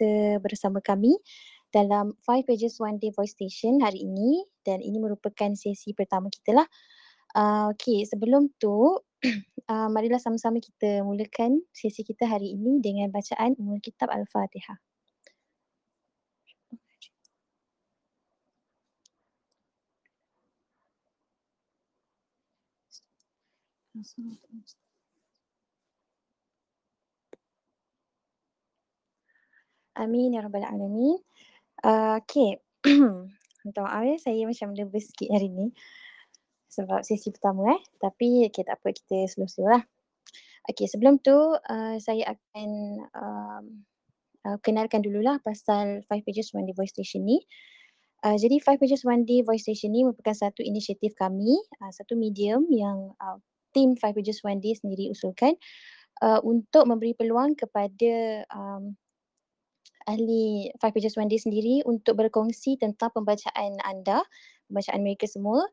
kita 0.00 0.40
bersama 0.40 0.80
kami 0.80 1.12
dalam 1.68 2.16
Five 2.24 2.48
Pages 2.48 2.80
One 2.80 2.96
Day 2.96 3.12
Voice 3.12 3.36
Station 3.36 3.84
hari 3.84 4.00
ini 4.08 4.48
dan 4.64 4.80
ini 4.80 4.96
merupakan 4.96 5.52
sesi 5.52 5.92
pertama 5.92 6.32
kita 6.32 6.56
lah. 6.56 6.64
Uh, 7.36 7.68
okay, 7.76 8.08
sebelum 8.08 8.48
tu 8.56 8.96
uh, 9.68 9.88
marilah 9.94 10.16
sama-sama 10.16 10.56
kita 10.56 11.04
mulakan 11.04 11.60
sesi 11.68 12.00
kita 12.00 12.24
hari 12.24 12.56
ini 12.56 12.80
dengan 12.80 13.12
bacaan 13.12 13.60
Umul 13.60 13.84
Kitab 13.84 14.08
Al-Fatihah. 14.08 14.80
Amin 30.00 30.32
ya 30.32 30.40
rabbal 30.40 30.64
alamin. 30.64 31.20
Uh, 31.84 32.16
okay. 32.24 32.56
Minta 33.60 33.84
maaf 33.84 34.00
ya, 34.08 34.16
saya 34.16 34.48
macam 34.48 34.72
nervous 34.72 35.12
sikit 35.12 35.28
hari 35.28 35.52
ni. 35.52 35.76
Sebab 36.72 37.04
sesi 37.04 37.28
pertama 37.28 37.76
eh. 37.76 37.80
Tapi 38.00 38.48
okay, 38.48 38.64
tak 38.64 38.80
apa, 38.80 38.96
kita 38.96 39.28
slow-slow 39.28 39.68
lah. 39.68 39.84
Okay, 40.64 40.88
sebelum 40.88 41.20
tu 41.20 41.36
uh, 41.36 41.96
saya 42.00 42.32
akan 42.32 42.68
um, 43.12 43.64
uh, 44.48 44.56
kenalkan 44.64 45.04
dululah 45.04 45.36
pasal 45.44 46.00
Five 46.08 46.24
Pages 46.24 46.56
One 46.56 46.64
Day 46.64 46.72
Voice 46.72 46.96
Station 46.96 47.28
ni. 47.28 47.44
Uh, 48.24 48.40
jadi 48.40 48.56
Five 48.64 48.80
Pages 48.80 49.04
One 49.04 49.28
Day 49.28 49.44
Voice 49.44 49.68
Station 49.68 49.92
ni 49.92 50.00
merupakan 50.00 50.32
satu 50.32 50.64
inisiatif 50.64 51.12
kami, 51.12 51.60
uh, 51.84 51.92
satu 51.92 52.16
medium 52.16 52.64
yang 52.72 53.12
uh, 53.20 53.36
team 53.76 54.00
Five 54.00 54.16
Pages 54.16 54.40
One 54.40 54.64
Day 54.64 54.72
sendiri 54.72 55.12
usulkan 55.12 55.60
uh, 56.24 56.40
untuk 56.40 56.88
memberi 56.88 57.12
peluang 57.12 57.52
kepada 57.56 58.44
um, 58.48 58.96
ahli 60.08 60.72
Five 60.78 60.96
Pages 60.96 61.16
One 61.18 61.28
Day 61.28 61.40
sendiri 61.40 61.82
untuk 61.84 62.16
berkongsi 62.16 62.76
tentang 62.80 63.12
pembacaan 63.12 63.80
anda, 63.84 64.24
pembacaan 64.70 65.00
mereka 65.04 65.26
semua 65.28 65.64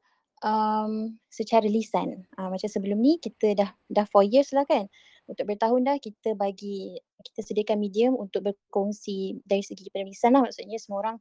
um, 0.44 1.16
secara 1.32 1.66
lisan. 1.66 2.28
Uh, 2.36 2.52
macam 2.52 2.70
sebelum 2.70 3.00
ni 3.00 3.18
kita 3.18 3.56
dah 3.56 3.70
dah 3.88 4.06
four 4.10 4.26
years 4.26 4.52
lah 4.52 4.68
kan. 4.68 4.90
Untuk 5.28 5.44
bertahun 5.44 5.84
dah 5.84 6.00
kita 6.00 6.40
bagi, 6.40 6.96
kita 7.20 7.44
sediakan 7.44 7.78
medium 7.84 8.16
untuk 8.16 8.48
berkongsi 8.48 9.44
dari 9.44 9.60
segi 9.60 9.92
penulisan 9.92 10.32
lah. 10.36 10.48
Maksudnya 10.48 10.80
semua 10.80 11.04
orang 11.04 11.18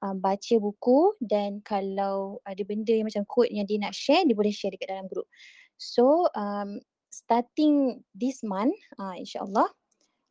um, 0.00 0.16
baca 0.18 0.54
buku 0.56 1.14
dan 1.20 1.60
kalau 1.60 2.40
ada 2.48 2.62
benda 2.64 2.96
yang 2.96 3.06
macam 3.06 3.28
quote 3.28 3.52
yang 3.52 3.68
dia 3.68 3.76
nak 3.76 3.92
share, 3.92 4.24
dia 4.24 4.36
boleh 4.36 4.52
share 4.52 4.72
dekat 4.72 4.88
dalam 4.88 5.06
group. 5.06 5.28
So 5.76 6.32
um, 6.32 6.80
starting 7.12 8.00
this 8.16 8.40
month 8.40 8.72
uh, 8.96 9.12
insyaAllah 9.12 9.68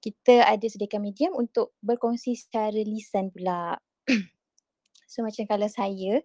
kita 0.02 0.44
ada 0.50 0.66
sediakan 0.66 1.02
medium 1.06 1.38
untuk 1.38 1.78
berkongsi 1.86 2.34
secara 2.34 2.76
lisan 2.76 3.30
pula. 3.30 3.78
so 5.12 5.22
macam 5.22 5.46
kalau 5.46 5.70
saya 5.70 6.20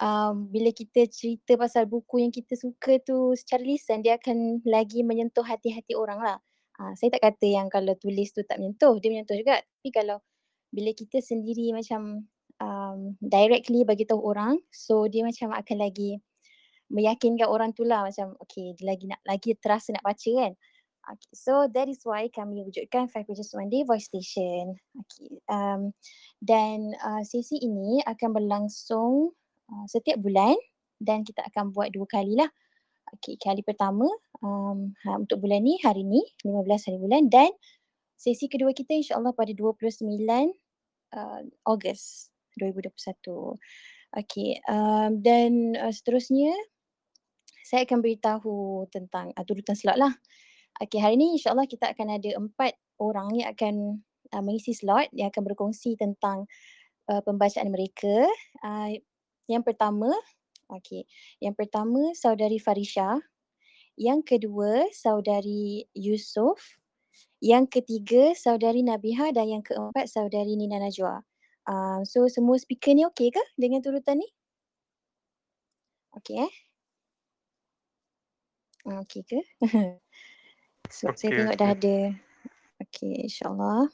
um, 0.00 0.48
bila 0.48 0.72
kita 0.72 1.04
cerita 1.06 1.54
pasal 1.60 1.84
buku 1.86 2.24
yang 2.24 2.32
kita 2.32 2.56
suka 2.56 2.98
tu 3.04 3.36
secara 3.36 3.60
lisan 3.62 4.00
dia 4.00 4.16
akan 4.16 4.64
lagi 4.64 5.04
menyentuh 5.04 5.44
hati-hati 5.44 5.92
orang 5.92 6.18
lah. 6.18 6.38
Uh, 6.80 6.96
saya 6.96 7.12
tak 7.12 7.22
kata 7.30 7.46
yang 7.46 7.68
kalau 7.68 7.92
tulis 8.00 8.32
tu 8.32 8.40
tak 8.48 8.56
menyentuh, 8.56 8.96
dia 8.96 9.12
menyentuh 9.12 9.36
juga. 9.36 9.60
Tapi 9.60 9.90
kalau 9.92 10.18
bila 10.72 10.90
kita 10.96 11.20
sendiri 11.20 11.76
macam 11.76 12.24
um, 12.58 12.98
directly 13.20 13.84
bagi 13.84 14.08
tahu 14.08 14.24
orang 14.24 14.56
so 14.72 15.04
dia 15.04 15.20
macam 15.20 15.52
akan 15.52 15.76
lagi 15.84 16.16
meyakinkan 16.88 17.48
orang 17.48 17.76
tu 17.76 17.84
lah 17.84 18.08
macam 18.08 18.32
okay 18.40 18.72
dia 18.76 18.84
lagi 18.88 19.04
nak 19.08 19.20
lagi 19.28 19.52
terasa 19.60 19.92
nak 19.92 20.04
baca 20.04 20.30
kan. 20.32 20.52
Okay, 21.02 21.34
so 21.34 21.66
that 21.74 21.90
is 21.90 21.98
why 22.06 22.30
kami 22.30 22.62
wujudkan 22.62 23.10
Five 23.10 23.26
Pages 23.26 23.50
One 23.50 23.66
Day 23.66 23.82
Voice 23.82 24.06
Station. 24.06 24.78
Okay, 24.94 25.34
um, 25.50 25.90
dan 26.38 26.94
uh, 27.02 27.26
sesi 27.26 27.58
ini 27.58 27.98
akan 28.06 28.30
berlangsung 28.30 29.34
uh, 29.66 29.84
setiap 29.90 30.22
bulan 30.22 30.54
dan 31.02 31.26
kita 31.26 31.42
akan 31.50 31.74
buat 31.74 31.90
dua 31.90 32.06
kali 32.06 32.38
lah. 32.38 32.46
Okay, 33.18 33.34
kali 33.34 33.66
pertama 33.66 34.06
um, 34.46 34.94
ha, 35.02 35.18
untuk 35.18 35.42
bulan 35.42 35.66
ni 35.66 35.74
hari 35.82 36.06
ni 36.06 36.22
15 36.46 36.86
hari 36.86 36.98
bulan 37.02 37.26
dan 37.26 37.50
sesi 38.14 38.46
kedua 38.46 38.70
kita 38.70 38.94
insyaAllah 38.94 39.34
pada 39.34 39.50
29 39.50 40.06
uh, 40.06 41.40
Ogos 41.66 42.30
2021. 42.62 43.58
Okay, 44.22 44.62
um, 44.70 45.18
dan 45.18 45.74
uh, 45.82 45.90
seterusnya 45.90 46.54
saya 47.66 47.82
akan 47.90 47.98
beritahu 47.98 48.86
tentang 48.94 49.34
uh, 49.34 49.42
turutan 49.42 49.74
slot 49.74 49.98
lah. 49.98 50.14
Okay, 50.80 51.04
hari 51.04 51.20
ni 51.20 51.36
insyaAllah 51.36 51.68
kita 51.68 51.92
akan 51.92 52.16
ada 52.16 52.30
empat 52.40 52.72
orang 52.96 53.36
yang 53.36 53.48
akan 53.52 53.74
uh, 54.32 54.42
mengisi 54.42 54.72
slot 54.72 55.12
yang 55.12 55.28
akan 55.28 55.44
berkongsi 55.44 56.00
tentang 56.00 56.48
uh, 57.12 57.20
pembacaan 57.20 57.68
mereka. 57.68 58.24
Uh, 58.64 58.96
yang 59.52 59.60
pertama, 59.60 60.08
okay, 60.72 61.04
yang 61.44 61.52
pertama 61.52 62.16
saudari 62.16 62.56
Farisha. 62.56 63.20
Yang 64.00 64.36
kedua 64.36 64.88
saudari 64.96 65.84
Yusof. 65.92 66.80
Yang 67.42 67.82
ketiga 67.82 68.32
saudari 68.32 68.80
Nabiha 68.80 69.34
dan 69.36 69.50
yang 69.52 69.64
keempat 69.66 70.08
saudari 70.08 70.56
Nina 70.56 70.80
Najwa. 70.80 71.20
Uh, 71.68 72.00
so 72.08 72.26
semua 72.26 72.58
speaker 72.58 72.96
ni 72.96 73.04
okey 73.06 73.30
ke 73.30 73.42
dengan 73.60 73.84
turutan 73.84 74.18
ni? 74.18 74.28
Okey 76.16 76.36
eh? 76.42 76.52
Okey 78.86 79.22
ke? 79.28 79.38
so, 80.92 81.08
okay, 81.08 81.16
saya 81.16 81.30
tengok 81.32 81.56
okay. 81.56 81.62
dah 81.64 81.70
ada. 81.72 81.98
Okey, 82.84 83.12
insyaAllah. 83.24 83.84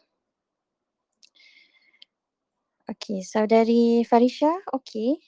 Okey, 2.91 3.19
saudari 3.23 4.03
Farisha, 4.03 4.51
okey. 4.75 5.23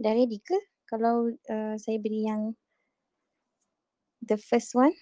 Dah 0.00 0.16
ready 0.16 0.40
ke? 0.40 0.56
Kalau 0.88 1.28
uh, 1.28 1.74
saya 1.76 2.00
beri 2.00 2.24
yang 2.24 2.56
the 4.24 4.40
first 4.40 4.72
one. 4.72 4.96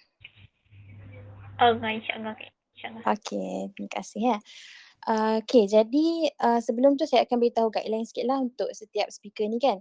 Oh, 1.63 1.79
insyaAllah. 1.79 2.35
Okay. 2.35 2.51
InsyaAllah. 2.75 3.03
Okey, 3.15 3.51
terima 3.71 3.91
kasih 3.95 4.21
ya. 4.35 4.37
Uh, 5.07 5.39
okay, 5.39 5.63
jadi 5.63 6.35
uh, 6.43 6.59
sebelum 6.59 6.99
tu 6.99 7.07
saya 7.07 7.23
akan 7.23 7.39
beritahu 7.39 7.71
guideline 7.71 8.03
sikit 8.03 8.27
lah 8.27 8.43
untuk 8.43 8.67
setiap 8.75 9.07
speaker 9.07 9.47
ni 9.47 9.55
kan 9.55 9.79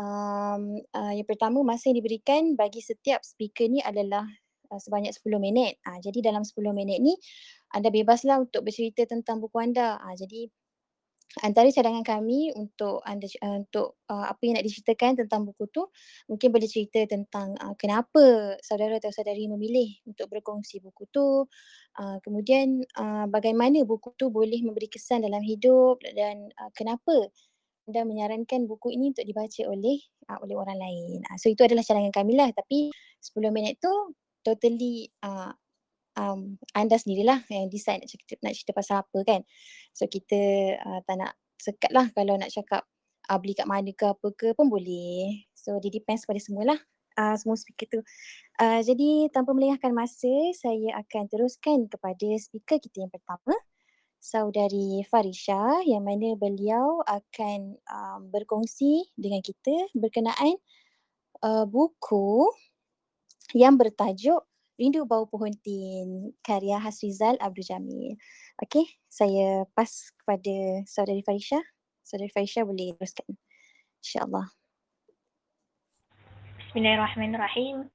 um, 0.00 0.80
uh, 0.96 1.12
yang 1.12 1.28
pertama 1.28 1.60
masa 1.64 1.92
yang 1.92 2.00
diberikan 2.00 2.56
bagi 2.56 2.80
setiap 2.80 3.24
speaker 3.24 3.68
ni 3.68 3.80
adalah 3.84 4.24
uh, 4.70 4.80
sebanyak 4.80 5.12
10 5.12 5.42
minit. 5.42 5.82
Uh, 5.84 5.98
jadi 5.98 6.32
dalam 6.32 6.46
10 6.46 6.56
minit 6.72 6.98
ni 7.02 7.18
anda 7.74 7.90
bebaslah 7.90 8.42
untuk 8.42 8.66
bercerita 8.66 9.06
tentang 9.06 9.42
buku 9.42 9.58
anda. 9.58 9.98
Uh, 10.00 10.14
jadi 10.14 10.50
antara 11.46 11.70
cadangan 11.70 12.02
kami 12.02 12.50
untuk 12.58 12.98
anda 13.06 13.30
uh, 13.46 13.62
untuk 13.62 14.02
uh, 14.10 14.26
apa 14.26 14.40
yang 14.42 14.58
nak 14.58 14.66
diceritakan 14.66 15.22
tentang 15.22 15.46
buku 15.46 15.70
tu 15.70 15.86
mungkin 16.26 16.50
boleh 16.50 16.66
cerita 16.66 16.98
tentang 17.06 17.54
uh, 17.62 17.78
kenapa 17.78 18.58
saudara 18.58 18.98
atau 18.98 19.14
saudari 19.14 19.46
memilih 19.46 20.02
untuk 20.10 20.26
berkongsi 20.26 20.82
buku 20.82 21.06
tu 21.14 21.46
uh, 22.02 22.18
kemudian 22.26 22.82
uh, 22.98 23.30
bagaimana 23.30 23.86
buku 23.86 24.10
tu 24.18 24.34
boleh 24.34 24.58
memberi 24.66 24.90
kesan 24.90 25.22
dalam 25.22 25.42
hidup 25.46 26.02
dan 26.18 26.50
uh, 26.58 26.70
kenapa 26.74 27.30
anda 27.86 28.02
menyarankan 28.06 28.66
buku 28.66 28.94
ini 28.98 29.14
untuk 29.14 29.26
dibaca 29.26 29.62
oleh 29.70 29.98
uh, 30.30 30.38
oleh 30.42 30.54
orang 30.58 30.78
lain. 30.78 31.22
Uh, 31.30 31.38
so 31.38 31.46
itu 31.46 31.62
adalah 31.62 31.86
cadangan 31.86 32.10
kami 32.10 32.34
lah 32.34 32.50
tapi 32.50 32.90
10 33.22 33.54
minit 33.54 33.78
tu 33.78 33.90
totally 34.42 35.12
uh, 35.22 35.52
um, 36.16 36.58
anda 36.74 36.96
sendirilah 36.96 37.44
yang 37.48 37.70
decide 37.70 38.02
nak 38.02 38.10
cerita, 38.10 38.32
nak 38.42 38.54
cerita 38.56 38.72
pasal 38.74 38.96
apa 39.04 39.18
kan. 39.24 39.40
So 39.96 40.06
kita 40.06 40.40
uh, 40.80 41.00
tak 41.04 41.16
nak 41.20 41.32
sekat 41.60 41.90
lah 41.92 42.08
kalau 42.12 42.40
nak 42.40 42.50
cakap 42.52 42.84
uh, 43.28 43.38
beli 43.38 43.54
kat 43.54 43.68
mana 43.68 43.92
ke 43.92 44.06
apa 44.08 44.28
ke 44.34 44.52
pun 44.56 44.68
boleh. 44.68 45.44
So 45.54 45.76
dia 45.78 45.92
depends 45.92 46.24
pada 46.24 46.40
semualah 46.40 46.78
uh, 47.20 47.34
semua 47.36 47.56
speaker 47.56 47.86
tu. 47.88 48.00
Uh, 48.60 48.80
jadi 48.84 49.32
tanpa 49.32 49.52
melengahkan 49.56 49.92
masa 49.92 50.30
saya 50.56 51.00
akan 51.00 51.24
teruskan 51.28 51.88
kepada 51.88 52.28
speaker 52.40 52.76
kita 52.80 53.06
yang 53.06 53.12
pertama 53.12 53.56
saudari 54.20 55.00
Farisha 55.08 55.80
yang 55.88 56.04
mana 56.04 56.36
beliau 56.36 57.00
akan 57.08 57.80
um, 57.88 58.20
berkongsi 58.28 59.08
dengan 59.16 59.40
kita 59.40 59.88
berkenaan 59.96 60.60
uh, 61.40 61.64
buku 61.64 62.44
yang 63.54 63.74
bertajuk 63.74 64.46
Rindu 64.80 65.04
Bau 65.04 65.28
Pohon 65.28 65.52
Tin 65.60 66.32
karya 66.40 66.80
Hasrizal 66.80 67.36
Abdul 67.36 67.68
Jamil. 67.68 68.16
Okey, 68.64 68.88
saya 69.12 69.68
pas 69.76 69.90
kepada 70.16 70.86
saudari 70.88 71.20
Farisha. 71.20 71.60
Saudari 72.00 72.32
Farisha 72.32 72.64
boleh 72.64 72.96
teruskan. 72.96 73.28
Insya-Allah. 74.00 74.48
Bismillahirrahmanirrahim. 76.64 77.92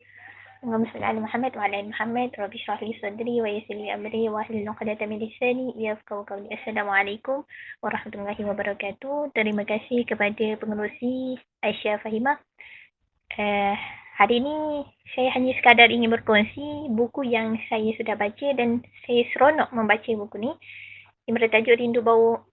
Allahumma 0.62 0.90
salli 0.94 1.06
ala 1.06 1.19
Muhammad 1.25 1.52
wa 1.57 1.63
ala 1.66 1.78
Muhammad. 1.90 2.30
Rabbi 2.38 2.57
shrah 2.62 2.81
li 2.86 2.94
sadri 3.02 3.42
wa 3.42 3.50
yassir 3.50 3.78
li 3.78 3.90
amri 3.90 4.30
wa 4.30 4.46
hlul 4.46 4.69
'uqdatam 4.69 5.10
min 5.10 5.25
lisani 5.25 5.74
yafqahu 5.78 6.25
qawli. 6.30 6.54
Assalamualaikum 6.54 7.46
warahmatullahi 7.81 8.42
wabarakatuh. 8.46 9.34
Terima 9.34 9.66
kasih 9.66 10.06
kepada 10.06 10.57
pengerusi 10.62 11.38
Aisyah 11.66 12.02
Fahimah. 12.02 12.38
Eh, 13.38 13.74
uh, 13.74 13.78
hari 14.15 14.39
ini 14.39 14.88
saya 15.12 15.29
hanya 15.35 15.51
sekadar 15.59 15.91
ingin 15.91 16.12
berkongsi 16.12 16.88
buku 16.95 17.27
yang 17.27 17.59
saya 17.67 17.91
sudah 18.00 18.15
baca 18.15 18.47
dan 18.56 18.79
saya 19.03 19.27
seronok 19.35 19.69
membaca 19.75 20.07
buku 20.07 20.39
ni. 20.39 20.51
yang 21.25 21.41
bertajuk 21.41 21.81
Rindu 21.81 22.06
Bau 22.06 22.45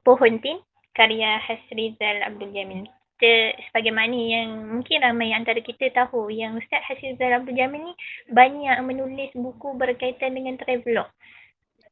Pohon 0.00 0.40
Tin 0.40 0.56
karya 0.96 1.36
Hasrizal 1.36 2.24
Abdul 2.24 2.48
Jamil. 2.56 2.88
Kita 3.16 3.60
sebagaimana 3.68 4.16
yang 4.16 4.48
mungkin 4.72 5.04
ramai 5.04 5.36
antara 5.36 5.60
kita 5.60 5.92
tahu 5.92 6.32
yang 6.32 6.56
Ustaz 6.56 6.80
Hasrizal 6.88 7.36
Abdul 7.36 7.56
Jamil 7.56 7.92
ni 7.92 7.94
banyak 8.32 8.76
menulis 8.80 9.30
buku 9.36 9.76
berkaitan 9.76 10.32
dengan 10.32 10.56
travelog. 10.56 11.12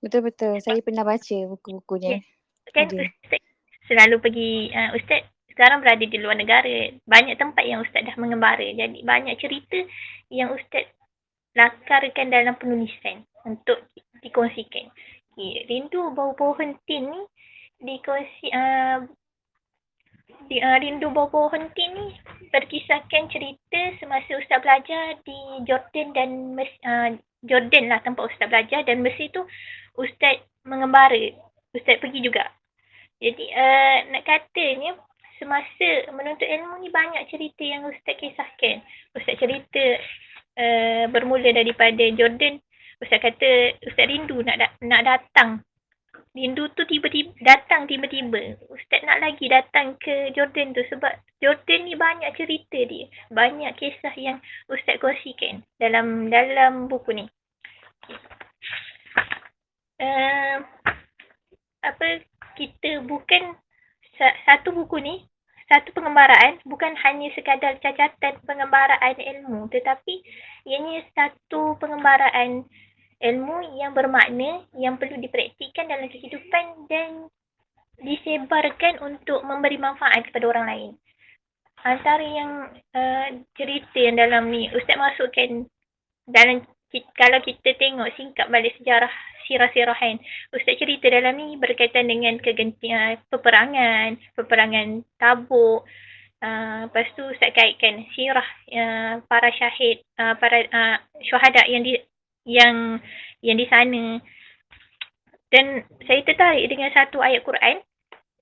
Betul-betul. 0.01 0.61
Saya 0.65 0.81
pernah 0.81 1.05
baca 1.05 1.37
buku-bukunya. 1.53 2.21
Yeah. 2.21 2.23
Kan 2.73 2.89
Ada. 2.89 3.05
Ustaz 3.05 3.43
selalu 3.85 4.17
pergi, 4.21 4.53
uh, 4.73 4.91
Ustaz 4.97 5.29
sekarang 5.55 5.81
berada 5.81 6.03
di 6.03 6.19
luar 6.19 6.35
negara. 6.35 6.91
Banyak 7.07 7.39
tempat 7.39 7.65
yang 7.65 7.81
Ustaz 7.81 8.03
dah 8.03 8.19
mengembara. 8.19 8.67
Jadi 8.67 9.01
banyak 9.07 9.39
cerita 9.39 9.79
yang 10.29 10.51
Ustaz 10.51 10.91
lakarkan 11.55 12.35
dalam 12.35 12.59
penulisan 12.59 13.23
untuk 13.47 13.79
dikongsikan. 14.21 14.91
Okay. 15.35 15.67
Rindu 15.71 16.11
bau 16.15 16.35
pohon 16.35 16.75
tin 16.87 17.07
ni 17.07 17.23
dikongsi 17.83 18.51
uh, 18.51 19.07
di, 20.49 20.61
uh, 20.61 20.77
Rindu 20.81 21.09
Bau 21.13 21.29
Pohon 21.33 21.73
Tin 21.73 21.91
ni 21.95 22.09
berkisahkan 22.53 23.33
cerita 23.33 23.81
semasa 23.99 24.31
Ustaz 24.37 24.61
belajar 24.61 25.19
di 25.25 25.39
Jordan 25.65 26.13
dan 26.13 26.31
uh, 26.85 27.09
Jordan 27.45 27.93
lah 27.93 28.01
tempat 28.05 28.29
Ustaz 28.29 28.49
belajar 28.49 28.85
dan 28.85 29.01
Mesir 29.01 29.33
tu 29.33 29.45
Ustaz 29.97 30.41
mengembara. 30.65 31.33
Ustaz 31.73 32.01
pergi 32.01 32.21
juga. 32.25 32.45
Jadi 33.21 33.47
uh, 33.53 33.97
nak 34.13 34.25
katanya 34.27 35.01
semasa 35.39 35.89
menuntut 36.15 36.47
ilmu 36.47 36.81
ni 36.81 36.89
banyak 36.91 37.27
cerita 37.31 37.63
yang 37.65 37.87
Ustaz 37.89 38.17
kisahkan. 38.17 38.83
Ustaz 39.17 39.39
cerita 39.39 39.85
uh, 40.59 41.05
bermula 41.11 41.51
daripada 41.51 42.05
Jordan. 42.15 42.61
Ustaz 43.03 43.19
kata 43.19 43.79
Ustaz 43.85 44.07
rindu 44.07 44.41
nak 44.43 44.57
da- 44.61 44.77
nak 44.83 45.03
datang 45.05 45.65
rindu 46.35 46.67
tu 46.75 46.83
tiba-tiba 46.91 47.31
datang 47.41 47.87
tiba-tiba. 47.87 48.59
Ustaz 48.67 49.07
nak 49.07 49.23
lagi 49.23 49.47
datang 49.47 49.95
ke 50.03 50.35
Jordan 50.35 50.75
tu 50.75 50.83
sebab 50.91 51.15
Jordan 51.39 51.87
ni 51.87 51.95
banyak 51.95 52.35
cerita 52.35 52.79
dia. 52.83 53.07
Banyak 53.31 53.79
kisah 53.79 54.15
yang 54.19 54.43
Ustaz 54.67 54.99
kongsikan 54.99 55.63
dalam 55.79 56.29
dalam 56.29 56.91
buku 56.91 57.15
ni. 57.15 57.25
Uh, 59.95 60.59
apa 61.87 62.07
kita 62.59 62.99
bukan 63.07 63.55
satu 64.19 64.73
buku 64.73 64.99
ni 65.01 65.15
satu 65.65 65.97
pengembaraan 65.97 66.61
bukan 66.69 66.93
hanya 67.03 67.33
sekadar 67.33 67.81
cacatan 67.81 68.37
pengembaraan 68.45 69.17
ilmu 69.17 69.67
tetapi 69.73 70.21
ianya 70.69 71.03
satu 71.17 71.81
pengembaraan 71.81 72.69
ilmu 73.25 73.81
yang 73.81 73.97
bermakna 73.97 74.69
yang 74.77 75.01
perlu 75.01 75.17
dipraktikkan 75.17 75.89
dalam 75.89 76.13
kehidupan 76.13 76.85
dan 76.93 77.33
disebarkan 78.03 79.01
untuk 79.01 79.41
memberi 79.47 79.79
manfaat 79.79 80.27
kepada 80.29 80.51
orang 80.51 80.67
lain. 80.67 80.91
Antara 81.85 82.25
yang 82.25 82.53
uh, 82.97 83.29
cerita 83.57 83.97
yang 83.97 84.17
dalam 84.17 84.49
ni 84.49 84.69
Ustaz 84.73 84.97
masukkan 84.97 85.69
dalam 86.29 86.65
kalau 87.17 87.43
kita 87.43 87.75
tengok 87.75 88.13
singkap 88.15 88.47
balik 88.53 88.77
sejarah 88.79 89.11
sirah-sirahan 89.45 90.17
Ustaz 90.55 90.79
cerita 90.81 91.11
dalam 91.11 91.37
ni 91.37 91.57
berkaitan 91.61 92.09
dengan 92.09 92.41
kegentian 92.41 93.21
peperangan, 93.29 94.17
peperangan 94.37 95.05
tabuk. 95.21 95.85
Uh, 96.45 96.89
lepas 96.93 97.09
tu 97.17 97.25
Ustaz 97.25 97.57
kaitkan 97.57 98.05
sirah 98.13 98.45
uh, 98.77 99.15
para 99.25 99.49
syahid, 99.57 100.05
uh, 100.21 100.37
para 100.37 100.65
uh, 100.69 100.97
syuhada 101.25 101.65
yang 101.65 101.83
di, 101.85 101.97
yang 102.45 103.01
yang 103.41 103.57
di 103.57 103.67
sana 103.69 104.21
dan 105.49 105.87
saya 106.05 106.21
tertarik 106.27 106.67
dengan 106.69 106.91
satu 106.93 107.23
ayat 107.23 107.47
Quran 107.47 107.81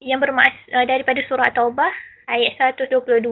yang 0.02 0.18
bermaksud 0.18 0.66
uh, 0.74 0.86
daripada 0.88 1.22
surah 1.28 1.52
Taubah 1.54 1.92
ayat 2.26 2.58
122 2.80 3.22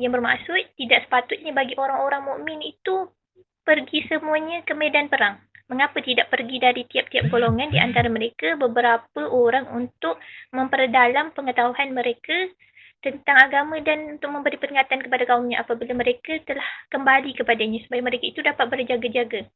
yang 0.00 0.12
bermaksud 0.12 0.60
tidak 0.76 1.06
sepatutnya 1.08 1.52
bagi 1.54 1.76
orang-orang 1.76 2.24
mukmin 2.24 2.60
itu 2.64 3.08
pergi 3.70 4.02
semuanya 4.10 4.66
ke 4.66 4.74
medan 4.74 5.06
perang. 5.06 5.38
Mengapa 5.70 6.02
tidak 6.02 6.26
pergi 6.34 6.58
dari 6.58 6.82
tiap-tiap 6.90 7.30
golongan 7.30 7.70
di 7.70 7.78
antara 7.78 8.10
mereka 8.10 8.58
beberapa 8.58 9.22
orang 9.30 9.70
untuk 9.70 10.18
memperdalam 10.50 11.30
pengetahuan 11.30 11.94
mereka 11.94 12.50
tentang 12.98 13.38
agama 13.38 13.78
dan 13.78 14.18
untuk 14.18 14.34
memberi 14.34 14.58
peringatan 14.58 15.06
kepada 15.06 15.22
kaumnya 15.30 15.62
apabila 15.62 15.94
mereka 15.94 16.42
telah 16.42 16.66
kembali 16.90 17.38
kepadanya 17.38 17.78
supaya 17.86 18.02
mereka 18.02 18.26
itu 18.26 18.42
dapat 18.42 18.66
berjaga-jaga. 18.66 19.46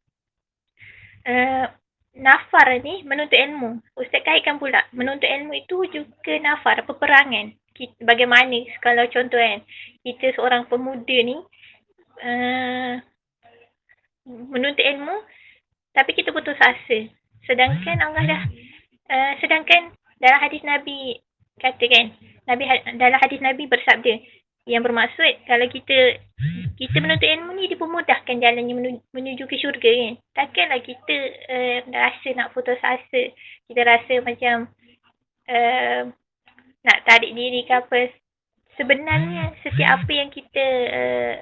Uh, 1.26 1.66
nafar 2.14 2.78
ni 2.78 3.02
menuntut 3.02 3.34
ilmu. 3.34 3.82
Ustaz 3.98 4.22
kaitkan 4.22 4.62
pula, 4.62 4.86
menuntut 4.94 5.26
ilmu 5.26 5.52
itu 5.58 5.82
juga 5.90 6.34
nafar, 6.38 6.86
peperangan. 6.86 7.50
Bagaimana 8.06 8.54
kalau 8.78 9.02
contoh 9.10 9.42
kan, 9.42 9.66
kita 10.06 10.30
seorang 10.38 10.70
pemuda 10.70 11.18
ni 11.26 11.36
uh, 12.22 13.02
menuntut 14.54 14.86
ilmu 14.86 15.16
tapi 15.94 16.14
kita 16.14 16.30
putus 16.30 16.58
asa. 16.62 16.98
Sedangkan 17.44 18.00
Allah 18.00 18.24
dah, 18.24 18.42
uh, 19.10 19.32
sedangkan 19.42 19.92
dalam 20.22 20.38
hadis 20.40 20.62
Nabi 20.62 21.18
kata 21.60 21.84
kan, 21.86 22.06
Nabi, 22.48 22.64
dalam 22.96 23.18
hadis 23.20 23.40
Nabi 23.42 23.68
bersabda, 23.68 24.14
yang 24.64 24.80
bermaksud 24.80 25.44
kalau 25.44 25.68
kita 25.68 26.16
kita 26.80 26.96
menuntut 26.98 27.28
ilmu 27.28 27.52
ni 27.54 27.68
dipermudahkan 27.68 28.40
jalannya 28.40 28.74
menuju, 28.74 29.00
menuju 29.12 29.44
ke 29.44 29.60
syurga 29.60 29.90
kan. 29.92 30.14
Takkanlah 30.34 30.80
kita 30.80 31.16
uh, 31.52 31.78
rasa 31.92 32.28
nak 32.34 32.50
putus 32.56 32.80
asa. 32.80 33.22
Kita 33.68 33.80
rasa 33.84 34.14
macam 34.24 34.72
uh, 35.52 36.02
nak 36.82 36.98
tarik 37.06 37.36
diri 37.36 37.62
ke 37.68 37.72
apa. 37.76 38.10
Sebenarnya 38.74 39.54
setiap 39.62 40.02
apa 40.02 40.12
yang 40.16 40.32
kita 40.34 40.66
uh, 40.90 41.34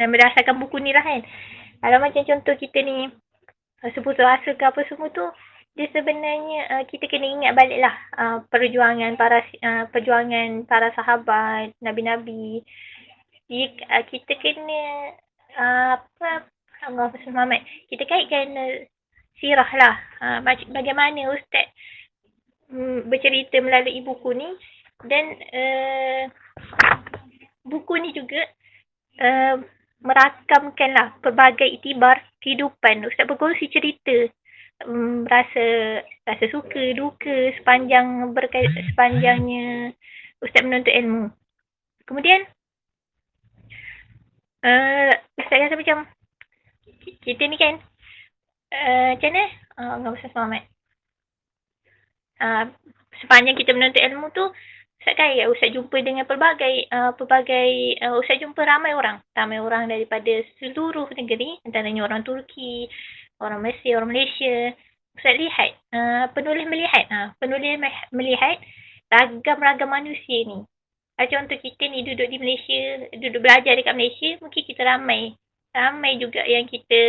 berdasarkan 0.00 0.58
buku 0.58 0.82
ni 0.82 0.90
lah 0.90 1.04
kan. 1.04 1.22
Kalau 1.84 2.00
macam 2.00 2.24
contoh 2.24 2.56
kita 2.56 2.80
ni 2.80 3.12
rasa 3.84 4.00
putus 4.00 4.24
asa 4.24 4.56
ke 4.56 4.64
apa 4.64 4.80
semua 4.88 5.12
tu 5.12 5.28
dia 5.76 5.84
sebenarnya 5.92 6.60
uh, 6.72 6.84
kita 6.88 7.04
kena 7.12 7.28
ingat 7.28 7.52
baliklah 7.52 7.92
uh, 8.16 8.38
perjuangan 8.48 9.20
para 9.20 9.44
uh, 9.44 9.84
perjuangan 9.92 10.64
para 10.64 10.88
sahabat 10.96 11.76
nabi-nabi. 11.84 12.64
Dia, 13.52 13.68
uh, 13.92 14.04
kita 14.08 14.32
kena 14.40 14.82
uh, 15.60 16.00
apa 16.00 16.48
Allah 16.88 17.12
Muhammad 17.28 17.60
kita 17.92 18.08
kaitkan 18.08 18.56
uh, 18.56 18.88
sirah 19.36 19.68
lah. 19.76 19.94
Uh, 20.24 20.38
bagaimana 20.72 21.36
ustaz 21.36 21.68
um, 22.72 23.04
bercerita 23.12 23.60
melalui 23.60 24.00
buku 24.00 24.32
ni. 24.32 24.48
Dan 25.04 25.36
uh, 25.36 26.22
buku 27.68 27.92
ni 28.00 28.16
juga 28.16 28.40
uh, 29.20 29.58
merakamkanlah 30.04 31.16
pelbagai 31.24 31.80
itibar 31.80 32.20
kehidupan 32.44 33.08
ustaz 33.08 33.24
berkongsi 33.24 33.72
cerita 33.72 34.28
um, 34.84 35.24
rasa 35.24 36.00
rasa 36.28 36.44
suka 36.52 36.92
duka 36.92 37.56
sepanjang 37.56 38.36
berkait 38.36 38.68
sepanjangnya 38.92 39.96
ustaz 40.44 40.60
menuntut 40.60 40.92
ilmu. 40.92 41.32
Kemudian 42.04 42.44
uh, 44.60 45.12
ustaz 45.40 45.58
rasa 45.64 45.74
macam 45.80 46.04
kita 47.24 47.42
ni 47.48 47.56
kan 47.56 47.80
uh, 48.76 49.16
macam 49.16 49.30
mana? 49.32 49.44
Uh, 49.74 49.92
enggak 49.98 50.16
usah 50.20 50.30
selamat. 50.36 50.62
Uh, 52.44 52.64
sepanjang 53.24 53.56
kita 53.56 53.72
menuntut 53.72 54.04
ilmu 54.04 54.28
tu 54.36 54.44
Ustaz 55.04 55.20
kan 55.20 55.36
ya, 55.36 55.52
Ustaz 55.52 55.68
jumpa 55.68 56.00
dengan 56.00 56.24
pelbagai, 56.24 56.88
uh, 56.88 57.12
pelbagai, 57.12 58.00
uh, 58.00 58.16
Ustaz 58.24 58.40
jumpa 58.40 58.64
ramai 58.64 58.96
orang. 58.96 59.20
Ramai 59.36 59.60
orang 59.60 59.84
daripada 59.92 60.40
seluruh 60.56 61.12
negeri, 61.12 61.60
antaranya 61.60 62.08
orang 62.08 62.24
Turki, 62.24 62.88
orang 63.36 63.60
Mesir, 63.60 64.00
orang 64.00 64.16
Malaysia. 64.16 64.72
Ustaz 65.12 65.36
lihat, 65.36 65.76
uh, 65.92 66.24
penulis 66.32 66.64
melihat, 66.72 67.04
uh, 67.12 67.28
penulis 67.36 67.76
melihat 68.16 68.56
ragam-ragam 69.12 69.92
manusia 69.92 70.40
ni. 70.48 70.64
Uh, 71.20 71.26
contoh 71.28 71.58
kita 71.60 71.84
ni 71.84 72.00
duduk 72.00 72.24
di 72.24 72.40
Malaysia, 72.40 73.04
duduk 73.12 73.44
belajar 73.44 73.76
dekat 73.76 73.92
Malaysia, 73.92 74.40
mungkin 74.40 74.62
kita 74.64 74.88
ramai. 74.88 75.36
Ramai 75.76 76.16
juga 76.16 76.48
yang 76.48 76.64
kita 76.64 77.02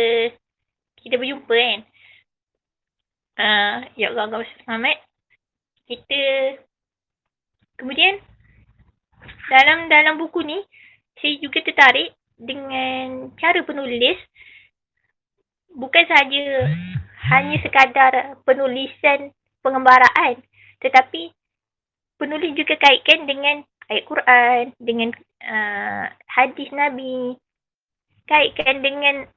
kita 1.00 1.16
berjumpa 1.16 1.48
kan. 1.48 1.80
Uh, 3.40 3.76
ya 3.96 4.12
Allah, 4.12 4.28
Allah 4.28 4.44
Muhammad. 4.68 5.00
Kita 5.88 6.20
kemudian 7.76 8.20
dalam 9.48 9.88
dalam 9.88 10.18
buku 10.18 10.42
ni 10.42 10.58
saya 11.20 11.34
juga 11.40 11.62
tertarik 11.64 12.12
dengan 12.36 13.32
cara 13.40 13.64
penulis. 13.64 14.18
Bukan 15.76 16.04
saja 16.08 16.72
hanya 17.28 17.56
sekadar 17.60 18.40
penulisan 18.48 19.28
pengembaraan 19.60 20.40
tetapi 20.80 21.32
penulis 22.20 22.52
juga 22.56 22.76
kaitkan 22.80 23.24
dengan 23.24 23.64
ayat 23.88 24.04
Quran, 24.04 24.64
dengan 24.80 25.10
uh, 25.44 26.04
hadis 26.28 26.68
Nabi, 26.72 27.36
kaitkan 28.28 28.84
dengan 28.84 29.28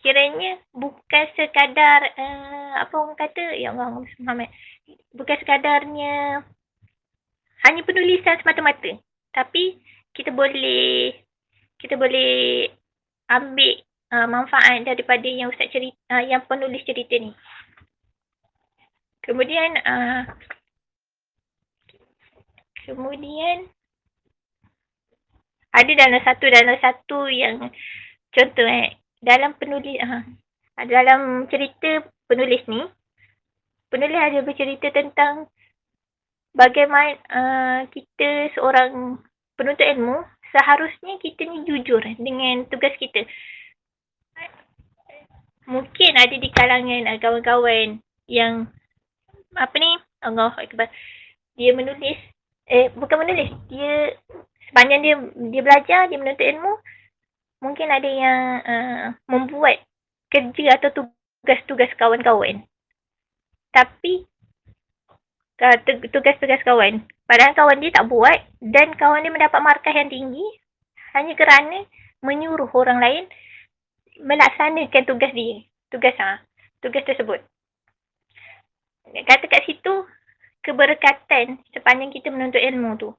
kiranya 0.00 0.56
bukan 0.72 1.26
sekadar 1.36 2.00
uh, 2.16 2.74
apa 2.86 2.94
orang 2.94 3.18
kata? 3.18 3.56
Ya 3.58 3.74
Allah 3.74 3.94
Muhammad. 3.94 4.50
Bukan 5.14 5.36
sekadarnya 5.42 6.42
hanya 7.66 7.82
penulisan 7.84 8.36
semata-mata. 8.40 8.96
Tapi 9.30 9.78
kita 10.16 10.34
boleh 10.34 11.14
kita 11.80 11.96
boleh 11.96 12.68
ambil 13.30 13.72
uh, 14.12 14.26
manfaat 14.26 14.84
daripada 14.84 15.24
yang 15.24 15.48
ustaz 15.48 15.70
cerita 15.70 15.96
uh, 16.12 16.22
yang 16.24 16.42
penulis 16.44 16.82
cerita 16.84 17.14
ni. 17.16 17.32
Kemudian 19.24 19.70
uh, 19.84 20.22
kemudian 22.88 23.70
ada 25.70 25.92
dalam 25.94 26.20
satu 26.26 26.44
dalam 26.50 26.76
satu 26.82 27.18
yang 27.30 27.70
contoh 28.34 28.66
eh 28.66 28.98
dalam 29.22 29.54
penulis 29.54 30.00
uh, 30.02 30.24
dalam 30.88 31.46
cerita 31.46 32.02
penulis 32.26 32.64
ni 32.66 32.82
penulis 33.92 34.18
ada 34.18 34.40
bercerita 34.42 34.90
tentang 34.90 35.46
bagaimana 36.54 37.16
uh, 37.30 37.80
kita 37.90 38.54
seorang 38.56 39.18
penuntut 39.54 39.86
ilmu 39.86 40.24
seharusnya 40.50 41.18
kita 41.22 41.46
ni 41.46 41.62
jujur 41.66 42.02
dengan 42.18 42.66
tugas 42.66 42.94
kita. 42.98 43.22
Mungkin 45.70 46.12
ada 46.18 46.34
di 46.34 46.48
kalangan 46.50 47.06
uh, 47.06 47.18
kawan-kawan 47.22 48.02
yang 48.26 48.66
apa 49.54 49.74
ni 49.78 49.90
Allah 50.22 50.54
Akbar 50.54 50.86
dia 51.58 51.74
menulis 51.74 52.18
eh 52.70 52.86
bukan 52.94 53.26
menulis 53.26 53.50
dia 53.66 54.14
sepanjang 54.70 55.02
dia 55.02 55.14
dia 55.50 55.62
belajar 55.66 56.00
dia 56.06 56.18
menuntut 56.18 56.46
ilmu 56.46 56.72
mungkin 57.60 57.88
ada 57.90 58.08
yang 58.08 58.40
uh, 58.62 59.04
membuat 59.28 59.82
kerja 60.30 60.78
atau 60.78 60.90
tugas-tugas 60.94 61.90
kawan-kawan. 61.98 62.64
Tapi 63.74 64.29
tugas-tugas 66.10 66.60
kawan 66.64 67.04
padahal 67.28 67.52
kawan 67.52 67.78
dia 67.84 67.92
tak 67.92 68.08
buat 68.08 68.40
dan 68.64 68.96
kawan 68.96 69.22
dia 69.22 69.32
mendapat 69.32 69.60
markah 69.60 69.92
yang 69.92 70.08
tinggi 70.08 70.44
hanya 71.12 71.36
kerana 71.36 71.84
menyuruh 72.24 72.68
orang 72.72 72.98
lain 73.00 73.24
melaksanakan 74.20 75.04
tugas 75.04 75.32
dia 75.36 75.64
tugas 75.92 76.16
ha, 76.16 76.40
tugas 76.80 77.04
tersebut 77.04 77.44
kata 79.10 79.44
kat 79.50 79.62
situ 79.66 80.06
keberkatan 80.60 81.60
sepanjang 81.72 82.12
kita 82.12 82.28
menuntut 82.28 82.60
ilmu 82.60 82.96
tu. 83.00 83.10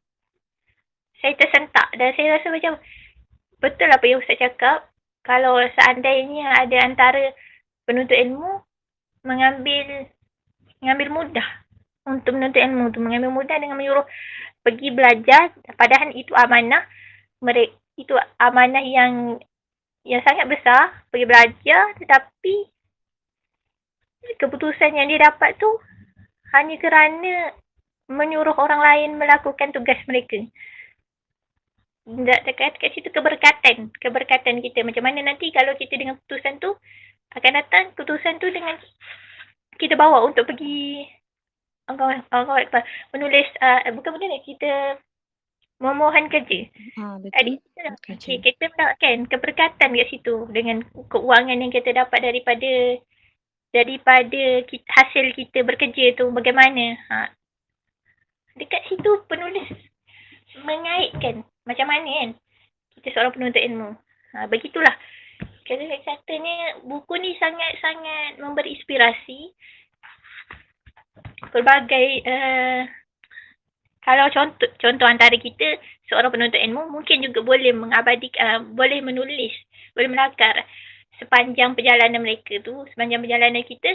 Saya 1.21 1.37
tersentak 1.37 1.93
dan 1.97 2.13
saya 2.17 2.37
rasa 2.37 2.47
macam 2.49 2.73
betul 3.61 3.89
apa 3.89 4.05
yang 4.05 4.21
Ustaz 4.21 4.41
cakap. 4.41 4.89
Kalau 5.21 5.61
seandainya 5.77 6.49
ada 6.65 6.77
antara 6.81 7.29
penuntut 7.85 8.17
ilmu 8.17 8.65
mengambil 9.21 10.09
mengambil 10.81 11.07
mudah 11.13 11.47
untuk 12.05 12.33
menuntut 12.33 12.61
ilmu 12.61 12.89
tu. 12.93 12.99
Mengambil 13.01 13.31
mudah 13.33 13.57
dengan 13.57 13.77
menyuruh 13.77 14.05
pergi 14.61 14.89
belajar 14.93 15.53
padahal 15.77 16.13
itu 16.13 16.33
amanah. 16.33 16.85
Mereka, 17.41 17.73
itu 17.97 18.13
amanah 18.37 18.83
yang 18.85 19.41
yang 20.01 20.21
sangat 20.25 20.49
besar 20.49 21.05
pergi 21.13 21.29
belajar 21.29 21.93
tetapi 22.01 22.55
keputusan 24.41 24.97
yang 24.97 25.05
dia 25.09 25.29
dapat 25.29 25.57
tu 25.61 25.69
hanya 26.53 26.75
kerana 26.81 27.53
menyuruh 28.09 28.57
orang 28.57 28.81
lain 28.81 29.09
melakukan 29.17 29.71
tugas 29.71 29.97
mereka. 30.09 30.41
Tak 32.01 32.41
dekat 32.49 32.73
kat 32.81 32.91
situ 32.97 33.13
keberkatan, 33.13 33.93
keberkatan 34.01 34.57
kita. 34.59 34.81
Macam 34.81 35.05
mana 35.05 35.21
nanti 35.21 35.53
kalau 35.53 35.77
kita 35.77 35.95
dengan 35.95 36.17
keputusan 36.17 36.57
tu 36.59 36.73
akan 37.37 37.51
datang 37.55 37.93
keputusan 37.95 38.41
tu 38.41 38.49
dengan 38.51 38.75
kita 39.79 39.95
bawa 39.95 40.25
untuk 40.27 40.49
pergi 40.49 41.07
Allah 41.95 42.23
Allah 42.31 42.83
menulis 43.11 43.47
uh, 43.59 43.83
bukan 43.95 44.15
menulis 44.15 44.43
kita 44.47 44.99
memohon 45.81 46.29
kerja. 46.29 46.69
Ha, 47.01 47.17
betul. 47.17 47.57
okay, 48.05 48.37
kita 48.37 48.69
mendapatkan 48.69 49.17
keberkatan 49.33 49.89
kat 49.97 50.07
situ 50.13 50.45
dengan 50.53 50.85
keuangan 51.09 51.57
yang 51.57 51.73
kita 51.73 51.89
dapat 51.89 52.21
daripada 52.21 53.01
daripada 53.73 54.43
kita, 54.69 54.85
hasil 54.85 55.33
kita 55.33 55.65
bekerja 55.65 56.13
tu 56.15 56.29
bagaimana. 56.29 56.95
Ha. 57.09 57.33
Dekat 58.61 58.85
situ 58.93 59.25
penulis 59.25 59.67
mengaitkan 60.61 61.41
macam 61.65 61.87
mana 61.89 62.09
kan 62.21 62.29
kita 63.01 63.07
seorang 63.17 63.33
penuntut 63.33 63.63
ilmu. 63.65 63.89
Ha, 64.37 64.45
begitulah. 64.45 64.93
Kalau 65.65 65.87
katanya 66.03 66.83
buku 66.83 67.13
ni 67.21 67.33
sangat-sangat 67.39 68.43
memberi 68.43 68.75
inspirasi 68.75 69.49
pelbagai 71.49 72.07
uh, 72.29 72.81
kalau 74.05 74.29
contoh 74.29 74.69
contoh 74.77 75.07
antara 75.09 75.33
kita 75.37 75.81
seorang 76.05 76.29
penuntut 76.29 76.61
ilmu 76.61 76.93
mungkin 76.93 77.25
juga 77.25 77.41
boleh 77.41 77.73
mengabadikan 77.73 78.41
uh, 78.45 78.59
boleh 78.61 79.01
menulis 79.01 79.53
boleh 79.97 80.09
melakar 80.11 80.65
sepanjang 81.21 81.77
perjalanan 81.77 82.25
mereka 82.25 82.57
tu, 82.65 82.73
sepanjang 82.89 83.21
perjalanan 83.21 83.61
kita 83.61 83.93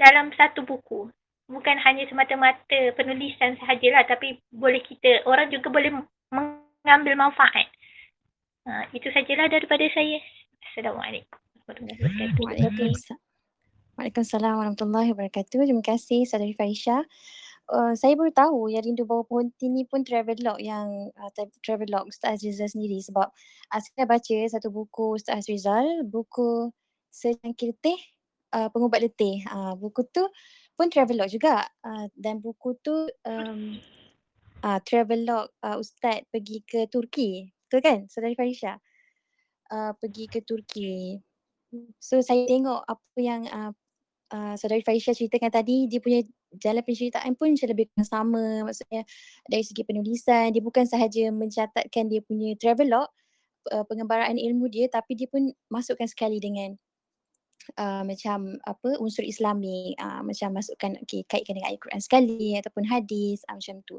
dalam 0.00 0.32
satu 0.32 0.64
buku. 0.64 1.12
Bukan 1.44 1.76
hanya 1.84 2.08
semata-mata 2.08 2.96
penulisan 2.96 3.60
sahajalah 3.60 4.08
tapi 4.08 4.40
boleh 4.48 4.80
kita, 4.80 5.28
orang 5.28 5.52
juga 5.52 5.68
boleh 5.68 5.92
mengambil 6.32 7.20
manfaat. 7.20 7.68
Ha, 8.64 8.88
itu 8.96 9.12
sajalah 9.12 9.52
daripada 9.52 9.84
saya. 9.92 10.16
Assalamualaikum 10.72 11.36
warahmatullahi 11.68 12.32
wabarakatuh. 12.32 13.33
Waalaikumsalam 13.94 14.58
warahmatullahi 14.58 15.14
wabarakatuh. 15.14 15.70
Terima 15.70 15.78
kasih 15.78 16.26
Saudari 16.26 16.50
Faisha. 16.50 17.06
Uh, 17.70 17.94
saya 17.94 18.18
baru 18.18 18.34
tahu 18.34 18.66
yang 18.66 18.82
Rindu 18.82 19.06
Bawah 19.06 19.22
Pohon 19.22 19.54
ni 19.70 19.86
pun 19.86 20.02
travel 20.02 20.34
log 20.42 20.58
yang 20.58 21.14
uh, 21.14 21.30
travel 21.62 21.86
log 21.86 22.10
Ustaz 22.10 22.42
Rizal 22.42 22.66
sendiri 22.66 22.98
sebab 22.98 23.30
uh, 23.30 23.80
saya 23.80 24.02
baca 24.02 24.36
satu 24.50 24.74
buku 24.74 25.14
Ustaz 25.14 25.46
Rizal, 25.46 26.02
buku 26.10 26.74
Secangkir 27.06 27.70
Teh 27.78 27.94
uh, 28.58 28.66
Pengubat 28.66 28.98
Letih. 28.98 29.46
Uh, 29.46 29.78
buku 29.78 30.02
tu 30.10 30.26
pun 30.74 30.90
travel 30.90 31.22
log 31.22 31.30
juga 31.30 31.62
uh, 31.86 32.10
dan 32.18 32.42
buku 32.42 32.74
tu 32.82 33.06
um, 33.22 33.78
uh, 34.66 34.82
travel 34.82 35.22
log 35.22 35.46
uh, 35.62 35.78
Ustaz 35.78 36.26
pergi 36.34 36.66
ke 36.66 36.90
Turki. 36.90 37.46
Betul 37.70 37.78
kan 37.78 37.98
Saudari 38.10 38.34
Farisha? 38.34 38.74
Uh, 39.70 39.94
pergi 40.02 40.26
ke 40.26 40.42
Turki. 40.42 41.22
So 42.02 42.18
saya 42.22 42.42
tengok 42.50 42.82
apa 42.86 43.18
yang 43.22 43.46
uh, 43.50 43.70
uh, 44.32 44.54
Saudari 44.56 44.80
Farisha 44.80 45.12
ceritakan 45.12 45.50
tadi 45.50 45.90
dia 45.90 46.00
punya 46.00 46.22
jalan 46.56 46.80
penceritaan 46.86 47.34
pun 47.34 47.52
macam 47.52 47.68
lebih 47.68 47.86
sama. 48.06 48.64
Maksudnya 48.64 49.02
dari 49.50 49.64
segi 49.66 49.82
penulisan 49.82 50.54
dia 50.54 50.62
bukan 50.62 50.86
sahaja 50.86 51.28
mencatatkan 51.34 52.08
dia 52.08 52.20
punya 52.24 52.54
travelog 52.56 53.10
uh, 53.72 53.84
pengembaraan 53.84 54.38
ilmu 54.38 54.70
dia 54.70 54.88
tapi 54.88 55.18
dia 55.18 55.28
pun 55.28 55.52
masukkan 55.68 56.08
sekali 56.08 56.38
dengan 56.40 56.76
uh, 57.80 58.02
macam 58.04 58.60
apa 58.64 59.00
unsur 59.00 59.24
islami 59.24 59.96
uh, 59.96 60.20
macam 60.20 60.52
masukkan 60.52 60.96
okay, 61.00 61.24
kaitkan 61.24 61.56
dengan 61.56 61.72
ayat 61.72 61.80
Quran 61.80 62.02
sekali 62.02 62.56
ataupun 62.60 62.84
hadis 62.86 63.40
uh, 63.48 63.56
macam 63.56 63.80
tu. 63.88 63.96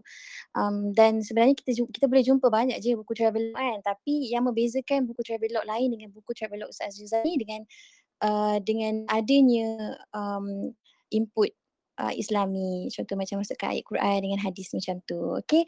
Um, 0.54 0.94
dan 0.94 1.22
sebenarnya 1.22 1.58
kita 1.58 1.86
kita 1.90 2.06
boleh 2.06 2.24
jumpa 2.24 2.48
banyak 2.48 2.78
je 2.82 2.94
buku 2.98 3.14
travelog 3.18 3.56
kan 3.58 3.80
tapi 3.82 4.30
yang 4.30 4.46
membezakan 4.46 5.10
buku 5.10 5.22
travelog 5.26 5.66
lain 5.66 5.90
dengan 5.94 6.10
buku 6.14 6.32
travelog 6.38 6.70
Ustaz 6.70 6.96
Azizani 6.96 7.36
dengan 7.40 7.66
uh, 8.26 8.58
dengan 8.66 9.06
adanya 9.14 9.94
um, 10.18 10.74
input 11.14 11.54
uh, 12.02 12.14
Islami. 12.14 12.90
Contoh 12.90 13.16
macam 13.16 13.46
masukkan 13.46 13.72
ayat 13.72 13.86
Quran 13.86 14.18
dengan 14.26 14.40
hadis 14.42 14.74
macam 14.74 15.00
tu. 15.06 15.20
Okey? 15.46 15.64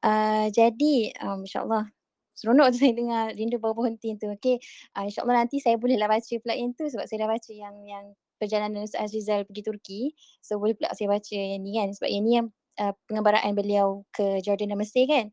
Uh, 0.00 0.48
jadi 0.50 1.12
um, 1.20 1.44
insyaallah 1.44 1.90
seronok 2.38 2.70
tu 2.70 2.78
saya 2.78 2.94
dengar 2.94 3.34
rindu 3.34 3.58
bawah 3.60 3.84
pohon 3.84 3.94
tin 4.00 4.16
tu. 4.16 4.30
Okey? 4.32 4.58
Uh, 4.96 5.06
insyaallah 5.06 5.44
nanti 5.44 5.60
saya 5.60 5.76
boleh 5.76 6.00
lah 6.00 6.08
baca 6.08 6.34
pula 6.40 6.54
yang 6.56 6.72
tu 6.72 6.88
sebab 6.88 7.04
saya 7.04 7.26
dah 7.26 7.30
baca 7.30 7.52
yang 7.52 7.76
yang 7.84 8.04
perjalanan 8.38 8.86
Ustaz 8.86 9.10
Azrizal 9.10 9.44
pergi 9.44 9.62
Turki. 9.66 10.00
So 10.40 10.56
boleh 10.56 10.78
pula 10.78 10.94
saya 10.94 11.10
baca 11.10 11.34
yang 11.34 11.62
ni 11.62 11.76
kan? 11.76 11.90
Sebab 11.92 12.08
yang 12.08 12.24
ni 12.24 12.32
yang 12.38 12.46
uh, 12.80 12.94
pengembaraan 13.10 13.52
beliau 13.52 14.06
ke 14.14 14.40
Jordan 14.40 14.72
dan 14.74 14.78
Mesir 14.78 15.04
kan? 15.10 15.28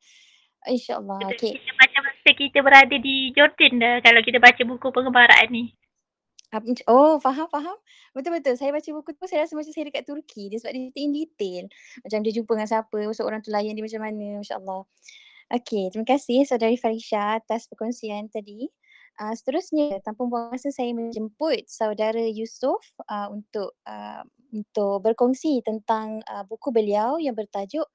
InsyaAllah. 0.66 1.30
Okay. 1.38 1.62
Kita 1.62 1.74
baca 1.78 1.98
masa 2.02 2.30
kita 2.34 2.58
berada 2.66 2.96
di 2.98 3.30
Jordan 3.38 3.74
dah 3.78 3.96
kalau 4.02 4.22
kita 4.26 4.42
baca 4.42 4.62
buku 4.66 4.88
pengembaraan 4.90 5.48
ni. 5.54 5.78
Oh 6.88 7.18
faham 7.20 7.50
faham. 7.50 7.78
Betul 8.14 8.38
betul. 8.40 8.56
Saya 8.56 8.72
baca 8.72 8.86
buku 8.86 9.12
tu 9.18 9.26
saya 9.28 9.44
rasa 9.44 9.58
macam 9.58 9.72
saya 9.74 9.86
dekat 9.90 10.04
Turki. 10.06 10.48
Dia 10.54 10.62
sebab 10.62 10.72
dia 10.74 11.04
in 11.04 11.12
detail. 11.12 11.66
Macam 12.06 12.20
dia 12.22 12.32
jumpa 12.32 12.52
dengan 12.54 12.70
siapa, 12.70 12.98
masuk 13.06 13.26
orang 13.26 13.42
tu 13.42 13.50
layan 13.52 13.74
dia 13.74 13.84
macam 13.84 14.02
mana. 14.06 14.28
Masya-Allah. 14.40 14.82
Okey, 15.54 15.94
terima 15.94 16.10
kasih 16.10 16.42
Saudari 16.50 16.74
Farisha 16.74 17.38
atas 17.38 17.70
perkongsian 17.70 18.34
tadi. 18.34 18.66
Uh, 19.16 19.32
seterusnya, 19.32 20.04
tanpa 20.04 20.28
buang 20.28 20.52
masa 20.52 20.74
saya 20.76 20.92
menjemput 20.92 21.70
Saudara 21.72 22.20
Yusof 22.20 22.84
uh, 23.08 23.32
untuk 23.32 23.78
uh, 23.88 24.26
untuk 24.52 25.06
berkongsi 25.06 25.64
tentang 25.64 26.20
uh, 26.28 26.44
buku 26.50 26.74
beliau 26.74 27.16
yang 27.22 27.38
bertajuk 27.38 27.88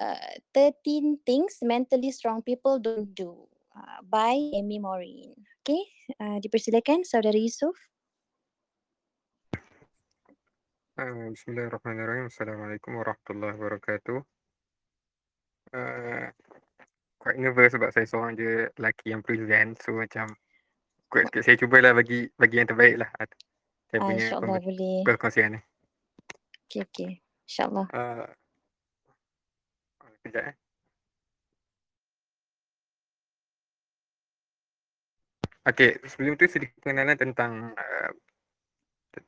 uh, 0.00 0.32
13 0.56 1.20
Things 1.26 1.60
Mentally 1.60 2.08
Strong 2.08 2.46
People 2.46 2.80
Don't 2.80 3.12
Do. 3.12 3.51
Uh, 3.76 3.98
by 4.04 4.36
Amy 4.56 4.78
Morin. 4.78 5.32
Okay, 5.62 5.82
uh, 6.18 6.38
dipersilakan 6.42 7.06
Saudara 7.06 7.38
Yusof. 7.38 7.76
Uh, 10.98 11.32
Bismillahirrahmanirrahim. 11.32 12.28
Assalamualaikum 12.28 12.98
warahmatullahi 13.00 13.56
wabarakatuh. 13.56 14.18
Uh, 15.72 16.28
quite 17.16 17.38
nervous 17.40 17.72
sebab 17.72 17.88
saya 17.94 18.04
seorang 18.04 18.36
je 18.36 18.68
lelaki 18.76 19.14
yang 19.16 19.22
present. 19.24 19.78
So 19.80 19.96
macam 19.96 20.28
quite, 21.08 21.32
saya 21.40 21.56
cubalah 21.56 21.96
bagi 21.96 22.28
bagi 22.36 22.56
yang 22.60 22.68
terbaik 22.68 23.00
lah. 23.00 23.10
Saya 23.88 23.98
Ah, 24.00 24.06
punya 24.08 24.24
InsyaAllah 24.28 24.60
boleh. 24.60 24.98
perkongsian 25.04 25.48
ni. 25.56 25.60
Okay, 26.68 26.80
okay. 26.84 27.10
InsyaAllah. 27.48 27.86
Uh, 27.92 28.26
kejap 30.22 30.44
eh. 30.52 30.56
Okay, 35.62 35.94
sebelum 36.10 36.34
tu 36.34 36.50
sedikit 36.50 36.74
pengenalan 36.82 37.14
tentang 37.14 37.70
uh, 37.70 38.10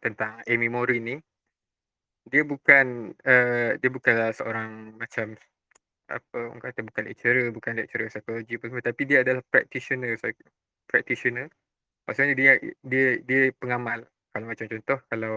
tentang 0.03 0.43
Amy 0.51 0.67
Morin 0.67 1.03
ni. 1.07 1.17
Dia 2.27 2.43
bukan 2.43 3.15
uh, 3.23 3.79
dia 3.79 3.91
bukanlah 3.93 4.35
seorang 4.35 4.99
macam 4.99 5.39
apa 6.11 6.37
orang 6.51 6.59
kata 6.59 6.81
bukan 6.83 7.05
lecturer, 7.07 7.47
bukan 7.55 7.73
lecturer 7.79 8.11
psikologi 8.11 8.59
apa 8.59 8.65
semua 8.67 8.85
tapi 8.85 9.03
dia 9.07 9.23
adalah 9.23 9.47
practitioner 9.47 10.19
practitioner. 10.91 11.47
Maksudnya 12.03 12.35
dia 12.35 12.53
dia 12.83 13.07
dia 13.23 13.41
pengamal. 13.55 14.03
Kalau 14.35 14.47
macam 14.51 14.67
contoh 14.67 14.99
kalau 15.07 15.37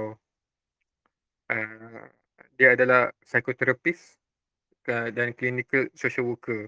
uh, 1.53 2.05
dia 2.57 2.73
adalah 2.73 3.13
psikoterapis 3.21 4.17
uh, 4.89 5.13
dan 5.13 5.37
clinical 5.37 5.93
social 5.93 6.25
worker. 6.25 6.65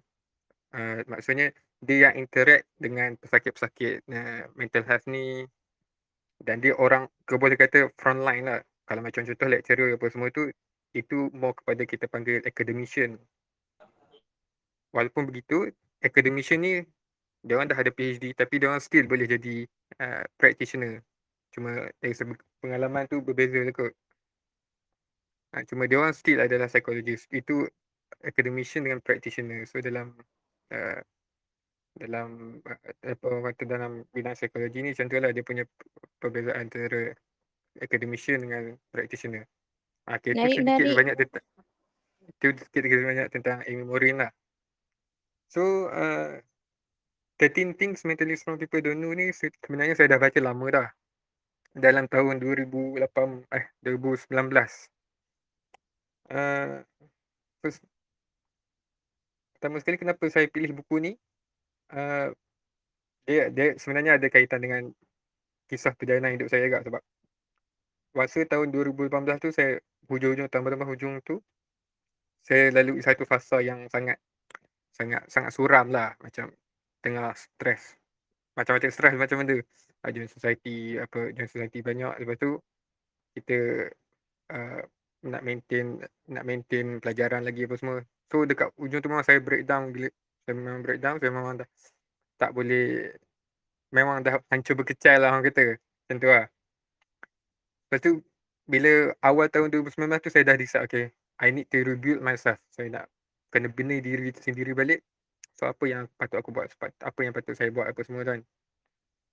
Uh, 0.69 1.01
maksudnya 1.09 1.49
dia 1.79 2.11
yang 2.11 2.15
interact 2.19 2.67
dengan 2.75 3.15
pesakit-pesakit 3.15 4.03
uh, 4.11 4.43
mental 4.59 4.83
health 4.83 5.07
ni. 5.07 5.47
Dan 6.39 6.63
dia 6.63 6.75
orang 6.75 7.07
ke 7.27 7.35
boleh 7.35 7.59
kata 7.59 7.91
frontline 7.99 8.47
lah. 8.47 8.59
Kalau 8.87 9.03
macam 9.03 9.27
contoh 9.27 9.47
lecturer 9.47 9.95
apa 9.95 10.05
semua 10.07 10.31
tu 10.31 10.47
itu 10.95 11.29
more 11.35 11.53
kepada 11.53 11.83
kita 11.85 12.05
panggil 12.09 12.41
academician. 12.43 13.19
Walaupun 14.95 15.29
begitu 15.29 15.69
academician 16.01 16.63
ni 16.63 16.73
dia 17.39 17.55
orang 17.55 17.71
dah 17.71 17.79
ada 17.79 17.91
PhD 17.93 18.35
tapi 18.35 18.59
dia 18.59 18.67
orang 18.67 18.83
still 18.83 19.05
boleh 19.05 19.27
jadi 19.29 19.67
uh, 19.99 20.23
practitioner. 20.35 21.03
Cuma 21.53 21.91
dari 22.01 22.15
segi 22.15 22.35
pengalaman 22.59 23.07
tu 23.07 23.21
berbeza 23.21 23.61
lah 23.61 23.71
kot. 23.75 23.93
Uh, 25.53 25.63
cuma 25.69 25.85
dia 25.85 26.01
orang 26.01 26.15
still 26.15 26.39
adalah 26.41 26.67
psychologist. 26.67 27.29
Itu 27.29 27.67
academician 28.23 28.87
dengan 28.89 28.99
practitioner. 28.99 29.63
So 29.69 29.79
dalam 29.79 30.17
uh, 30.73 30.99
dalam 31.99 32.59
uh, 32.63 32.79
apa 33.03 33.23
orang 33.27 33.43
kata 33.51 33.63
dalam 33.67 33.91
bidang 34.15 34.35
psikologi 34.39 34.79
ni 34.79 34.95
macam 34.95 35.05
tu 35.11 35.15
lah 35.19 35.31
dia 35.35 35.43
punya 35.43 35.63
perbezaan 36.17 36.71
antara 36.71 37.11
academician 37.77 38.39
dengan 38.39 38.63
practitioner. 38.89 39.43
Ah, 40.07 40.17
okay, 40.17 40.33
itu 40.33 40.63
sedikit 40.63 40.63
Menarik-menarik. 40.63 40.97
banyak 40.97 41.15
tentang 41.19 41.43
itu 42.29 42.47
sedikit 42.71 42.99
banyak 43.03 43.27
tentang 43.29 43.57
Amy 43.67 43.83
Morin 43.83 44.15
lah. 44.23 44.31
So, 45.49 45.89
uh, 45.89 46.39
13 47.41 47.73
Things 47.73 48.05
Mentally 48.05 48.37
Strong 48.37 48.61
People 48.61 48.83
Don't 48.83 49.01
Know 49.01 49.15
ni 49.15 49.33
sebenarnya 49.33 49.95
saya 49.97 50.15
dah 50.15 50.19
baca 50.21 50.39
lama 50.39 50.65
dah. 50.69 50.87
Dalam 51.73 52.05
tahun 52.09 52.41
2008, 52.41 53.45
eh 53.53 53.65
2019. 53.85 54.29
Uh, 56.29 56.85
first, 57.61 57.81
pertama 59.57 59.81
sekali 59.81 59.97
kenapa 59.97 60.23
saya 60.29 60.45
pilih 60.49 60.77
buku 60.81 60.95
ni, 61.01 61.11
uh, 61.93 62.27
dia, 63.29 63.53
dia 63.53 63.77
sebenarnya 63.77 64.17
ada 64.17 64.27
kaitan 64.29 64.61
dengan 64.61 64.81
kisah 65.69 65.93
perjalanan 65.93 66.33
hidup 66.33 66.49
saya 66.49 66.65
juga 66.65 66.81
sebab 66.81 67.01
masa 68.17 68.41
tahun 68.49 68.73
2018 68.73 69.13
tu 69.37 69.49
saya 69.53 69.77
hujung-hujung 70.09 70.49
tambah-tambah 70.49 70.89
hujung 70.89 71.21
tu 71.21 71.37
saya 72.43 72.73
lalui 72.73 73.03
satu 73.03 73.27
fasa 73.27 73.59
yang 73.61 73.85
sangat 73.91 74.17
sangat 74.95 75.23
sangat 75.31 75.51
suram 75.53 75.91
lah. 75.91 76.15
Macam 76.19 76.51
tengah 77.03 77.31
stres. 77.35 77.95
Macam-macam 78.55 78.89
stres 78.91 79.15
macam 79.15 79.37
benda. 79.43 79.57
Ada 79.99 80.21
society 80.31 80.95
apa 80.99 81.31
join 81.35 81.49
society 81.49 81.79
banyak. 81.83 82.13
Lepas 82.23 82.37
tu 82.39 82.51
kita 83.35 83.87
uh, 84.55 84.81
nak 85.29 85.41
maintain 85.43 85.99
nak 86.31 86.43
maintain 86.47 86.97
pelajaran 87.03 87.43
lagi 87.43 87.67
apa 87.67 87.75
semua. 87.75 87.97
So 88.31 88.47
dekat 88.47 88.71
hujung 88.79 89.01
tu 89.03 89.09
memang 89.11 89.27
saya 89.27 89.39
breakdown 89.43 89.91
bila 89.91 90.07
saya 90.49 90.57
memang 90.57 90.81
breakdown 90.81 91.21
saya 91.21 91.29
memang 91.29 91.61
dah 91.61 91.69
tak 92.41 92.49
boleh 92.57 93.13
memang 93.93 94.25
dah 94.25 94.41
hancur 94.49 94.73
berkecai 94.73 95.21
lah 95.21 95.29
orang 95.29 95.45
kata 95.45 95.77
macam 95.77 96.17
tu 96.17 96.29
lah 96.33 96.45
Lepas 97.89 98.05
tu 98.05 98.21
bila 98.69 99.09
awal 99.25 99.49
tahun 99.49 99.73
2019 99.73 100.21
tu 100.21 100.29
saya 100.29 100.45
dah 100.45 100.57
decide 100.57 100.85
okay 100.85 101.05
I 101.39 101.49
need 101.49 101.71
to 101.71 101.81
rebuild 101.81 102.19
myself. 102.19 102.59
Saya 102.69 102.91
nak 102.91 103.05
kena 103.49 103.71
bina 103.71 103.97
diri 103.97 104.29
sendiri 104.35 104.75
balik. 104.75 105.01
So 105.55 105.65
apa 105.65 105.87
yang 105.87 106.05
patut 106.19 106.37
aku 106.43 106.51
buat, 106.51 106.69
apa 106.77 107.19
yang 107.23 107.33
patut 107.33 107.55
saya 107.55 107.71
buat 107.71 107.87
apa 107.87 107.99
semua 108.03 108.27
kan. 108.27 108.43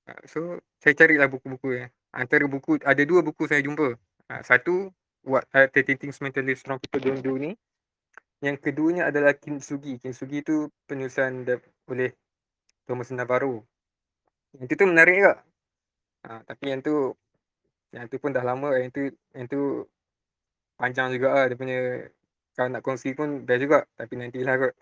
Uh, 0.06 0.22
so 0.24 0.40
saya 0.78 0.94
carilah 0.94 1.26
buku-buku 1.26 1.84
ya. 1.84 1.86
Antara 2.14 2.46
buku 2.46 2.78
ada 2.80 3.02
dua 3.02 3.20
buku 3.20 3.44
saya 3.44 3.60
jumpa. 3.60 3.98
Uh, 4.30 4.42
satu 4.46 4.88
What 5.26 5.50
uh, 5.50 5.66
13 5.66 5.98
Things 5.98 6.22
Mentally 6.22 6.54
Strong 6.54 6.78
People 6.86 7.02
Don't 7.02 7.20
Do 7.20 7.34
ni. 7.34 7.58
Yang 8.44 8.56
keduanya 8.60 9.08
adalah 9.08 9.32
Kintsugi. 9.32 9.96
Kintsugi 10.00 10.44
tu 10.44 10.68
penulisan 10.84 11.44
oleh 11.88 12.12
Thomas 12.84 13.08
Navarro. 13.12 13.64
Yang 14.56 14.66
tu 14.72 14.74
tu 14.80 14.86
menarik 14.88 15.14
juga. 15.16 15.34
Uh, 16.26 16.40
tapi 16.42 16.74
yang 16.74 16.82
tu 16.82 17.14
yang 17.94 18.06
tu 18.10 18.18
pun 18.18 18.34
dah 18.34 18.42
lama 18.42 18.74
yang 18.76 18.90
tu 18.90 19.08
yang 19.32 19.46
tu 19.46 19.86
panjang 20.76 21.08
juga 21.14 21.32
lah 21.32 21.44
dia 21.48 21.56
punya 21.56 21.78
kalau 22.52 22.68
nak 22.72 22.82
kongsi 22.84 23.16
pun 23.16 23.46
best 23.46 23.62
juga 23.64 23.88
tapi 23.96 24.20
nantilah 24.20 24.54
kot 24.60 24.72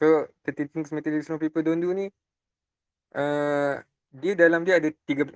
so 0.00 0.26
30 0.48 0.72
things 0.72 0.90
materialism 0.90 1.38
people 1.38 1.62
don't 1.62 1.78
do 1.78 1.94
ni 1.94 2.10
uh, 3.14 3.78
dia 4.10 4.32
dalam 4.34 4.66
dia 4.66 4.82
ada 4.82 4.90
tiga 5.06 5.28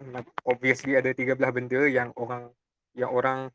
obviously 0.43 0.99
ada 0.99 1.15
tiga 1.15 1.39
belah 1.39 1.55
benda 1.55 1.87
yang 1.87 2.11
orang 2.19 2.51
yang 2.99 3.15
orang 3.15 3.53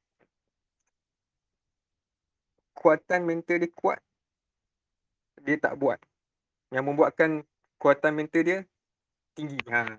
kuatan 2.79 3.27
mental 3.27 3.59
dia 3.59 3.71
kuat 3.75 3.99
dia 5.43 5.57
tak 5.59 5.75
buat. 5.79 5.99
Yang 6.71 6.83
membuatkan 6.85 7.29
kuatan 7.79 8.13
mental 8.15 8.41
dia 8.43 8.59
tinggi. 9.33 9.59
Ha. 9.71 9.97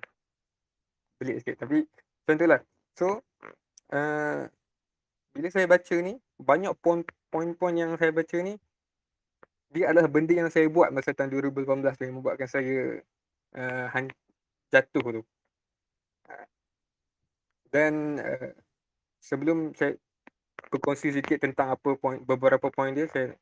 Pelik 1.20 1.44
sikit. 1.44 1.64
Tapi 1.64 1.84
contohlah. 2.24 2.60
So 2.96 3.24
uh, 3.92 4.48
bila 5.30 5.48
saya 5.48 5.66
baca 5.68 5.96
ni 6.00 6.16
banyak 6.40 6.72
poin-poin 7.30 7.74
yang 7.76 7.94
saya 7.96 8.12
baca 8.12 8.36
ni 8.40 8.58
dia 9.70 9.94
adalah 9.94 10.10
benda 10.10 10.34
yang 10.34 10.50
saya 10.50 10.66
buat 10.66 10.90
masa 10.90 11.14
tahun 11.14 11.30
2018 11.54 12.02
yang 12.02 12.18
membuatkan 12.18 12.48
saya 12.50 12.98
uh, 13.54 13.86
jatuh 14.74 15.22
tu. 15.22 15.22
Dan 17.70 18.18
uh, 18.18 18.50
sebelum 19.22 19.70
saya 19.78 19.94
berkongsi 20.70 21.11
sedikit 21.11 21.42
tentang 21.42 21.74
apa 21.74 21.98
poin 21.98 22.22
beberapa 22.22 22.70
poin 22.70 22.94
dia 22.94 23.11
saya 23.11 23.35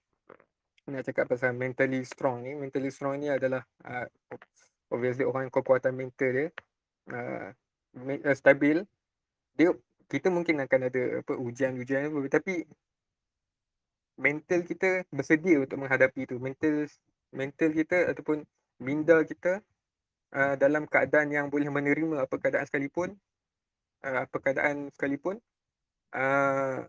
nak 0.89 1.05
cakap 1.05 1.29
pasal 1.29 1.53
mentally 1.53 2.01
strong 2.03 2.41
ni. 2.43 2.57
Mentally 2.57 2.89
strong 2.89 3.21
ni 3.21 3.29
adalah 3.29 3.61
uh, 3.85 4.09
obviously 4.89 5.29
orang 5.29 5.47
yang 5.47 5.55
kekuatan 5.55 5.93
mental 5.93 6.31
dia 6.33 6.49
uh, 7.13 8.33
stabil. 8.33 8.83
Dia 9.55 9.77
kita 10.09 10.33
mungkin 10.33 10.65
akan 10.65 10.81
ada 10.89 11.03
apa 11.21 11.33
ujian-ujian 11.37 12.09
tapi 12.33 12.65
mental 14.17 14.65
kita 14.65 15.05
bersedia 15.13 15.61
untuk 15.61 15.79
menghadapi 15.79 16.25
itu 16.25 16.41
mental 16.41 16.89
mental 17.31 17.71
kita 17.77 18.09
ataupun 18.17 18.43
minda 18.81 19.21
kita 19.23 19.61
uh, 20.33 20.55
dalam 20.57 20.89
keadaan 20.89 21.29
yang 21.29 21.47
boleh 21.53 21.69
menerima 21.69 22.25
apa 22.25 22.35
keadaan 22.41 22.65
sekalipun 22.65 23.15
uh, 24.03 24.25
apa 24.25 24.37
keadaan 24.41 24.89
sekalipun 24.97 25.37
uh, 26.17 26.89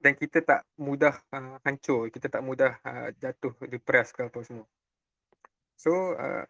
dan 0.00 0.16
kita 0.16 0.40
tak 0.40 0.60
mudah 0.80 1.14
uh, 1.32 1.56
hancur 1.62 2.08
kita 2.08 2.26
tak 2.32 2.42
mudah 2.42 2.76
uh, 2.82 3.08
jatuh 3.20 3.52
depres 3.68 4.10
ke 4.16 4.26
apa 4.26 4.40
semua 4.42 4.66
so 5.76 6.16
uh, 6.16 6.44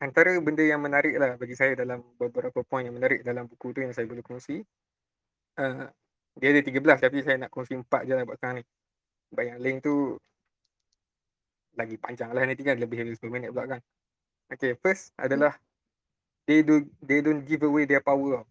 antara 0.00 0.36
benda 0.40 0.64
yang 0.64 0.80
menarik 0.80 1.16
lah 1.16 1.36
bagi 1.36 1.56
saya 1.56 1.76
dalam 1.76 2.02
beberapa 2.16 2.64
poin 2.64 2.84
yang 2.84 2.96
menarik 2.96 3.20
dalam 3.22 3.46
buku 3.46 3.72
tu 3.76 3.80
yang 3.84 3.92
saya 3.92 4.08
boleh 4.08 4.24
kongsi 4.24 4.64
uh, 5.60 5.86
dia 6.40 6.48
ada 6.50 6.60
13 6.66 7.04
tapi 7.04 7.18
saya 7.22 7.36
nak 7.46 7.50
kongsi 7.52 7.78
4 7.78 8.08
je 8.08 8.12
lah 8.16 8.24
buat 8.26 8.36
sekarang 8.40 8.58
ni 8.60 8.64
sebab 9.34 9.44
yang 9.50 9.58
link 9.58 9.78
tu 9.82 10.14
lagi 11.74 11.98
panjang 11.98 12.30
lah 12.30 12.42
nanti 12.46 12.62
kan 12.62 12.78
lebih 12.78 13.02
dari 13.02 13.18
10 13.18 13.34
minit 13.34 13.50
pula 13.50 13.66
kan. 13.76 13.80
Okay, 14.46 14.78
first 14.78 15.10
adalah 15.18 15.58
they 16.46 16.62
do 16.62 16.86
they 17.02 17.18
don't 17.18 17.42
give 17.42 17.66
away 17.66 17.82
their 17.82 17.98
power. 17.98 18.46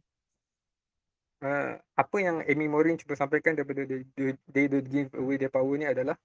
Uh, 1.43 1.75
apa 1.99 2.17
yang 2.23 2.39
Amy 2.47 2.71
Morin 2.71 2.95
cuba 2.95 3.19
sampaikan 3.19 3.51
daripada 3.51 3.83
they, 3.83 4.07
they, 4.15 4.31
they 4.47 4.65
don't 4.71 4.87
give 4.87 5.11
away 5.19 5.35
their 5.35 5.51
power 5.51 5.75
ni 5.75 5.83
adalah 5.83 6.15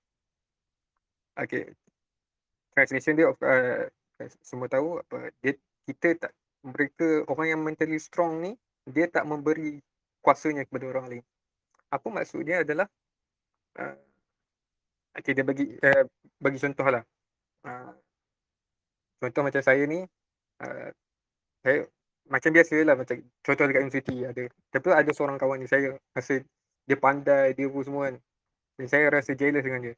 okay 1.34 1.74
translation 2.70 3.18
dia 3.18 3.26
uh, 3.26 3.82
semua 4.38 4.70
tahu 4.70 5.02
apa 5.02 5.34
dia 5.42 5.58
kita 5.90 6.14
tak 6.22 6.32
mereka 6.62 7.26
orang 7.26 7.46
yang 7.50 7.60
mentally 7.66 7.98
strong 7.98 8.38
ni 8.38 8.54
dia 8.86 9.10
tak 9.10 9.26
memberi 9.28 9.82
kuasanya 10.24 10.64
kepada 10.66 10.84
orang 10.90 11.06
lain. 11.08 11.24
Apa 11.88 12.06
maksudnya 12.12 12.64
adalah 12.64 12.86
uh, 13.78 13.96
okay, 15.16 15.32
dia 15.32 15.44
bagi 15.46 15.76
uh, 15.80 16.04
bagi 16.40 16.58
contohlah. 16.60 17.04
Uh, 17.64 17.92
contoh 19.18 19.42
macam 19.42 19.62
saya 19.62 19.82
ni 19.88 20.04
uh, 20.62 20.90
saya 21.64 21.88
macam 22.28 22.50
biasalah 22.52 22.94
macam 22.94 23.16
contoh 23.42 23.64
dekat 23.68 23.82
universiti 23.88 24.16
ada. 24.24 24.44
Tapi 24.70 24.86
ada 24.92 25.10
seorang 25.16 25.36
kawan 25.40 25.58
ni 25.60 25.68
saya 25.68 25.96
rasa 26.12 26.44
dia 26.88 26.96
pandai, 26.96 27.52
dia 27.52 27.68
pun 27.68 27.82
semua 27.84 28.12
kan. 28.12 28.16
Dan 28.78 28.86
saya 28.88 29.10
rasa 29.12 29.32
jealous 29.34 29.64
dengan 29.64 29.80
dia. 29.90 29.94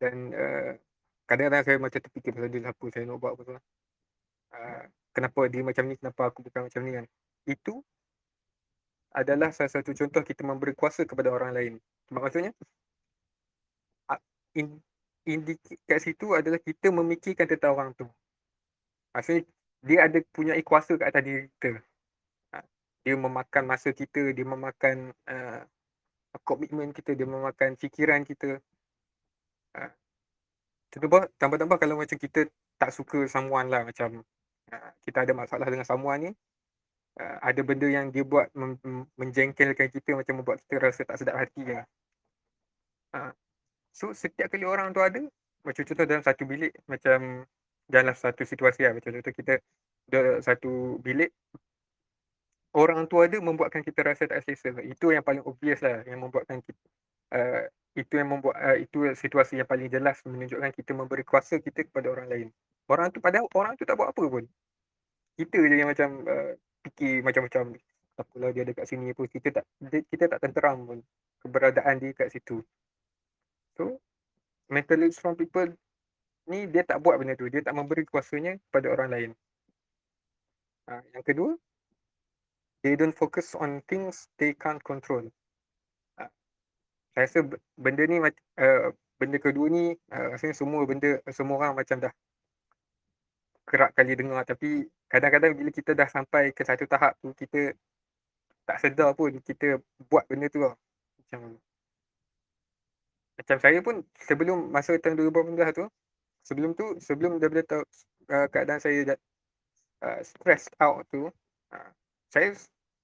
Dan 0.00 0.34
uh, 0.34 0.70
kadang-kadang 1.24 1.62
saya 1.64 1.76
macam 1.80 2.00
terfikir 2.02 2.32
pasal 2.34 2.50
dia 2.50 2.60
apa 2.66 2.84
saya 2.92 3.04
nak 3.08 3.16
buat 3.20 3.32
apa. 3.36 3.42
Uh, 4.54 4.84
kenapa 5.14 5.40
dia 5.48 5.62
macam 5.62 5.84
ni, 5.88 5.94
kenapa 5.96 6.22
aku 6.28 6.40
bukan 6.44 6.68
macam 6.68 6.80
ni 6.84 6.90
kan. 6.92 7.04
Itu 7.46 7.84
adalah 9.14 9.54
salah 9.54 9.70
satu 9.70 9.94
contoh 9.94 10.20
kita 10.26 10.42
memberi 10.42 10.74
kuasa 10.74 11.06
kepada 11.06 11.30
orang 11.30 11.54
lain. 11.54 11.74
Maksudnya, 12.10 12.50
in, 14.58 14.82
indikasi 15.24 15.78
kat 15.86 15.98
situ 16.02 16.34
adalah 16.34 16.58
kita 16.58 16.90
memikirkan 16.90 17.46
tentang 17.46 17.72
orang 17.78 17.90
tu. 17.94 18.06
Maksudnya, 19.14 19.46
dia 19.84 20.08
ada 20.08 20.18
punya 20.32 20.56
kuasa 20.64 20.96
kat 20.96 21.12
atas 21.12 21.22
diri 21.22 21.44
kita. 21.60 21.76
Ha, 22.56 22.64
dia 23.04 23.14
memakan 23.20 23.64
masa 23.68 23.92
kita, 23.92 24.32
dia 24.32 24.46
memakan 24.48 25.12
uh, 25.28 25.60
komitmen 26.42 26.90
kita, 26.96 27.12
dia 27.12 27.28
memakan 27.28 27.76
fikiran 27.76 28.24
kita. 28.24 28.64
Uh, 29.76 29.92
tambah-tambah 31.36 31.76
kalau 31.76 32.00
macam 32.00 32.16
kita 32.16 32.48
tak 32.80 32.90
suka 32.96 33.28
someone 33.28 33.68
lah 33.68 33.84
macam 33.84 34.24
uh, 34.72 34.90
kita 35.04 35.28
ada 35.28 35.32
masalah 35.36 35.68
dengan 35.68 35.84
someone 35.84 36.20
ni, 36.26 36.30
uh, 37.20 37.36
ada 37.44 37.60
benda 37.60 37.86
yang 37.86 38.08
dia 38.08 38.24
buat 38.24 38.48
menjengkelkan 39.20 39.92
kita 39.92 40.16
macam 40.16 40.40
membuat 40.40 40.64
kita 40.64 40.80
rasa 40.80 41.04
tak 41.04 41.20
sedap 41.20 41.36
hati 41.36 41.62
lah. 41.68 41.84
Uh, 43.12 43.32
so 43.92 44.16
setiap 44.16 44.48
kali 44.48 44.64
orang 44.64 44.96
tu 44.96 45.04
ada, 45.04 45.20
macam 45.60 45.82
contoh 45.84 46.06
dalam 46.08 46.24
satu 46.24 46.42
bilik 46.48 46.72
macam 46.88 47.44
dalam 47.88 48.14
satu 48.16 48.42
situasi 48.44 48.84
lah. 48.88 48.92
Macam 48.96 49.12
contoh 49.12 49.34
kita 49.34 49.54
dalam 50.08 50.40
satu 50.40 51.00
bilik, 51.00 51.32
orang 52.74 53.06
tua 53.06 53.30
ada 53.30 53.38
membuatkan 53.38 53.80
kita 53.80 54.00
rasa 54.04 54.28
tak 54.28 54.42
selesa. 54.44 54.74
Itu 54.82 55.14
yang 55.14 55.24
paling 55.24 55.44
obvious 55.46 55.80
lah 55.80 56.02
yang 56.04 56.20
membuatkan 56.20 56.60
kita, 56.60 56.84
uh, 57.36 57.62
itu 57.94 58.14
yang 58.18 58.28
membuat, 58.34 58.56
uh, 58.58 58.76
itu 58.76 59.14
situasi 59.14 59.62
yang 59.62 59.68
paling 59.68 59.88
jelas 59.88 60.18
menunjukkan 60.26 60.70
kita 60.74 60.92
memberi 60.92 61.22
kuasa 61.22 61.62
kita 61.62 61.86
kepada 61.86 62.10
orang 62.10 62.26
lain. 62.28 62.48
Orang 62.90 63.08
tu 63.14 63.22
padahal 63.22 63.48
orang 63.54 63.78
tu 63.78 63.86
tak 63.88 63.96
buat 63.96 64.12
apa 64.12 64.24
pun. 64.28 64.44
Kita 65.34 65.58
je 65.58 65.76
yang 65.78 65.90
macam 65.90 66.22
uh, 66.26 66.52
fikir 66.84 67.24
macam-macam, 67.24 67.74
apalah 68.14 68.50
dia 68.54 68.62
ada 68.62 68.72
kat 68.76 68.86
sini 68.86 69.10
pun, 69.16 69.26
kita 69.26 69.50
tak 69.50 69.64
kita 70.12 70.24
tak 70.30 70.38
tenteram 70.42 70.86
pun 70.86 70.98
keberadaan 71.42 71.98
dia 71.98 72.10
kat 72.14 72.30
situ. 72.30 72.62
So, 73.74 73.98
mentally 74.70 75.10
strong 75.10 75.34
people 75.34 75.74
ni 76.48 76.68
dia 76.68 76.84
tak 76.84 77.00
buat 77.00 77.16
benda 77.16 77.36
tu. 77.36 77.48
Dia 77.48 77.64
tak 77.64 77.74
memberi 77.76 78.04
kuasanya 78.08 78.56
kepada 78.68 78.86
orang 78.92 79.08
lain. 79.10 79.30
Uh, 80.84 81.00
yang 81.16 81.24
kedua, 81.24 81.50
they 82.84 82.92
don't 82.92 83.16
focus 83.16 83.56
on 83.56 83.80
things 83.88 84.28
they 84.36 84.52
can't 84.52 84.84
control. 84.84 85.24
Uh, 86.20 86.28
saya 87.16 87.24
rasa 87.24 87.38
benda 87.80 88.04
ni, 88.04 88.20
uh, 88.20 88.92
benda 89.16 89.38
kedua 89.40 89.66
ni, 89.72 89.96
uh, 90.12 90.26
rasanya 90.36 90.52
semua 90.52 90.84
benda, 90.84 91.24
semua 91.32 91.56
orang 91.56 91.80
macam 91.80 91.96
dah 92.04 92.12
kerap 93.64 93.96
kali 93.96 94.12
dengar. 94.12 94.44
Tapi 94.44 94.84
kadang-kadang 95.08 95.56
bila 95.56 95.70
kita 95.72 95.96
dah 95.96 96.08
sampai 96.12 96.52
ke 96.52 96.60
satu 96.60 96.84
tahap 96.84 97.16
tu, 97.24 97.32
kita 97.32 97.72
tak 98.68 98.76
sedar 98.80 99.16
pun 99.16 99.40
kita 99.40 99.80
buat 100.08 100.28
benda 100.28 100.52
tu 100.52 100.60
lah. 100.60 100.76
Macam, 101.24 101.56
macam 103.40 103.56
saya 103.56 103.78
pun 103.80 104.04
sebelum 104.20 104.68
masa 104.68 105.00
tahun 105.00 105.16
2018 105.16 105.80
tu, 105.80 105.88
sebelum 106.44 106.76
tu 106.76 106.86
sebelum 107.00 107.40
daripada 107.40 107.64
tahu 107.64 107.82
uh, 108.30 108.46
keadaan 108.52 108.80
saya 108.80 109.16
dah 109.16 109.18
uh, 110.04 110.20
stressed 110.20 110.70
out 110.78 111.02
tu 111.08 111.26
uh, 111.72 111.90
saya 112.28 112.52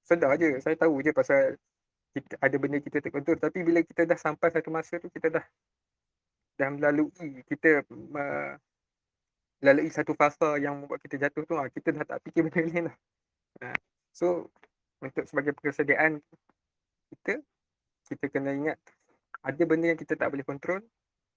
sedar 0.05 0.35
je. 0.37 0.59
Saya 0.59 0.74
tahu 0.74 0.98
je 1.07 1.14
pasal 1.14 1.55
kita, 2.11 2.35
ada 2.42 2.57
benda 2.59 2.83
kita 2.83 2.98
tak 2.98 3.14
kontrol 3.14 3.38
tapi 3.38 3.62
bila 3.62 3.79
kita 3.87 4.03
dah 4.03 4.18
sampai 4.18 4.50
satu 4.50 4.68
masa 4.74 4.98
tu 4.98 5.07
kita 5.07 5.31
dah 5.31 5.44
dah 6.59 6.68
melalui 6.74 7.40
kita 7.46 7.87
uh, 7.87 8.53
lalui 9.62 9.88
satu 9.94 10.18
fasa 10.18 10.59
yang 10.59 10.83
membuat 10.83 10.98
kita 11.07 11.16
jatuh 11.29 11.46
tu 11.46 11.55
uh, 11.55 11.70
kita 11.70 11.94
dah 11.94 12.05
tak 12.05 12.18
fikir 12.26 12.42
benda 12.50 12.61
lain 12.66 12.85
lah. 12.90 12.96
Uh, 13.62 13.79
so 14.11 14.26
untuk 14.98 15.24
sebagai 15.31 15.55
persediaan 15.55 16.18
kita 17.14 17.38
kita 18.11 18.26
kena 18.26 18.50
ingat 18.50 18.79
ada 19.46 19.62
benda 19.62 19.94
yang 19.94 20.00
kita 20.00 20.18
tak 20.18 20.29
boleh 20.29 20.42
kontrol 20.42 20.83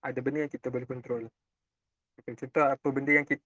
ada 0.02 0.20
benda 0.20 0.44
yang 0.44 0.52
kita 0.52 0.68
boleh 0.74 0.90
kontrol 0.90 1.30
Contoh 2.22 2.66
apa 2.70 2.88
benda 2.94 3.12
yang 3.12 3.26
kita 3.26 3.42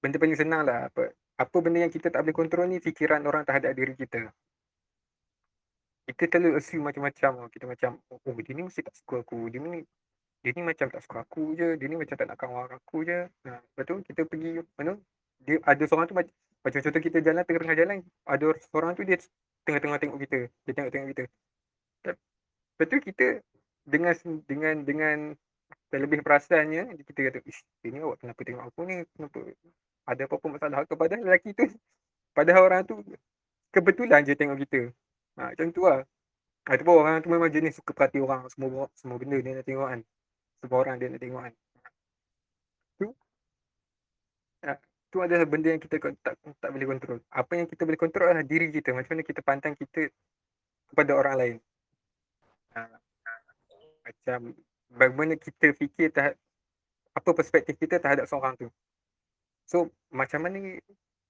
benda 0.00 0.16
paling 0.16 0.38
senang 0.38 0.62
lah 0.64 0.88
apa 0.88 1.12
apa 1.40 1.56
benda 1.64 1.80
yang 1.80 1.92
kita 1.92 2.12
tak 2.12 2.20
boleh 2.20 2.36
kontrol 2.36 2.68
ni 2.68 2.76
fikiran 2.76 3.24
orang 3.24 3.48
terhadap 3.48 3.72
diri 3.72 3.96
kita. 3.96 4.28
Kita 6.10 6.36
terlalu 6.36 6.60
assume 6.60 6.84
macam-macam 6.84 7.48
kita 7.48 7.64
macam 7.64 7.90
oh 8.12 8.36
dia 8.36 8.52
ni 8.52 8.62
mesti 8.68 8.84
tak 8.84 8.94
suka 9.00 9.24
aku. 9.24 9.48
Dia 9.48 9.58
ni 9.64 9.80
dia 10.40 10.50
ni 10.56 10.62
macam 10.64 10.86
tak 10.92 11.00
suka 11.04 11.24
aku 11.24 11.56
je. 11.56 11.80
Dia 11.80 11.86
ni 11.88 11.96
macam 11.96 12.14
tak 12.16 12.26
nak 12.28 12.36
kawan 12.36 12.68
aku 12.76 13.08
je. 13.08 13.24
Ha, 13.48 13.50
lepas 13.56 13.84
tu 13.88 13.94
kita 14.04 14.20
pergi 14.28 14.60
mana 14.76 15.00
dia 15.40 15.56
ada 15.64 15.82
seorang 15.88 16.06
tu 16.10 16.16
macam 16.60 16.78
contoh 16.84 17.00
kita 17.00 17.18
jalan 17.24 17.42
tengah-tengah 17.48 17.78
jalan 17.80 17.96
ada 18.28 18.46
seorang 18.68 18.92
tu 18.92 19.02
dia 19.08 19.16
tengah-tengah 19.64 19.98
tengok 19.98 20.18
kita. 20.28 20.38
Dia 20.68 20.72
tengok-tengok 20.76 21.08
kita. 21.16 21.24
Lepas 22.80 22.86
tu 22.88 22.98
kita 23.00 23.26
dengan 23.84 24.14
dengan 24.44 24.74
dengan 24.84 25.16
terlebih 25.90 26.22
perasannya 26.22 26.94
kita 27.02 27.18
kata 27.28 27.38
ish 27.44 27.60
ini 27.82 27.98
awak 28.00 28.22
kenapa 28.22 28.40
tengok 28.46 28.64
aku 28.70 28.80
ni? 28.86 28.96
Kenapa 29.12 29.38
ada 30.06 30.22
apa-apa 30.24 30.46
masalah 30.46 30.86
ke? 30.86 30.94
Padahal 30.94 31.22
lelaki 31.26 31.50
tu 31.52 31.66
padahal 32.30 32.62
orang 32.70 32.82
tu 32.86 33.02
kebetulan 33.74 34.22
je 34.22 34.34
tengok 34.38 34.58
kita. 34.66 34.80
Ha, 35.38 35.54
macam 35.54 35.66
tu 35.74 35.82
lah. 35.86 36.06
Ha, 36.66 36.78
tu 36.78 36.82
pun 36.86 36.94
orang 37.02 37.18
tu 37.22 37.28
memang 37.30 37.50
jenis 37.50 37.82
suka 37.82 37.90
perhati 37.90 38.22
orang 38.22 38.46
semua 38.54 38.86
semua 38.94 39.18
benda 39.18 39.36
dia 39.42 39.58
nak 39.58 39.66
tengok 39.66 39.88
kan. 39.90 40.00
Semua 40.62 40.76
orang 40.78 40.96
dia 41.02 41.08
nak 41.10 41.20
tengok 41.22 41.42
kan. 41.42 41.54
Tu 42.98 43.06
ha, 44.62 44.72
tu 45.10 45.18
adalah 45.18 45.46
benda 45.50 45.68
yang 45.74 45.82
kita 45.82 45.96
tak, 46.22 46.34
tak 46.38 46.70
boleh 46.70 46.86
kontrol. 46.86 47.18
Apa 47.34 47.52
yang 47.58 47.66
kita 47.66 47.82
boleh 47.82 47.98
kontrol 47.98 48.26
adalah 48.30 48.46
diri 48.46 48.70
kita 48.70 48.94
macam 48.94 49.18
mana 49.18 49.22
kita 49.26 49.40
pandang 49.42 49.74
kita 49.74 50.06
kepada 50.94 51.12
orang 51.18 51.34
lain. 51.34 51.56
Ha, 52.78 52.86
macam 54.06 54.54
bagaimana 54.90 55.38
kita 55.38 55.72
fikir 55.74 56.10
terhadap 56.10 56.38
apa 57.14 57.30
perspektif 57.34 57.74
kita 57.78 57.98
terhadap 57.98 58.26
seorang 58.26 58.54
tu. 58.58 58.68
So 59.66 59.90
macam 60.10 60.46
mana 60.46 60.78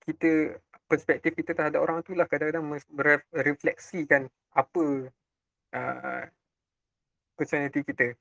kita 0.04 0.56
perspektif 0.88 1.36
kita 1.36 1.52
terhadap 1.52 1.80
orang 1.80 2.00
tu 2.02 2.16
lah 2.16 2.26
kadang-kadang 2.26 2.66
merefleksikan 3.30 4.26
apa 4.56 4.84
uh, 5.76 6.22
personality 7.36 7.84
kita. 7.84 8.16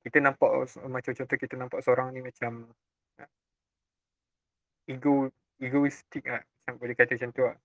Kita 0.00 0.16
nampak 0.22 0.80
macam 0.88 1.12
contoh 1.12 1.36
kita 1.36 1.54
nampak 1.60 1.84
seorang 1.84 2.16
ni 2.16 2.24
macam 2.24 2.72
uh, 3.20 3.30
ego 4.88 5.28
egoistik 5.60 6.24
lah. 6.24 6.40
Macam 6.40 6.74
boleh 6.80 6.94
kata 6.96 7.20
macam 7.20 7.30
tu 7.36 7.42
lah. 7.44 7.56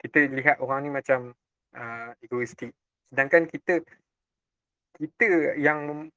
Kita 0.00 0.18
lihat 0.32 0.56
orang 0.64 0.88
ni 0.88 0.90
macam 0.90 1.34
uh, 1.76 2.10
egoistik. 2.24 2.72
Sedangkan 3.12 3.44
kita 3.46 3.84
kita 4.94 5.58
yang 5.58 6.08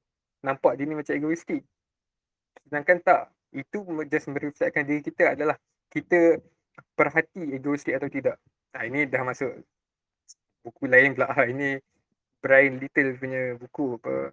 nampak 0.42 0.78
dia 0.78 0.86
ni 0.86 0.94
macam 0.94 1.14
egoistik. 1.14 1.66
Sedangkan 2.66 2.98
tak, 3.02 3.22
itu 3.50 3.82
just 4.06 4.26
merefleksikan 4.30 4.84
diri 4.86 5.02
kita 5.02 5.34
adalah 5.34 5.56
kita 5.90 6.38
perhati 6.94 7.58
egoistik 7.58 7.96
atau 7.98 8.06
tidak. 8.06 8.36
Ha, 8.76 8.86
ini 8.86 9.08
dah 9.08 9.24
masuk 9.26 9.50
buku 10.62 10.86
lain 10.86 11.16
pula. 11.16 11.32
Ha, 11.32 11.48
ini 11.48 11.80
Brian 12.38 12.78
Little 12.78 13.18
punya 13.18 13.42
buku 13.58 13.98
apa. 13.98 14.30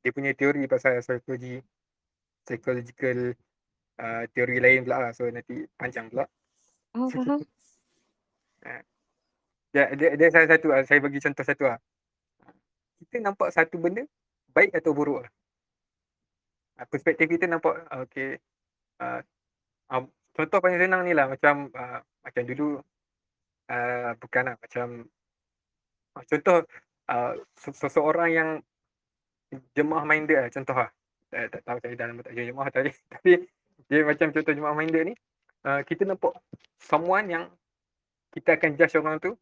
Dia 0.00 0.10
punya 0.16 0.32
teori 0.32 0.64
pasal 0.64 1.04
psikologi, 1.04 1.60
psychological 2.44 3.36
uh, 4.00 4.24
teori 4.32 4.56
lain 4.60 4.84
pula. 4.84 5.12
So 5.16 5.28
nanti 5.28 5.64
panjang 5.76 6.12
pula. 6.12 6.24
Ha. 8.60 8.76
dia, 9.72 9.88
dia, 9.96 10.20
dia 10.20 10.28
salah 10.28 10.52
satu, 10.52 10.68
saya 10.84 11.00
bagi 11.00 11.16
contoh 11.16 11.40
satu 11.40 11.64
lah 11.64 11.80
kita 13.10 13.26
nampak 13.26 13.50
satu 13.50 13.74
benda 13.82 14.06
baik 14.54 14.70
atau 14.70 14.94
buruk 14.94 15.26
lah. 15.26 15.30
Uh, 16.78 16.86
perspektif 16.86 17.26
kita 17.26 17.50
nampak 17.50 17.82
okay. 17.90 18.38
Uh, 19.02 19.18
uh, 19.90 20.06
contoh 20.30 20.62
paling 20.62 20.78
senang 20.78 21.02
ni 21.02 21.10
lah 21.10 21.26
macam 21.26 21.66
uh, 21.74 21.98
macam 22.22 22.42
dulu 22.46 22.78
uh, 23.66 24.14
bukan 24.14 24.54
lah 24.54 24.56
macam 24.62 24.86
uh, 26.14 26.22
contoh 26.22 26.62
uh, 27.10 27.32
seseorang 27.58 28.30
yang 28.30 28.50
jemaah 29.74 30.06
minded 30.06 30.46
lah 30.46 30.50
contoh 30.54 30.78
lah. 30.78 30.90
Uh, 31.34 31.46
tak 31.50 31.66
tahu 31.66 31.78
saya 31.82 31.94
dalam 31.98 32.14
tak 32.22 32.30
jemaah 32.38 32.70
tadi 32.78 32.94
tapi 33.10 33.42
Dia 33.90 34.06
macam 34.06 34.30
contoh 34.30 34.54
jemaah 34.54 34.76
minded 34.76 35.02
ni, 35.10 35.14
uh, 35.66 35.82
kita 35.82 36.06
nampak 36.06 36.36
someone 36.78 37.26
yang 37.26 37.44
kita 38.30 38.54
akan 38.54 38.78
judge 38.78 38.94
orang 39.02 39.16
tu, 39.18 39.34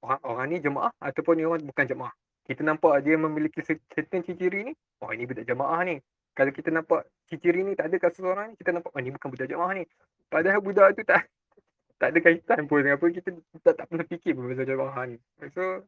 orang, 0.00 0.20
orang 0.24 0.46
ni 0.48 0.56
jemaah 0.64 0.94
ataupun 0.96 1.34
ni 1.36 1.44
orang 1.44 1.60
bukan 1.60 1.84
jemaah. 1.84 2.14
Kita 2.50 2.66
nampak 2.66 3.06
dia 3.06 3.14
memiliki 3.14 3.62
certain 3.62 4.26
ciri 4.26 4.66
ni, 4.66 4.74
oh 5.06 5.14
ini 5.14 5.22
budak 5.22 5.46
jemaah 5.46 5.86
ni. 5.86 6.02
Kalau 6.34 6.50
kita 6.50 6.74
nampak 6.74 7.06
ciri 7.30 7.62
ni 7.62 7.78
tak 7.78 7.94
ada 7.94 7.96
kat 8.02 8.10
seseorang 8.18 8.50
ni, 8.50 8.54
kita 8.58 8.74
nampak 8.74 8.90
oh 8.90 8.98
ni 8.98 9.14
bukan 9.14 9.28
budak 9.30 9.46
jemaah 9.46 9.70
ni. 9.78 9.86
Padahal 10.26 10.58
budak 10.58 10.98
tu 10.98 11.06
tak 11.06 11.30
tak 12.02 12.10
ada 12.10 12.18
kaitan 12.18 12.66
pun 12.66 12.82
dengan 12.82 12.98
apa 12.98 13.06
kita 13.06 13.30
tak, 13.62 13.74
tak 13.78 13.86
pernah 13.86 14.02
fikir 14.02 14.34
pun 14.34 14.50
pasal 14.50 14.66
jemaah 14.66 15.02
ni. 15.06 15.16
So 15.54 15.86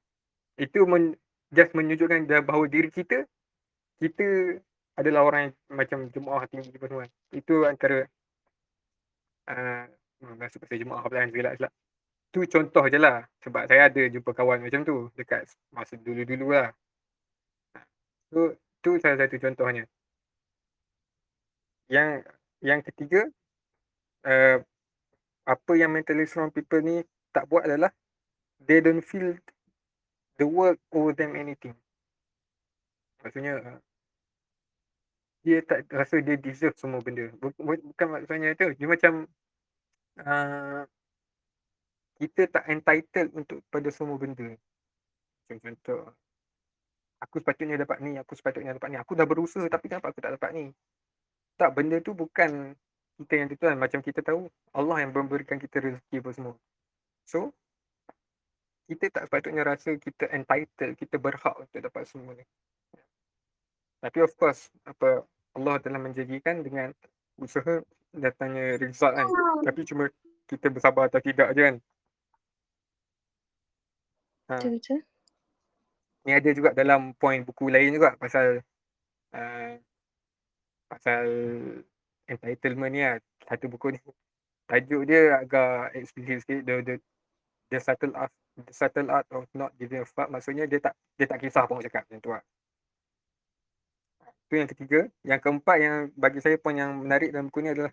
itu 0.54 0.86
men, 0.86 1.18
just 1.50 1.74
menunjukkan 1.74 2.30
bahawa 2.46 2.70
diri 2.70 2.94
kita 2.94 3.26
kita 3.98 4.58
adalah 4.94 5.26
orang 5.26 5.42
yang 5.50 5.54
macam 5.74 5.98
jemaah 6.14 6.46
tinggi 6.46 6.70
apa 6.78 6.86
semua. 6.86 7.06
Itu 7.34 7.66
antara 7.66 8.06
uh, 9.50 9.90
masuk 10.38 10.62
pasal 10.62 10.78
jemaah 10.78 11.02
pula 11.02 11.26
kan 11.26 11.30
selak. 11.34 11.72
Tu 12.32 12.40
contoh 12.48 12.84
je 12.88 12.96
lah. 12.96 13.28
Sebab 13.44 13.68
saya 13.68 13.92
ada 13.92 14.02
jumpa 14.08 14.32
kawan 14.32 14.64
macam 14.64 14.80
tu 14.88 15.12
dekat 15.12 15.44
masa 15.68 16.00
dulu-dulu 16.00 16.56
lah. 16.56 16.72
So, 18.32 18.56
tu 18.80 18.96
salah 18.96 19.20
satu 19.20 19.36
contohnya. 19.36 19.84
Yang 21.92 22.24
yang 22.64 22.80
ketiga, 22.80 23.28
uh, 24.24 24.64
apa 25.44 25.72
yang 25.76 25.92
mentally 25.92 26.24
strong 26.24 26.48
people 26.48 26.80
ni 26.80 27.04
tak 27.36 27.44
buat 27.52 27.68
adalah 27.68 27.92
they 28.64 28.80
don't 28.80 29.04
feel 29.04 29.36
the 30.40 30.48
work 30.48 30.80
owe 30.88 31.12
them 31.12 31.36
anything. 31.36 31.76
Maksudnya 33.20 33.60
uh, 33.60 33.78
dia 35.44 35.60
tak 35.60 35.84
rasa 35.92 36.22
dia 36.24 36.40
deserve 36.40 36.78
semua 36.80 37.04
benda. 37.04 37.28
Bukan 37.36 38.06
maksudnya 38.08 38.56
tu. 38.56 38.72
Dia 38.78 38.88
macam 38.88 39.28
uh, 40.22 40.88
kita 42.22 42.46
tak 42.46 42.64
entitled 42.70 43.34
untuk 43.34 43.58
pada 43.66 43.90
semua 43.90 44.14
benda. 44.14 44.54
Macam 45.42 45.58
contoh, 45.58 46.14
aku 47.18 47.42
sepatutnya 47.42 47.82
dapat 47.82 47.98
ni, 47.98 48.14
aku 48.14 48.38
sepatutnya 48.38 48.78
dapat 48.78 48.94
ni. 48.94 48.96
Aku 49.02 49.18
dah 49.18 49.26
berusaha 49.26 49.66
tapi 49.66 49.90
kenapa 49.90 50.14
aku 50.14 50.22
tak 50.22 50.38
dapat 50.38 50.50
ni? 50.54 50.64
Tak, 51.58 51.74
benda 51.74 51.98
tu 51.98 52.14
bukan 52.14 52.78
kita 53.18 53.32
yang 53.34 53.50
tentukan. 53.50 53.74
Macam 53.74 53.98
kita 54.06 54.22
tahu, 54.22 54.46
Allah 54.70 55.02
yang 55.02 55.10
memberikan 55.10 55.58
kita 55.58 55.82
rezeki 55.82 56.22
apa 56.22 56.30
semua. 56.30 56.54
So, 57.26 57.50
kita 58.86 59.10
tak 59.10 59.22
sepatutnya 59.26 59.62
rasa 59.66 59.98
kita 59.98 60.30
entitled, 60.30 60.94
kita 60.94 61.18
berhak 61.18 61.54
untuk 61.58 61.80
dapat 61.82 62.06
semua 62.06 62.38
ni. 62.38 62.46
Tapi 63.98 64.18
of 64.22 64.34
course, 64.38 64.70
apa 64.86 65.26
Allah 65.58 65.74
telah 65.82 65.98
menjanjikan 65.98 66.62
dengan 66.62 66.94
usaha 67.38 67.82
datangnya 68.14 68.78
result 68.78 69.14
kan. 69.14 69.26
Tapi 69.66 69.80
cuma 69.90 70.04
kita 70.46 70.66
bersabar 70.70 71.08
atau 71.10 71.22
tidak 71.22 71.50
je 71.54 71.62
kan. 71.62 71.76
Ha. 74.52 74.60
Betul-betul. 74.60 75.00
Ni 76.28 76.30
ada 76.36 76.50
juga 76.52 76.76
dalam 76.76 77.16
poin 77.16 77.40
buku 77.40 77.72
lain 77.72 77.96
juga 77.96 78.12
pasal 78.20 78.60
uh, 79.32 79.72
pasal 80.92 81.24
entitlement 82.28 82.92
ni 82.92 83.00
lah. 83.00 83.16
Satu 83.48 83.72
buku 83.72 83.96
ni. 83.96 84.00
Tajuk 84.68 85.08
dia 85.08 85.40
agak 85.40 85.96
eksplisit 85.96 86.44
sikit. 86.44 86.60
The, 86.68 86.74
the, 86.84 86.94
the 87.72 87.78
subtle 87.80 88.12
art 88.12 88.32
the 88.60 88.74
subtle 88.76 89.08
art 89.08 89.24
of 89.32 89.48
not 89.56 89.72
giving 89.80 90.04
a 90.04 90.06
fuck. 90.06 90.28
Maksudnya 90.28 90.68
dia 90.68 90.84
tak 90.84 90.94
dia 91.16 91.24
tak 91.24 91.40
kisah 91.40 91.64
pun 91.64 91.80
cakap 91.80 92.04
macam 92.04 92.20
tu 92.20 92.30
lah. 92.36 92.44
Itu 94.46 94.54
yang 94.60 94.68
ketiga. 94.68 95.00
Yang 95.24 95.40
keempat 95.48 95.76
yang 95.80 95.94
bagi 96.12 96.44
saya 96.44 96.60
pun 96.60 96.76
yang 96.76 97.00
menarik 97.00 97.32
dalam 97.32 97.48
buku 97.48 97.64
ni 97.64 97.72
adalah 97.72 97.92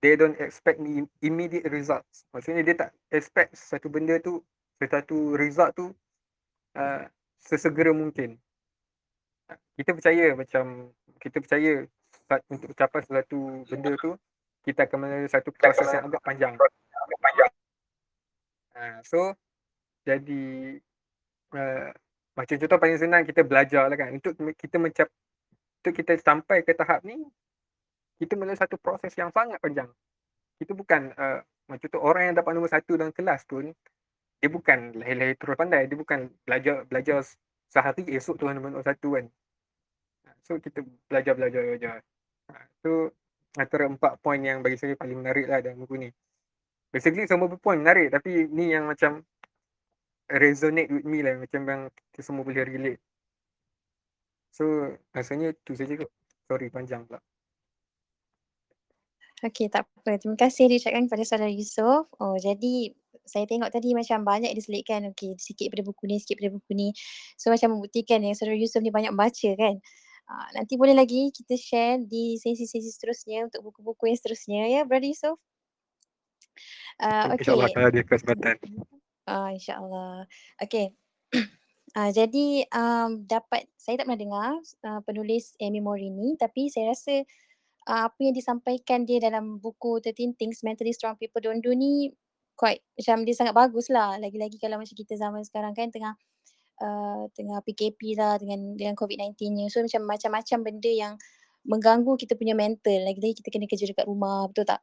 they 0.00 0.14
don't 0.14 0.38
expect 0.38 0.78
immediate 1.18 1.66
results. 1.66 2.24
Maksudnya 2.30 2.62
dia 2.62 2.74
tak 2.78 2.90
expect 3.10 3.58
satu 3.58 3.90
benda 3.90 4.16
tu, 4.22 4.38
satu 4.84 5.32
result 5.40 5.72
tu 5.72 5.86
uh, 6.76 7.02
sesegera 7.40 7.96
mungkin. 7.96 8.36
Kita 9.76 9.96
percaya 9.96 10.36
macam, 10.36 10.92
kita 11.20 11.36
percaya 11.40 11.72
untuk 12.52 12.74
capai 12.76 13.00
satu 13.06 13.64
benda 13.64 13.92
tu, 13.96 14.12
kita 14.66 14.84
akan 14.84 14.98
melalui 15.00 15.30
satu 15.32 15.48
proses 15.54 15.88
yang 15.88 16.04
agak 16.10 16.22
panjang. 16.24 16.54
Uh, 18.76 18.98
so, 19.00 19.32
jadi 20.04 20.76
uh, 21.56 21.88
macam 22.36 22.56
contoh 22.60 22.78
paling 22.80 23.00
senang 23.00 23.24
kita 23.24 23.40
belajar 23.40 23.88
lah 23.88 23.96
kan. 23.96 24.12
Untuk 24.12 24.36
kita 24.60 24.76
mencapai 24.76 25.16
untuk 25.86 26.02
kita 26.02 26.18
sampai 26.18 26.66
ke 26.66 26.74
tahap 26.74 27.06
ni 27.06 27.14
kita 28.18 28.34
melalui 28.34 28.58
satu 28.58 28.74
proses 28.74 29.14
yang 29.14 29.30
sangat 29.30 29.62
panjang 29.62 29.86
kita 30.58 30.74
bukan 30.74 31.14
uh, 31.14 31.38
macam 31.70 31.86
tu 31.86 32.02
orang 32.02 32.22
yang 32.26 32.34
dapat 32.42 32.50
nombor 32.58 32.74
satu 32.74 32.98
dalam 32.98 33.14
kelas 33.14 33.46
pun 33.46 33.70
dia 34.40 34.48
bukan 34.52 34.78
lahir-lahir 34.96 35.36
terus 35.40 35.56
pandai 35.56 35.88
dia 35.88 35.98
bukan 35.98 36.30
belajar 36.44 36.84
belajar 36.86 37.24
sehari 37.72 38.04
esok 38.14 38.36
tu 38.40 38.44
nombor 38.46 38.84
satu 38.84 39.18
kan 39.18 39.26
so 40.46 40.60
kita 40.60 40.84
belajar 41.10 41.32
belajar 41.34 41.60
belajar 41.64 41.96
so 42.84 43.10
antara 43.56 43.88
empat 43.88 44.20
poin 44.20 44.38
yang 44.38 44.60
bagi 44.60 44.76
saya 44.76 44.94
paling 44.94 45.18
menarik 45.24 45.48
lah 45.48 45.64
dalam 45.64 45.82
buku 45.82 45.96
ni 46.06 46.08
basically 46.92 47.24
semua 47.24 47.50
poin 47.58 47.80
menarik 47.80 48.12
tapi 48.12 48.46
ni 48.46 48.70
yang 48.70 48.86
macam 48.86 49.24
resonate 50.28 50.92
with 50.92 51.06
me 51.08 51.24
lah 51.24 51.34
macam 51.40 51.62
yang 51.66 51.82
kita 52.12 52.20
semua 52.20 52.44
boleh 52.44 52.62
relate 52.62 53.02
So 54.56 54.64
rasanya 55.12 55.52
tu 55.68 55.76
saja 55.76 55.92
kot. 56.00 56.08
Sorry 56.48 56.72
panjang 56.72 57.04
pula. 57.04 57.20
Okay 59.44 59.68
tak 59.68 59.84
apa. 59.84 60.16
Terima 60.16 60.36
kasih 60.38 60.72
diucapkan 60.72 61.04
kepada 61.12 61.24
saudara 61.28 61.52
Yusof. 61.52 62.08
Oh 62.16 62.40
jadi 62.40 62.96
saya 63.26 63.44
tengok 63.44 63.68
tadi 63.68 63.92
macam 63.92 64.24
banyak 64.24 64.48
diselitkan. 64.56 65.12
Okay 65.12 65.36
sikit 65.36 65.68
pada 65.68 65.84
buku 65.84 66.08
ni, 66.08 66.16
sikit 66.16 66.40
pada 66.40 66.50
buku 66.56 66.72
ni. 66.72 66.88
So 67.36 67.52
macam 67.52 67.76
membuktikan 67.76 68.24
yang 68.24 68.32
saudara 68.32 68.56
Yusof 68.56 68.80
ni 68.80 68.88
banyak 68.88 69.12
baca 69.12 69.50
kan. 69.52 69.76
Uh, 70.26 70.48
nanti 70.58 70.74
boleh 70.74 70.96
lagi 70.96 71.30
kita 71.30 71.54
share 71.54 72.02
di 72.02 72.34
sesi-sesi 72.40 72.90
seterusnya 72.90 73.46
untuk 73.46 73.70
buku-buku 73.70 74.10
yang 74.10 74.18
seterusnya 74.18 74.60
ya 74.72 74.80
Brother 74.88 75.12
Yusof. 75.12 75.36
Uh, 76.96 77.36
okay. 77.36 77.44
InsyaAllah 77.44 77.68
kalau 77.76 77.86
ada 77.92 78.02
kesempatan. 78.08 78.56
Uh, 79.28 79.48
InsyaAllah. 79.52 80.24
Okay. 80.64 80.96
Uh, 81.92 82.10
jadi 82.18 82.64
um, 82.72 83.28
dapat 83.28 83.68
saya 83.76 84.00
tak 84.00 84.08
pernah 84.08 84.18
dengar 84.18 84.50
uh, 84.88 85.00
penulis 85.04 85.52
Amy 85.60 85.84
Morini 85.84 86.40
tapi 86.40 86.72
saya 86.72 86.96
rasa 86.96 87.20
uh, 87.20 87.24
apa 87.86 88.18
yang 88.18 88.34
disampaikan 88.34 89.06
dia 89.06 89.22
dalam 89.22 89.62
buku 89.62 90.02
13 90.02 90.34
Things 90.34 90.66
Mentally 90.66 90.90
Strong 90.90 91.22
People 91.22 91.38
Don't 91.38 91.62
Do 91.62 91.70
ni 91.70 92.10
quite 92.58 92.82
macam 92.98 93.22
dia 93.22 93.34
sangat 93.36 93.54
bagus 93.54 93.86
lah 93.92 94.18
lagi-lagi 94.18 94.58
kalau 94.58 94.80
macam 94.82 94.96
kita 94.96 95.14
zaman 95.14 95.44
sekarang 95.46 95.72
kan 95.76 95.92
tengah 95.94 96.14
uh, 96.82 97.30
tengah 97.36 97.62
PKP 97.62 98.18
lah 98.18 98.40
dengan 98.42 98.74
dengan 98.74 98.98
COVID-19 98.98 99.38
nya 99.54 99.64
so 99.70 99.78
macam 99.84 100.02
macam-macam 100.08 100.58
benda 100.66 100.90
yang 100.90 101.14
mengganggu 101.68 102.18
kita 102.18 102.34
punya 102.34 102.58
mental 102.58 103.06
lagi-lagi 103.06 103.38
kita 103.38 103.54
kena 103.54 103.70
kerja 103.70 103.86
dekat 103.86 104.06
rumah 104.08 104.50
betul 104.50 104.66
tak 104.66 104.82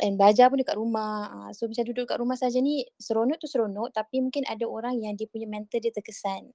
And 0.00 0.16
belajar 0.16 0.48
pun 0.48 0.56
dekat 0.56 0.80
rumah. 0.80 1.28
Uh, 1.28 1.50
so 1.52 1.68
macam 1.68 1.84
duduk 1.84 2.08
dekat 2.08 2.16
rumah 2.16 2.36
saja 2.40 2.56
ni 2.64 2.80
seronok 2.96 3.36
tu 3.36 3.44
seronok 3.44 3.92
tapi 3.92 4.24
mungkin 4.24 4.48
ada 4.48 4.64
orang 4.64 4.96
yang 4.96 5.12
dia 5.20 5.28
punya 5.28 5.44
mental 5.44 5.84
dia 5.84 5.92
terkesan. 5.92 6.48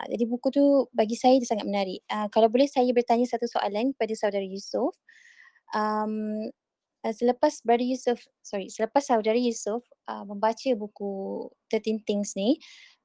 Uh, 0.00 0.06
jadi 0.10 0.24
buku 0.26 0.50
tu 0.50 0.90
bagi 0.90 1.14
saya 1.14 1.38
dia 1.38 1.48
sangat 1.48 1.66
menarik. 1.66 2.02
Uh, 2.10 2.26
kalau 2.30 2.50
boleh 2.50 2.66
saya 2.66 2.90
bertanya 2.90 3.26
satu 3.28 3.46
soalan 3.46 3.94
kepada 3.94 4.14
saudara 4.18 4.46
Yusof. 4.46 4.94
Um, 5.74 6.50
uh, 7.04 7.14
selepas 7.14 7.60
Brother 7.62 7.84
Yusof, 7.84 8.24
sorry, 8.40 8.72
selepas 8.72 9.04
saudara 9.04 9.36
Yusof 9.36 9.84
uh, 10.08 10.24
membaca 10.24 10.70
buku 10.74 11.46
13 11.68 12.02
Things 12.02 12.34
ni, 12.34 12.56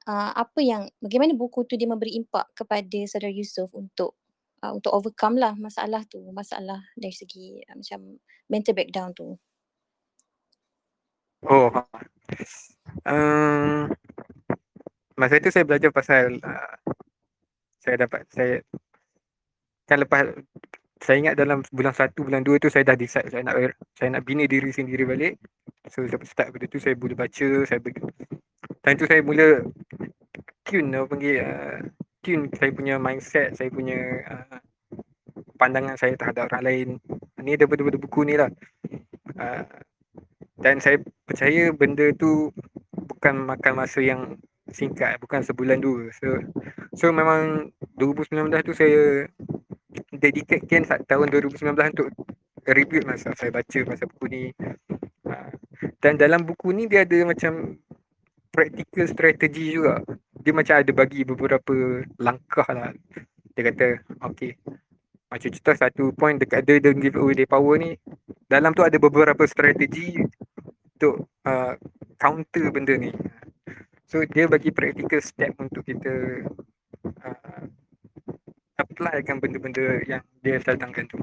uh, 0.08 0.32
apa 0.32 0.60
yang, 0.64 0.88
bagaimana 0.98 1.36
buku 1.36 1.68
tu 1.68 1.76
dia 1.76 1.86
memberi 1.86 2.16
impak 2.16 2.56
kepada 2.56 2.98
saudara 3.04 3.30
Yusof 3.30 3.70
untuk 3.76 4.16
uh, 4.64 4.72
untuk 4.72 4.92
overcome 4.96 5.36
lah 5.36 5.52
masalah 5.56 6.02
tu, 6.08 6.24
masalah 6.32 6.80
dari 6.96 7.12
segi 7.12 7.60
uh, 7.68 7.76
macam 7.76 8.18
mental 8.48 8.74
breakdown 8.74 9.10
tu. 9.12 9.36
Oh. 11.44 11.70
Um, 13.06 13.94
masa 15.20 15.36
itu 15.36 15.52
saya 15.52 15.68
belajar 15.68 15.92
pasal 15.92 16.40
uh, 16.40 16.76
saya 17.84 18.08
dapat 18.08 18.24
saya 18.32 18.64
kan 19.84 20.00
lepas 20.00 20.24
saya 21.00 21.16
ingat 21.16 21.34
dalam 21.36 21.64
bulan 21.72 21.96
satu 21.96 22.28
bulan 22.28 22.44
dua 22.44 22.60
tu 22.60 22.68
saya 22.68 22.84
dah 22.84 22.96
decide 22.96 23.32
saya 23.32 23.40
nak 23.40 23.56
saya 23.96 24.08
nak 24.16 24.22
bina 24.24 24.44
diri 24.44 24.68
sendiri 24.68 25.08
balik. 25.08 25.40
So 25.88 26.04
saya 26.04 26.20
start 26.28 26.52
pada 26.52 26.68
tu 26.68 26.76
saya 26.76 26.92
boleh 26.92 27.16
baca, 27.16 27.48
saya 27.64 27.80
ber, 27.80 27.96
time 28.84 28.96
tu 29.00 29.08
saya 29.08 29.24
mula 29.24 29.64
tune 30.68 30.92
apa 30.92 31.08
panggil 31.08 31.36
uh, 31.40 31.78
tune 32.20 32.52
saya 32.52 32.70
punya 32.76 32.94
mindset, 33.00 33.56
saya 33.56 33.72
punya 33.72 33.96
uh, 34.28 34.56
pandangan 35.56 35.96
saya 35.96 36.12
terhadap 36.20 36.52
orang 36.52 36.64
lain. 36.68 36.88
Ni 37.40 37.56
daripada 37.56 37.96
buku 37.96 38.20
ni 38.28 38.36
lah. 38.36 38.52
Uh, 39.40 39.64
dan 40.60 40.84
saya 40.84 41.00
percaya 41.24 41.72
benda 41.72 42.12
tu 42.12 42.52
bukan 42.92 43.48
makan 43.48 43.72
masa 43.72 44.04
yang 44.04 44.36
singkat 44.70 45.18
bukan 45.22 45.42
sebulan 45.42 45.78
dua 45.82 46.10
so 46.14 46.28
so 46.94 47.06
memang 47.10 47.70
2019 47.98 48.50
tu 48.66 48.74
saya 48.74 49.26
dedicate 50.14 50.64
kan 50.66 50.86
tahun 51.06 51.26
2019 51.32 51.74
untuk 51.74 52.08
review 52.68 53.02
masa 53.06 53.32
saya 53.34 53.50
baca 53.50 53.78
masa 53.88 54.04
buku 54.06 54.26
ni. 54.28 54.42
Uh, 55.24 55.50
dan 56.02 56.20
dalam 56.20 56.44
buku 56.44 56.72
ni 56.74 56.84
dia 56.90 57.08
ada 57.08 57.24
macam 57.24 57.78
practical 58.52 59.06
strategy 59.08 59.78
juga. 59.78 60.02
Dia 60.40 60.52
macam 60.56 60.74
ada 60.80 60.92
bagi 60.92 61.22
beberapa 61.24 62.04
langkah 62.16 62.66
lah. 62.72 62.92
Dia 63.52 63.62
kata, 63.72 63.86
okay. 64.24 64.56
Macam 65.30 65.48
contoh 65.52 65.76
satu 65.76 66.04
point 66.16 66.36
dekat 66.40 66.66
dia, 66.66 66.82
the 66.82 66.90
giveaway 66.96 67.36
day 67.36 67.46
power 67.46 67.78
ni. 67.78 67.94
Dalam 68.50 68.74
tu 68.74 68.82
ada 68.82 68.96
beberapa 68.98 69.46
strategi 69.46 70.18
untuk 70.98 71.30
uh, 71.46 71.76
counter 72.18 72.66
benda 72.74 72.98
ni. 72.98 73.12
So 74.10 74.26
dia 74.26 74.50
bagi 74.50 74.74
practical 74.74 75.22
step 75.22 75.54
untuk 75.62 75.86
kita 75.86 76.42
uh, 77.06 77.64
apply 78.74 79.22
kan 79.22 79.38
benda-benda 79.38 80.02
yang 80.02 80.18
dia 80.42 80.58
cadangkan 80.58 81.06
tu. 81.06 81.22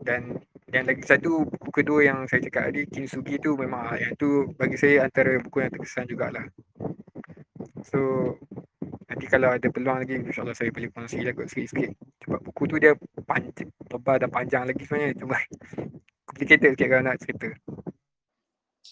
Dan 0.00 0.40
yang 0.72 0.88
lagi 0.88 1.04
satu 1.04 1.44
buku 1.44 1.68
kedua 1.68 2.00
yang 2.00 2.24
saya 2.24 2.40
cakap 2.48 2.72
tadi 2.72 2.88
Kintsugi 2.88 3.36
tu 3.36 3.60
memang 3.60 3.92
yang 4.00 4.16
tu 4.16 4.48
bagi 4.56 4.80
saya 4.80 5.04
antara 5.04 5.36
buku 5.36 5.60
yang 5.60 5.68
terkesan 5.68 6.08
jugalah. 6.08 6.48
So 7.84 8.00
nanti 9.04 9.28
kalau 9.28 9.52
ada 9.52 9.68
peluang 9.68 10.00
lagi 10.00 10.16
insyaAllah 10.16 10.56
saya 10.56 10.72
boleh 10.72 10.88
kongsi 10.96 11.20
lah 11.20 11.36
kot 11.36 11.52
sikit-sikit. 11.52 11.92
Sebab 12.24 12.40
buku 12.40 12.62
tu 12.72 12.76
dia 12.80 12.96
panjang, 13.28 13.68
tebal 13.68 14.16
dan 14.16 14.32
panjang 14.32 14.64
lagi 14.64 14.80
sebenarnya. 14.88 15.12
Cuma 15.20 15.36
complicated 16.32 16.72
sikit 16.72 16.88
kalau 16.88 17.04
nak 17.04 17.20
cerita. 17.20 17.52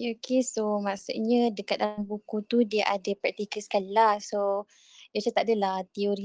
Okay, 0.00 0.16
okay. 0.16 0.40
So 0.40 0.80
maksudnya 0.80 1.52
dekat 1.52 1.76
dalam 1.76 2.08
buku 2.08 2.40
tu 2.48 2.64
dia 2.64 2.88
ada 2.88 3.12
praktikal 3.20 3.60
sekali 3.60 3.92
lah. 3.92 4.16
So 4.16 4.64
dia 5.12 5.20
macam 5.20 5.32
tak 5.36 5.44
adalah 5.44 5.84
teori 5.92 6.24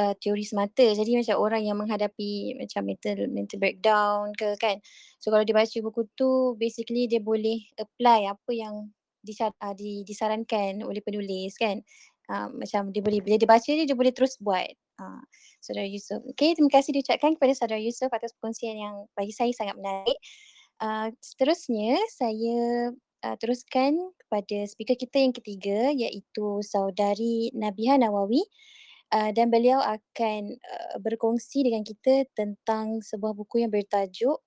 uh, 0.00 0.14
teori 0.16 0.44
semata. 0.48 0.80
Jadi 0.80 1.20
macam 1.20 1.36
orang 1.36 1.60
yang 1.60 1.76
menghadapi 1.76 2.56
macam 2.56 2.88
mental 2.88 3.28
mental 3.28 3.60
breakdown 3.60 4.32
ke 4.32 4.56
kan. 4.56 4.80
So 5.20 5.28
kalau 5.28 5.44
dia 5.44 5.52
baca 5.52 5.76
buku 5.84 6.08
tu 6.16 6.56
basically 6.56 7.04
dia 7.04 7.20
boleh 7.20 7.60
apply 7.76 8.32
apa 8.32 8.48
yang 8.48 8.88
disar, 9.20 9.52
uh, 9.60 9.76
di, 9.76 10.08
disarankan 10.08 10.80
oleh 10.80 11.04
penulis 11.04 11.52
kan. 11.60 11.84
Uh, 12.32 12.48
macam 12.48 12.96
dia 12.96 13.04
boleh 13.04 13.20
bila 13.20 13.36
dia 13.36 13.44
baca 13.44 13.68
dia, 13.68 13.84
dia 13.84 13.92
boleh 13.92 14.16
terus 14.16 14.40
buat. 14.40 14.72
Uh, 14.96 15.20
Saudara 15.60 15.84
Yusof. 15.84 16.24
Okay, 16.32 16.56
terima 16.56 16.72
kasih 16.72 16.96
diucapkan 16.96 17.36
kepada 17.36 17.52
Saudara 17.52 17.76
Yusof 17.76 18.08
atas 18.08 18.32
perkongsian 18.40 18.80
yang 18.80 19.04
bagi 19.12 19.36
saya 19.36 19.52
sangat 19.52 19.76
menarik. 19.76 20.16
Uh, 20.82 21.14
seterusnya 21.22 21.94
saya 22.10 22.90
uh, 23.22 23.36
teruskan 23.38 23.94
kepada 24.18 24.66
speaker 24.66 24.98
kita 24.98 25.22
yang 25.22 25.30
ketiga 25.30 25.94
iaitu 25.94 26.58
Saudari 26.66 27.54
Nabiha 27.54 28.02
Nawawi 28.02 28.42
uh, 29.14 29.30
dan 29.30 29.46
beliau 29.46 29.78
akan 29.78 30.58
uh, 30.58 30.96
berkongsi 30.98 31.62
dengan 31.62 31.86
kita 31.86 32.26
tentang 32.34 32.98
sebuah 32.98 33.30
buku 33.30 33.62
yang 33.62 33.70
bertajuk 33.70 34.42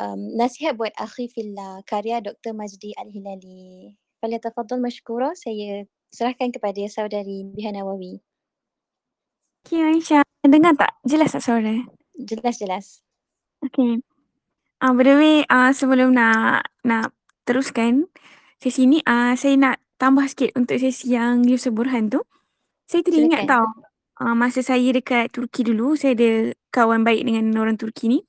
um, 0.00 0.20
Nasihat 0.40 0.72
buat 0.72 0.96
Akhi 0.96 1.28
Fillah 1.28 1.84
karya 1.84 2.24
Dr. 2.24 2.56
Majdi 2.56 2.96
Al-Hilali. 2.96 3.92
Falyatafaddal 4.24 4.80
mashkura 4.80 5.34
saya 5.36 5.84
serahkan 6.14 6.48
kepada 6.48 6.80
saudari 6.88 7.44
Bihan 7.44 7.76
Nawawi. 7.76 8.24
Okay 9.66 9.84
Aisyah, 9.84 10.24
dengar 10.48 10.74
tak? 10.80 10.96
Jelas 11.04 11.36
tak 11.36 11.44
suara? 11.44 11.76
Jelas-jelas. 12.16 13.02
Okay. 13.62 14.02
Uh, 14.82 14.90
by 14.98 15.06
the 15.06 15.14
way, 15.14 15.36
uh, 15.46 15.70
sebelum 15.70 16.18
nak 16.18 16.66
nak 16.82 17.14
teruskan 17.46 18.10
sesi 18.58 18.90
ni, 18.90 18.98
uh, 19.06 19.30
saya 19.38 19.54
nak 19.54 19.78
tambah 19.94 20.26
sikit 20.26 20.58
untuk 20.58 20.74
sesi 20.82 21.14
yang 21.14 21.46
Yusuf 21.46 21.70
Burhan 21.70 22.10
tu. 22.10 22.18
Saya 22.90 23.06
teringat 23.06 23.46
Silakan. 23.46 23.62
tau, 23.62 23.66
uh, 24.26 24.34
masa 24.34 24.58
saya 24.58 24.90
dekat 24.90 25.30
Turki 25.30 25.62
dulu, 25.62 25.94
saya 25.94 26.18
ada 26.18 26.50
kawan 26.74 27.06
baik 27.06 27.22
dengan 27.30 27.54
orang 27.62 27.78
Turki 27.78 28.10
ni. 28.10 28.26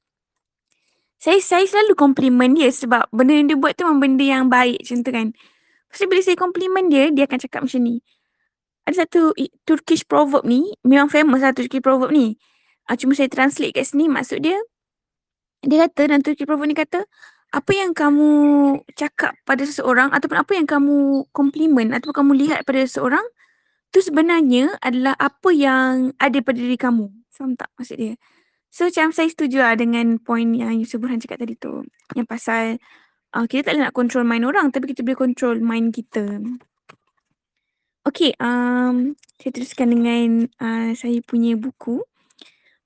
Saya 1.18 1.42
saya 1.42 1.66
selalu 1.66 1.98
compliment 1.98 2.54
dia 2.54 2.70
sebab 2.70 3.10
benda 3.10 3.34
yang 3.34 3.50
dia 3.50 3.58
buat 3.58 3.74
tu 3.74 3.90
memang 3.90 3.98
benda 4.04 4.22
yang 4.22 4.46
baik 4.46 4.86
macam 4.86 4.98
tu 5.02 5.10
kan. 5.10 5.28
Lepas 5.34 5.98
tu 5.98 6.06
bila 6.06 6.22
saya 6.22 6.38
compliment 6.38 6.86
dia, 6.86 7.10
dia 7.10 7.26
akan 7.26 7.40
cakap 7.42 7.62
macam 7.66 7.82
ni. 7.82 7.96
Ada 8.86 9.10
satu 9.10 9.34
i- 9.42 9.50
Turkish 9.66 10.06
proverb 10.06 10.46
ni, 10.46 10.70
memang 10.86 11.10
famous 11.10 11.42
lah 11.42 11.56
Turkish 11.56 11.82
proverb 11.82 12.14
ni. 12.14 12.38
Uh, 12.86 12.94
cuma 12.94 13.18
saya 13.18 13.26
translate 13.32 13.74
kat 13.74 13.90
sini, 13.90 14.06
maksud 14.06 14.44
dia, 14.46 14.60
dia 15.64 15.88
kata 15.88 16.12
dalam 16.12 16.22
Turkish 16.22 16.46
proverb 16.46 16.68
ni 16.68 16.76
kata, 16.76 17.08
apa 17.54 17.72
yang 17.72 17.94
kamu 17.94 18.30
cakap 18.98 19.38
pada 19.46 19.64
seseorang 19.64 20.10
ataupun 20.12 20.38
apa 20.42 20.52
yang 20.58 20.68
kamu 20.68 21.30
compliment 21.30 21.94
ataupun 21.94 22.16
kamu 22.26 22.32
lihat 22.46 22.60
pada 22.68 22.82
seseorang, 22.84 23.24
tu 23.94 24.02
sebenarnya 24.02 24.74
adalah 24.82 25.14
apa 25.16 25.50
yang 25.54 26.12
ada 26.18 26.42
pada 26.42 26.58
diri 26.58 26.76
kamu. 26.76 27.14
Faham 27.30 27.54
tak 27.54 27.70
maksud 27.78 27.98
dia? 28.02 28.14
So 28.74 28.90
macam 28.90 29.14
saya 29.14 29.30
setuju 29.30 29.62
lah 29.62 29.78
dengan 29.78 30.18
point 30.18 30.50
yang 30.58 30.74
Yusuf 30.82 30.98
Burhan 30.98 31.22
cakap 31.22 31.46
tadi 31.46 31.54
tu. 31.54 31.86
Yang 32.18 32.26
pasal 32.26 32.64
uh, 33.38 33.46
kita 33.46 33.70
tak 33.70 33.78
boleh 33.78 33.84
nak 33.86 33.94
control 33.94 34.26
mind 34.26 34.50
orang 34.50 34.74
tapi 34.74 34.90
kita 34.90 35.06
boleh 35.06 35.18
control 35.18 35.62
mind 35.62 35.94
kita. 35.94 36.42
Okay, 38.04 38.34
um, 38.42 39.14
saya 39.38 39.52
teruskan 39.54 39.94
dengan 39.94 40.50
uh, 40.58 40.92
saya 40.98 41.22
punya 41.22 41.54
buku. 41.54 42.02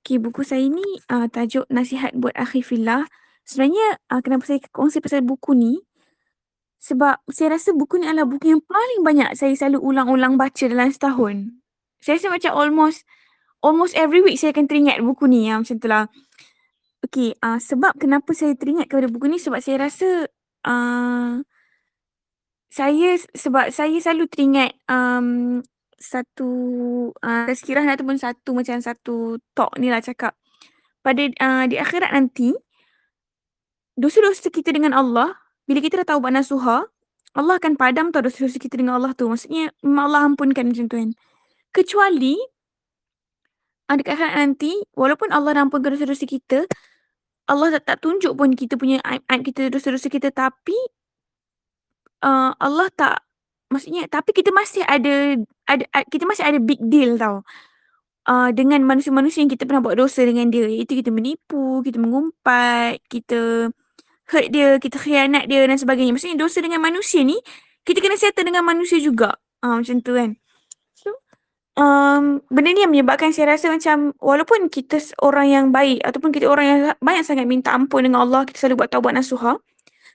Okay, 0.02 0.16
buku 0.16 0.40
saya 0.46 0.64
ni 0.66 0.84
uh, 1.10 1.26
tajuk 1.28 1.68
Nasihat 1.68 2.14
Buat 2.16 2.34
Akhi 2.38 2.64
Fillah. 2.64 3.08
Sebenarnya 3.44 4.00
uh, 4.12 4.20
kenapa 4.20 4.44
saya 4.44 4.60
kongsi 4.72 5.00
pasal 5.00 5.24
buku 5.24 5.56
ni 5.56 5.84
sebab 6.78 7.18
saya 7.26 7.58
rasa 7.58 7.74
buku 7.74 7.98
ni 7.98 8.06
adalah 8.06 8.24
buku 8.30 8.54
yang 8.54 8.62
paling 8.62 9.02
banyak 9.02 9.34
saya 9.34 9.50
selalu 9.58 9.82
ulang-ulang 9.82 10.38
baca 10.38 10.64
dalam 10.70 10.88
setahun. 10.88 11.58
Saya 11.98 12.22
rasa 12.22 12.28
macam 12.30 12.52
almost 12.54 13.02
almost 13.58 13.98
every 13.98 14.22
week 14.22 14.38
saya 14.38 14.54
akan 14.54 14.70
teringat 14.70 15.02
buku 15.02 15.26
ni 15.26 15.50
ya, 15.50 15.58
macam 15.58 15.76
tu 15.76 15.88
lah. 15.90 16.06
Okay, 17.02 17.34
uh, 17.42 17.58
sebab 17.58 17.98
kenapa 17.98 18.30
saya 18.34 18.54
teringat 18.54 18.86
kepada 18.90 19.10
buku 19.10 19.26
ni 19.26 19.38
sebab 19.42 19.58
saya 19.58 19.86
rasa 19.86 20.30
uh, 20.66 21.42
saya 22.68 23.08
sebab 23.34 23.74
saya 23.74 23.96
selalu 23.98 24.24
teringat 24.30 24.76
um, 24.86 25.58
satu 25.98 26.50
uh, 27.10 27.44
tazkirah 27.50 27.82
ataupun 27.84 28.16
satu 28.16 28.54
macam 28.54 28.78
satu 28.78 29.42
talk 29.52 29.74
ni 29.76 29.90
lah 29.90 29.98
cakap. 29.98 30.38
Pada 31.02 31.22
uh, 31.26 31.64
di 31.66 31.76
akhirat 31.78 32.14
nanti 32.14 32.54
dosa-dosa 33.98 34.48
kita 34.48 34.70
dengan 34.70 34.94
Allah 34.94 35.34
bila 35.66 35.82
kita 35.82 36.02
dah 36.02 36.14
taubat 36.14 36.32
nasuha 36.32 36.86
Allah 37.36 37.54
akan 37.60 37.76
padam 37.76 38.08
tau 38.08 38.24
dosa-dosa 38.24 38.56
kita 38.56 38.78
dengan 38.80 38.96
Allah 38.98 39.12
tu. 39.12 39.28
Maksudnya 39.28 39.74
Allah 39.84 40.24
ampunkan 40.26 40.64
macam 40.70 40.86
tu 40.88 40.96
kan. 40.96 41.10
Kecuali 41.74 42.38
uh, 43.90 43.94
dekat 43.98 44.16
akhirat 44.16 44.34
nanti 44.38 44.72
walaupun 44.94 45.34
Allah 45.34 45.58
dah 45.58 45.62
ampunkan 45.66 45.98
dosa-dosa 45.98 46.24
kita 46.24 46.64
Allah 47.48 47.80
tak, 47.80 47.82
tak 47.88 47.98
tunjuk 48.04 48.36
pun 48.36 48.52
kita 48.52 48.76
punya 48.76 49.00
aib-aib 49.02 49.40
kita 49.40 49.72
dosa-dosa 49.72 50.12
kita. 50.12 50.28
Tapi 50.30 50.76
uh, 52.22 52.52
Allah 52.60 52.88
tak 52.92 53.24
maksudnya 53.72 54.08
tapi 54.08 54.32
kita 54.36 54.52
masih 54.52 54.84
ada 54.84 55.36
ada 55.68 55.84
kita 56.08 56.24
masih 56.24 56.44
ada 56.48 56.58
big 56.58 56.80
deal 56.88 57.20
tau. 57.20 57.44
Uh, 58.28 58.52
dengan 58.52 58.84
manusia-manusia 58.84 59.40
yang 59.40 59.48
kita 59.48 59.64
pernah 59.64 59.80
buat 59.80 59.96
dosa 59.96 60.24
dengan 60.24 60.48
dia. 60.52 60.68
Iaitu 60.68 60.96
kita 61.00 61.12
menipu 61.12 61.80
kita 61.84 62.00
mengumpat 62.00 63.00
kita 63.08 63.72
hurt 64.28 64.46
dia 64.52 64.76
kita 64.80 64.96
khianat 65.00 65.48
dia 65.48 65.64
dan 65.64 65.76
sebagainya. 65.76 66.16
Maksudnya 66.16 66.36
dosa 66.40 66.60
dengan 66.64 66.80
manusia 66.80 67.24
ni 67.24 67.36
kita 67.84 68.00
kena 68.04 68.16
settle 68.16 68.48
dengan 68.48 68.64
manusia 68.64 69.00
juga. 69.00 69.36
Uh, 69.60 69.80
macam 69.80 70.00
tu 70.00 70.12
kan. 70.16 70.36
So 70.92 71.16
um, 71.78 72.42
benda 72.50 72.74
ni 72.74 72.82
yang 72.84 72.92
menyebabkan 72.92 73.30
saya 73.30 73.54
rasa 73.56 73.70
macam 73.72 74.12
walaupun 74.18 74.68
kita 74.68 74.98
orang 75.22 75.46
yang 75.48 75.66
baik 75.70 76.02
ataupun 76.02 76.34
kita 76.34 76.50
orang 76.50 76.66
yang 76.66 76.80
banyak 76.98 77.24
sangat 77.24 77.46
minta 77.46 77.72
ampun 77.72 78.04
dengan 78.04 78.26
Allah 78.26 78.44
kita 78.44 78.66
selalu 78.66 78.84
buat 78.84 78.90
taubat 78.92 79.14
nasuha 79.14 79.56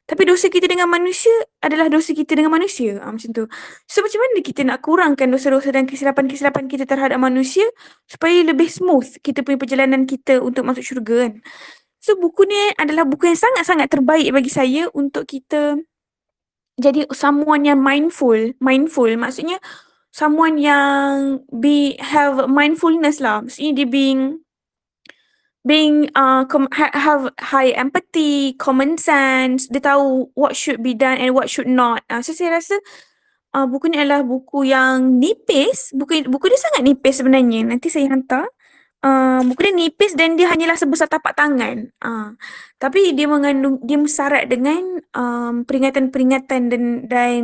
tapi 0.04 0.28
dosa 0.28 0.52
kita 0.52 0.68
dengan 0.68 0.92
manusia 0.92 1.32
adalah 1.64 1.88
dosa 1.88 2.12
kita 2.12 2.36
dengan 2.36 2.52
manusia. 2.52 3.00
Ha, 3.00 3.08
macam 3.08 3.30
tu. 3.32 3.48
So 3.88 4.04
macam 4.04 4.20
mana 4.20 4.40
kita 4.44 4.62
nak 4.68 4.84
kurangkan 4.84 5.32
dosa-dosa 5.32 5.72
dan 5.72 5.88
kesilapan-kesilapan 5.88 6.68
kita 6.68 6.84
terhadap 6.84 7.16
manusia 7.24 7.64
supaya 8.04 8.44
lebih 8.44 8.68
smooth 8.68 9.08
kita 9.24 9.48
punya 9.48 9.56
perjalanan 9.56 10.04
kita 10.04 10.44
untuk 10.44 10.68
masuk 10.68 10.84
syurga 10.84 11.28
kan. 11.28 11.34
So 12.04 12.20
buku 12.20 12.44
ni 12.44 12.76
adalah 12.76 13.08
buku 13.08 13.32
yang 13.32 13.40
sangat-sangat 13.40 13.88
terbaik 13.88 14.28
bagi 14.36 14.52
saya 14.52 14.92
untuk 14.92 15.24
kita 15.24 15.80
jadi 16.76 17.08
someone 17.16 17.64
yang 17.64 17.80
mindful. 17.80 18.36
Mindful 18.60 19.08
maksudnya 19.16 19.64
someone 20.12 20.60
yang 20.60 21.48
be 21.48 21.96
have 22.04 22.52
mindfulness 22.52 23.24
lah. 23.24 23.40
Maksudnya 23.40 23.72
dia 23.72 23.88
being 23.88 24.43
being 25.64 26.12
uh 26.14 26.44
com- 26.46 26.72
ha- 26.72 26.94
have 26.94 27.32
high 27.40 27.72
empathy, 27.72 28.54
common 28.60 29.00
sense, 29.00 29.72
dia 29.72 29.80
tahu 29.80 30.30
what 30.36 30.54
should 30.60 30.84
be 30.84 30.92
done 30.92 31.18
and 31.18 31.32
what 31.32 31.48
should 31.48 31.68
not. 31.68 32.04
Uh, 32.12 32.20
so 32.20 32.36
saya 32.36 32.60
rasa 32.60 32.76
uh, 33.56 33.66
buku 33.66 33.88
ni 33.88 33.98
adalah 34.00 34.22
buku 34.28 34.68
yang 34.68 35.18
nipis. 35.18 35.96
Buku 35.96 36.28
buku 36.28 36.46
dia 36.52 36.60
sangat 36.60 36.84
nipis 36.84 37.24
sebenarnya. 37.24 37.64
Nanti 37.64 37.88
saya 37.88 38.12
hantar. 38.12 38.52
Uh, 39.04 39.44
buku 39.48 39.68
dia 39.68 39.76
nipis 39.76 40.16
dan 40.16 40.40
dia 40.40 40.48
hanyalah 40.52 40.76
sebesar 40.76 41.08
tapak 41.08 41.36
tangan. 41.36 41.92
Uh, 42.04 42.36
tapi 42.80 43.16
dia 43.16 43.28
mengandung 43.28 43.80
dia 43.84 44.00
syarat 44.08 44.48
dengan 44.52 45.00
um, 45.16 45.64
peringatan-peringatan 45.64 46.62
dan 46.72 46.84
dan 47.08 47.40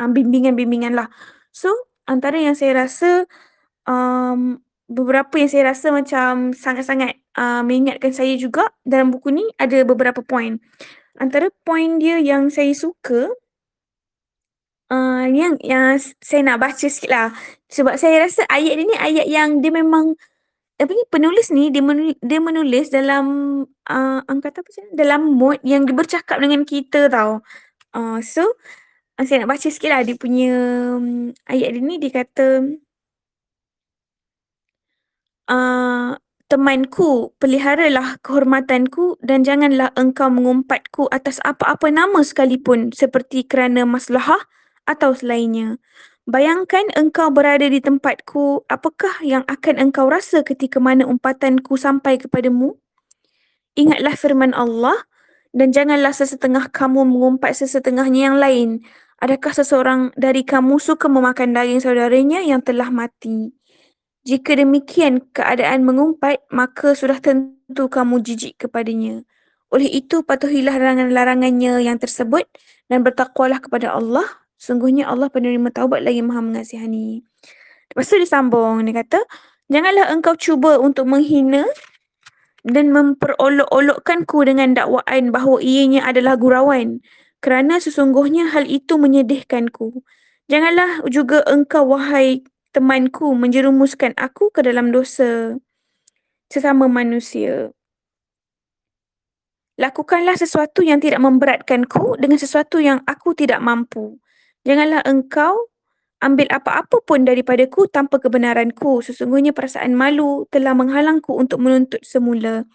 um, 0.00 0.10
bimbingan-bimbingan 0.16 0.96
lah. 0.96 1.08
So 1.52 1.68
antara 2.08 2.40
yang 2.40 2.56
saya 2.56 2.84
rasa 2.84 3.28
um, 3.84 4.64
beberapa 4.88 5.36
yang 5.36 5.52
saya 5.52 5.72
rasa 5.72 5.92
macam 5.92 6.56
sangat-sangat 6.56 7.20
uh, 7.38 7.62
mengingatkan 7.62 8.10
saya 8.10 8.34
juga 8.34 8.74
dalam 8.82 9.14
buku 9.14 9.30
ni 9.30 9.46
ada 9.62 9.86
beberapa 9.86 10.20
poin. 10.26 10.58
Antara 11.18 11.54
poin 11.62 12.02
dia 12.02 12.18
yang 12.18 12.50
saya 12.50 12.74
suka 12.74 13.30
uh, 14.90 15.24
yang 15.30 15.54
yang 15.62 15.94
saya 15.98 16.40
nak 16.42 16.58
baca 16.58 16.86
sikit 16.90 17.10
lah. 17.10 17.28
Sebab 17.70 17.94
saya 17.94 18.26
rasa 18.26 18.42
ayat 18.50 18.74
dia 18.74 18.86
ni 18.86 18.96
ayat 18.98 19.26
yang 19.30 19.62
dia 19.62 19.70
memang 19.70 20.18
apa 20.78 20.90
ni 20.94 21.02
penulis 21.10 21.50
ni 21.50 21.74
dia 21.74 21.82
menulis, 21.82 22.18
dia 22.22 22.38
menulis 22.38 22.86
dalam 22.90 23.26
uh, 23.66 24.20
angkatan 24.26 24.62
apa 24.62 24.70
sih? 24.74 24.84
Dalam 24.94 25.20
mood 25.38 25.58
yang 25.62 25.86
dia 25.86 25.94
bercakap 25.94 26.38
dengan 26.42 26.62
kita 26.66 27.10
tau. 27.10 27.42
Uh, 27.94 28.20
so 28.22 28.44
saya 29.18 29.42
nak 29.42 29.50
baca 29.58 29.66
sikit 29.66 29.90
lah 29.90 30.06
dia 30.06 30.14
punya 30.14 30.54
um, 30.94 31.34
ayat 31.50 31.74
dia 31.74 31.82
ni 31.82 31.98
dia 31.98 32.10
kata 32.14 32.78
uh, 35.50 36.14
temanku, 36.48 37.36
peliharalah 37.36 38.16
kehormatanku 38.24 39.20
dan 39.20 39.44
janganlah 39.44 39.92
engkau 40.00 40.32
mengumpatku 40.32 41.04
atas 41.12 41.44
apa-apa 41.44 41.92
nama 41.92 42.24
sekalipun 42.24 42.88
seperti 42.96 43.44
kerana 43.44 43.84
maslahah 43.84 44.48
atau 44.88 45.12
selainnya. 45.12 45.76
Bayangkan 46.24 46.88
engkau 46.96 47.28
berada 47.32 47.68
di 47.68 47.80
tempatku, 47.80 48.64
apakah 48.68 49.20
yang 49.20 49.44
akan 49.44 49.76
engkau 49.76 50.08
rasa 50.08 50.40
ketika 50.44 50.80
mana 50.80 51.04
umpatanku 51.04 51.76
sampai 51.76 52.16
kepadamu? 52.16 52.80
Ingatlah 53.76 54.16
firman 54.16 54.52
Allah 54.56 55.04
dan 55.52 55.72
janganlah 55.72 56.12
sesetengah 56.16 56.72
kamu 56.72 57.04
mengumpat 57.08 57.56
sesetengahnya 57.56 58.32
yang 58.32 58.36
lain. 58.40 58.68
Adakah 59.20 59.52
seseorang 59.52 60.00
dari 60.16 60.44
kamu 60.44 60.80
suka 60.80 61.12
memakan 61.12 61.52
daging 61.52 61.80
saudaranya 61.80 62.40
yang 62.40 62.60
telah 62.64 62.88
mati? 62.88 63.52
Jika 64.28 64.60
demikian 64.60 65.24
keadaan 65.32 65.88
mengumpat, 65.88 66.44
maka 66.52 66.92
sudah 66.92 67.16
tentu 67.16 67.88
kamu 67.88 68.20
jijik 68.20 68.60
kepadanya. 68.60 69.24
Oleh 69.72 69.88
itu, 69.88 70.20
patuhilah 70.20 70.76
larangan-larangannya 70.76 71.80
yang 71.80 71.96
tersebut 71.96 72.44
dan 72.92 73.00
bertakwalah 73.00 73.64
kepada 73.64 73.96
Allah 73.96 74.28
Sungguhnya 74.58 75.06
Allah 75.06 75.30
penerima 75.30 75.70
taubat 75.70 76.02
lagi 76.02 76.18
maha 76.18 76.42
mengasihani. 76.42 77.22
Lepas 77.94 78.10
tu 78.10 78.18
dia 78.18 78.26
sambung, 78.26 78.82
dia 78.82 79.06
kata, 79.06 79.22
Janganlah 79.70 80.10
engkau 80.10 80.34
cuba 80.34 80.82
untuk 80.82 81.06
menghina 81.06 81.62
dan 82.66 82.90
memperolok-olokkanku 82.90 84.42
dengan 84.42 84.74
dakwaan 84.74 85.30
bahawa 85.30 85.62
ianya 85.62 86.02
adalah 86.02 86.34
gurauan. 86.34 87.04
Kerana 87.38 87.78
sesungguhnya 87.78 88.50
hal 88.50 88.66
itu 88.66 88.98
menyedihkanku. 88.98 90.02
Janganlah 90.50 91.06
juga 91.06 91.44
engkau, 91.46 91.86
wahai 91.94 92.42
temanku, 92.72 93.32
menjerumuskan 93.34 94.14
aku 94.16 94.52
ke 94.52 94.60
dalam 94.64 94.92
dosa 94.92 95.56
sesama 96.48 96.88
manusia. 96.88 97.72
Lakukanlah 99.78 100.34
sesuatu 100.34 100.82
yang 100.82 100.98
tidak 100.98 101.22
memberatkanku 101.22 102.18
dengan 102.18 102.38
sesuatu 102.40 102.82
yang 102.82 102.98
aku 103.06 103.30
tidak 103.38 103.62
mampu. 103.62 104.18
Janganlah 104.66 105.06
engkau 105.06 105.70
ambil 106.18 106.50
apa-apa 106.50 106.98
pun 107.06 107.22
daripadaku 107.22 107.86
tanpa 107.86 108.18
kebenaranku. 108.18 109.06
Sesungguhnya 109.06 109.54
perasaan 109.54 109.94
malu 109.94 110.50
telah 110.50 110.74
menghalangku 110.74 111.30
untuk 111.30 111.62
menuntut 111.62 112.02
semula. 112.02 112.66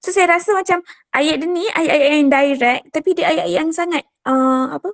So 0.00 0.16
saya 0.16 0.32
rasa 0.32 0.56
macam 0.56 0.80
ayat 1.12 1.44
ni 1.44 1.68
ayat-ayat 1.76 2.12
yang 2.24 2.30
direct 2.32 2.82
tapi 2.88 3.08
dia 3.12 3.28
ayat 3.28 3.46
yang 3.52 3.68
sangat 3.76 4.08
uh, 4.24 4.72
apa 4.80 4.88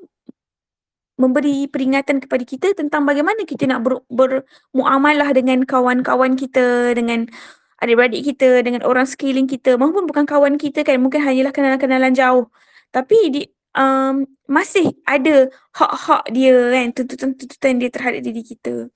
memberi 1.22 1.70
peringatan 1.70 2.18
kepada 2.18 2.42
kita 2.42 2.74
tentang 2.74 3.06
bagaimana 3.06 3.46
kita 3.46 3.70
nak 3.70 3.86
ber, 3.86 4.02
bermuamalah 4.10 5.30
dengan 5.30 5.62
kawan-kawan 5.62 6.34
kita, 6.34 6.90
dengan 6.98 7.30
adik-beradik 7.78 8.26
kita, 8.34 8.62
dengan 8.66 8.82
orang 8.82 9.06
sekeliling 9.06 9.46
kita 9.46 9.78
maupun 9.78 10.10
bukan 10.10 10.26
kawan 10.26 10.58
kita 10.58 10.82
kan, 10.82 10.98
mungkin 10.98 11.22
hanyalah 11.22 11.54
kenalan-kenalan 11.54 12.14
jauh. 12.14 12.50
Tapi 12.90 13.18
di, 13.30 13.42
um, 13.78 14.26
masih 14.50 14.98
ada 15.06 15.46
hak-hak 15.74 16.30
dia 16.34 16.54
kan, 16.74 16.86
tuntutan-tuntutan 16.94 17.74
dia 17.78 17.90
terhadap 17.94 18.20
diri 18.26 18.42
kita. 18.42 18.90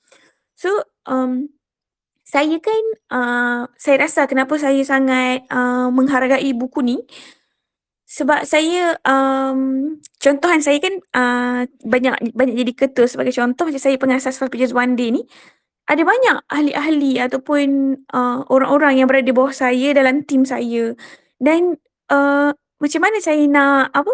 So, 0.58 0.70
um, 1.06 1.50
saya 2.26 2.58
kan, 2.58 2.84
uh, 3.14 3.62
saya 3.78 4.02
rasa 4.02 4.26
kenapa 4.26 4.58
saya 4.58 4.82
sangat 4.82 5.46
uh, 5.46 5.94
menghargai 5.94 6.50
buku 6.58 6.82
ni 6.82 6.98
sebab 8.16 8.48
saya 8.48 8.96
um, 9.04 9.92
contohan 10.16 10.64
saya 10.64 10.80
kan 10.80 10.94
uh, 11.12 11.60
banyak 11.84 12.32
banyak 12.32 12.56
jadi 12.64 12.72
ketua 12.72 13.04
sebagai 13.04 13.36
contoh 13.36 13.68
macam 13.68 13.82
saya 13.82 14.00
pengasas 14.00 14.40
Five 14.40 14.48
Pages 14.48 14.72
One 14.72 14.96
Day 14.96 15.12
ni 15.12 15.28
ada 15.84 16.00
banyak 16.00 16.48
ahli-ahli 16.48 17.20
ataupun 17.20 17.68
uh, 18.16 18.40
orang-orang 18.48 19.04
yang 19.04 19.06
berada 19.06 19.28
di 19.28 19.36
bawah 19.36 19.52
saya 19.52 19.92
dalam 19.92 20.24
tim 20.24 20.48
saya 20.48 20.96
dan 21.36 21.76
uh, 22.08 22.56
macam 22.80 23.00
mana 23.04 23.20
saya 23.20 23.44
nak 23.44 23.92
apa 23.92 24.12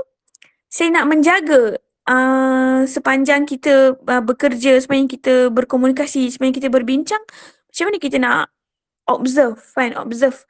saya 0.67 0.89
nak 0.91 1.07
menjaga 1.07 1.79
uh, 2.11 2.83
sepanjang 2.89 3.47
kita 3.47 3.95
uh, 3.95 4.23
bekerja, 4.25 4.81
sepanjang 4.81 5.11
kita 5.21 5.35
berkomunikasi, 5.53 6.33
sepanjang 6.33 6.65
kita 6.65 6.69
berbincang, 6.73 7.23
macam 7.69 7.85
mana 7.87 7.99
kita 8.01 8.17
nak 8.17 8.49
observe, 9.05 9.61
kan? 9.77 9.93
Observe 10.01 10.49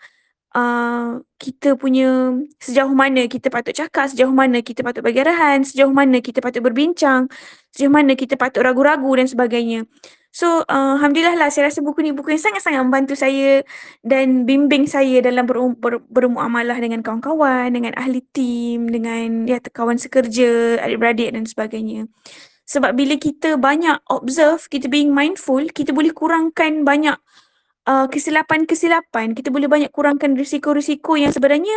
uh, 0.54 1.20
kita 1.40 1.74
punya 1.74 2.36
sejauh 2.62 2.92
mana 2.94 3.26
kita 3.26 3.50
patut 3.50 3.74
cakap, 3.74 4.12
sejauh 4.12 4.32
mana 4.32 4.60
kita 4.62 4.84
patut 4.86 5.02
bagi 5.02 5.20
arahan, 5.24 5.66
sejauh 5.66 5.90
mana 5.92 6.22
kita 6.22 6.38
patut 6.38 6.62
berbincang, 6.62 7.26
sejauh 7.74 7.92
mana 7.92 8.14
kita 8.14 8.38
patut 8.38 8.62
ragu-ragu 8.62 9.10
dan 9.16 9.26
sebagainya. 9.26 9.88
So, 10.32 10.64
uh, 10.64 10.96
Alhamdulillah 10.96 11.36
lah 11.36 11.52
saya 11.52 11.68
rasa 11.68 11.84
buku 11.84 12.00
ni 12.00 12.16
buku 12.16 12.32
yang 12.32 12.40
sangat-sangat 12.40 12.80
membantu 12.80 13.12
saya 13.12 13.60
dan 14.00 14.48
bimbing 14.48 14.88
saya 14.88 15.20
dalam 15.20 15.44
ber, 15.44 15.60
ber, 15.76 16.00
bermuamalah 16.08 16.80
dengan 16.80 17.04
kawan-kawan, 17.04 17.68
dengan 17.68 17.92
ahli 18.00 18.24
tim, 18.32 18.88
dengan 18.88 19.44
ya, 19.44 19.60
kawan 19.60 20.00
sekerja, 20.00 20.80
adik-beradik 20.80 21.36
dan 21.36 21.44
sebagainya. 21.44 22.08
Sebab 22.64 22.96
bila 22.96 23.20
kita 23.20 23.60
banyak 23.60 24.00
observe, 24.08 24.64
kita 24.72 24.88
being 24.88 25.12
mindful, 25.12 25.60
kita 25.68 25.92
boleh 25.92 26.16
kurangkan 26.16 26.80
banyak 26.80 27.20
uh, 27.88 28.06
kesilapan-kesilapan. 28.10 29.34
Kita 29.36 29.48
boleh 29.48 29.70
banyak 29.70 29.90
kurangkan 29.94 30.34
risiko-risiko 30.34 31.16
yang 31.18 31.30
sebenarnya 31.30 31.74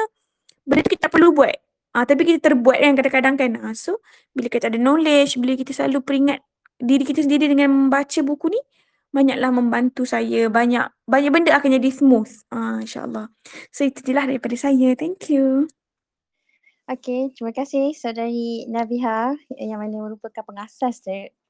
benda 0.66 0.82
tu 0.86 0.98
kita 0.98 1.08
perlu 1.10 1.32
buat. 1.34 1.56
Uh, 1.96 2.04
tapi 2.04 2.28
kita 2.28 2.52
terbuat 2.52 2.78
kan 2.82 2.94
kadang-kadang 3.00 3.36
kan. 3.40 3.52
Uh, 3.62 3.76
so, 3.78 4.04
bila 4.36 4.52
kita 4.52 4.68
ada 4.68 4.80
knowledge, 4.82 5.40
bila 5.40 5.56
kita 5.56 5.72
selalu 5.72 6.04
peringat 6.04 6.40
diri 6.80 7.08
kita 7.08 7.24
sendiri 7.24 7.48
dengan 7.48 7.72
membaca 7.72 8.20
buku 8.20 8.52
ni 8.52 8.62
banyaklah 9.16 9.48
membantu 9.48 10.04
saya 10.04 10.52
banyak 10.52 10.92
banyak 11.08 11.32
benda 11.32 11.56
akan 11.56 11.80
jadi 11.80 11.88
smooth 11.88 12.52
ah 12.52 12.84
insyaallah 12.84 13.32
so 13.72 13.88
itu 13.88 14.04
je 14.04 14.12
lah 14.12 14.28
daripada 14.28 14.60
saya 14.60 14.92
thank 15.00 15.32
you 15.32 15.72
Okay, 16.86 17.34
terima 17.34 17.50
kasih 17.50 17.98
saudari 17.98 18.70
Nabiha 18.70 19.34
yang 19.58 19.82
mana 19.82 20.06
merupakan 20.06 20.46
pengasas 20.46 21.02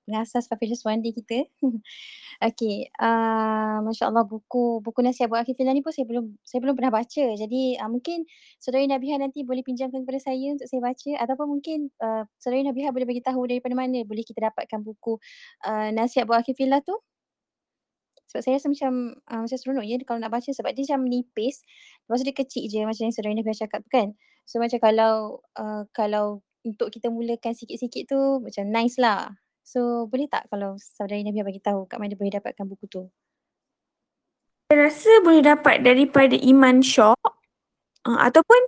pengasas 0.06 0.46
Papages 0.46 0.86
One 0.86 1.02
Day 1.02 1.12
kita. 1.12 1.50
okay, 2.48 2.88
uh, 3.02 3.82
Masya 3.82 4.14
Allah 4.14 4.24
buku 4.24 4.80
buku 4.86 5.00
nasihat 5.02 5.28
buat 5.28 5.44
akhir 5.44 5.58
ni 5.58 5.82
pun 5.82 5.92
saya 5.92 6.06
belum 6.06 6.38
saya 6.46 6.62
belum 6.62 6.78
pernah 6.78 6.94
baca. 6.94 7.26
Jadi 7.36 7.76
uh, 7.82 7.90
mungkin 7.90 8.24
saudari 8.62 8.86
Nabiha 8.86 9.18
nanti 9.18 9.42
boleh 9.42 9.66
pinjamkan 9.66 10.06
kepada 10.06 10.22
saya 10.22 10.54
untuk 10.54 10.70
saya 10.70 10.80
baca 10.80 11.12
ataupun 11.26 11.48
mungkin 11.58 11.90
uh, 12.00 12.24
saudari 12.38 12.64
Nabiha 12.64 12.94
boleh 12.94 13.10
bagi 13.10 13.26
tahu 13.26 13.50
daripada 13.50 13.74
mana 13.74 14.06
boleh 14.06 14.24
kita 14.24 14.54
dapatkan 14.54 14.80
buku 14.86 15.18
uh, 15.66 15.90
nasihat 15.92 16.30
buat 16.30 16.46
akhir 16.46 16.56
tu. 16.86 16.96
Sebab 18.30 18.42
saya 18.42 18.54
rasa 18.58 18.68
macam 18.70 18.94
uh, 19.32 19.42
macam 19.46 19.58
seronok 19.58 19.86
ya 19.86 19.96
kalau 20.06 20.20
nak 20.22 20.32
baca 20.34 20.50
sebab 20.50 20.72
dia 20.78 20.86
macam 20.94 21.02
nipis. 21.10 21.66
Lepas 22.06 22.22
dia 22.22 22.36
kecil 22.38 22.64
je 22.70 22.86
macam 22.86 23.04
yang 23.10 23.16
saudari 23.16 23.34
Nabiha 23.38 23.58
cakap 23.58 23.82
tu 23.86 23.90
kan. 23.90 24.14
So 24.46 24.62
macam 24.62 24.78
kalau 24.78 25.42
uh, 25.58 25.90
kalau 25.90 26.46
untuk 26.66 26.90
kita 26.90 27.14
mulakan 27.14 27.54
sikit-sikit 27.54 28.10
tu 28.10 28.20
macam 28.42 28.66
nice 28.74 28.98
lah. 28.98 29.30
So 29.66 30.06
boleh 30.06 30.30
tak 30.30 30.46
kalau 30.54 30.78
saudari 30.78 31.26
Nabiha 31.26 31.42
bagi 31.42 31.58
tahu 31.58 31.90
kat 31.90 31.98
mana 31.98 32.14
boleh 32.14 32.38
dapatkan 32.38 32.70
buku 32.70 32.86
tu? 32.86 33.10
Saya 34.70 34.86
rasa 34.86 35.12
boleh 35.26 35.42
dapat 35.42 35.82
daripada 35.82 36.38
Iman 36.38 36.86
Shop 36.86 37.18
uh, 38.06 38.20
ataupun 38.22 38.62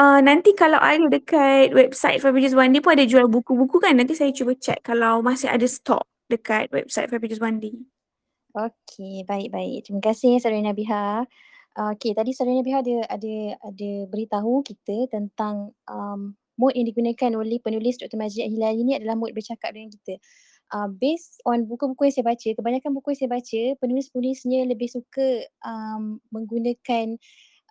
uh, 0.00 0.20
nanti 0.24 0.56
kalau 0.56 0.80
ada 0.80 1.12
dekat 1.12 1.76
website 1.76 2.24
Pages 2.24 2.56
One 2.56 2.72
Day 2.72 2.80
pun 2.80 2.96
ada 2.96 3.04
jual 3.04 3.28
buku-buku 3.28 3.76
kan. 3.84 4.00
Nanti 4.00 4.16
saya 4.16 4.32
cuba 4.32 4.56
check 4.56 4.80
kalau 4.80 5.20
masih 5.20 5.52
ada 5.52 5.68
stok 5.68 6.08
dekat 6.32 6.72
website 6.72 7.12
Pages 7.12 7.40
One 7.40 7.60
Day. 7.60 7.84
Okay, 8.50 9.22
baik-baik. 9.28 9.86
Terima 9.86 10.00
kasih 10.00 10.40
saudari 10.40 10.64
Nabiha. 10.64 11.28
Uh, 11.76 11.92
okay, 11.94 12.16
tadi 12.16 12.32
saudari 12.32 12.64
Nabiha 12.64 12.80
ada 12.80 12.96
ada 13.12 13.36
ada 13.60 13.90
beritahu 14.08 14.64
kita 14.64 15.04
tentang 15.12 15.76
um, 15.84 16.32
mood 16.60 16.76
yang 16.76 16.84
digunakan 16.84 17.32
oleh 17.40 17.56
penulis 17.64 17.96
Dr. 17.96 18.20
Majid 18.20 18.52
Hilal 18.52 18.76
ini 18.76 19.00
adalah 19.00 19.16
mood 19.16 19.32
bercakap 19.32 19.72
dengan 19.72 19.88
kita. 19.88 20.20
Uh, 20.70 20.86
based 20.86 21.40
on 21.48 21.66
buku-buku 21.66 22.06
yang 22.06 22.14
saya 22.14 22.26
baca, 22.28 22.48
kebanyakan 22.54 22.90
buku 22.94 23.16
yang 23.16 23.20
saya 23.24 23.30
baca, 23.32 23.62
penulis-penulisnya 23.80 24.60
lebih 24.68 24.86
suka 24.92 25.42
um, 25.66 26.22
menggunakan 26.30 27.18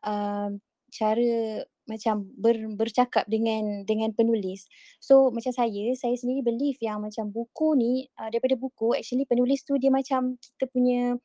um, 0.04 0.60
cara 0.90 1.64
macam 1.90 2.30
ber, 2.38 2.58
bercakap 2.78 3.26
dengan 3.26 3.82
dengan 3.86 4.14
penulis. 4.14 4.70
So 5.02 5.34
macam 5.34 5.50
saya, 5.50 5.96
saya 5.98 6.14
sendiri 6.14 6.46
believe 6.46 6.78
yang 6.84 7.02
macam 7.02 7.34
buku 7.34 7.74
ni 7.78 8.06
uh, 8.20 8.30
daripada 8.30 8.54
buku 8.60 8.94
actually 8.94 9.26
penulis 9.26 9.66
tu 9.66 9.80
dia 9.82 9.90
macam 9.90 10.38
kita 10.38 10.66
punya 10.70 11.18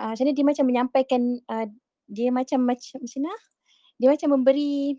uh, 0.00 0.12
macam 0.16 0.24
dia 0.32 0.46
macam 0.46 0.64
menyampaikan 0.64 1.20
uh, 1.52 1.66
dia 2.08 2.32
macam 2.32 2.64
macam 2.64 2.96
macam 3.02 3.20
mana? 3.20 3.34
Dia 4.00 4.08
macam 4.08 4.28
memberi 4.32 4.96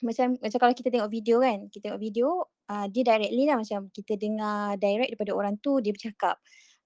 macam 0.00 0.36
macam 0.40 0.58
kalau 0.58 0.74
kita 0.76 0.88
tengok 0.88 1.10
video 1.12 1.40
kan, 1.44 1.68
kita 1.68 1.90
tengok 1.90 2.00
video 2.00 2.28
uh, 2.72 2.86
dia 2.88 3.02
directly 3.04 3.44
lah 3.44 3.56
macam 3.60 3.88
kita 3.92 4.16
dengar 4.16 4.76
direct 4.80 5.12
daripada 5.12 5.32
orang 5.36 5.54
tu 5.60 5.78
dia 5.84 5.92
bercakap. 5.92 6.36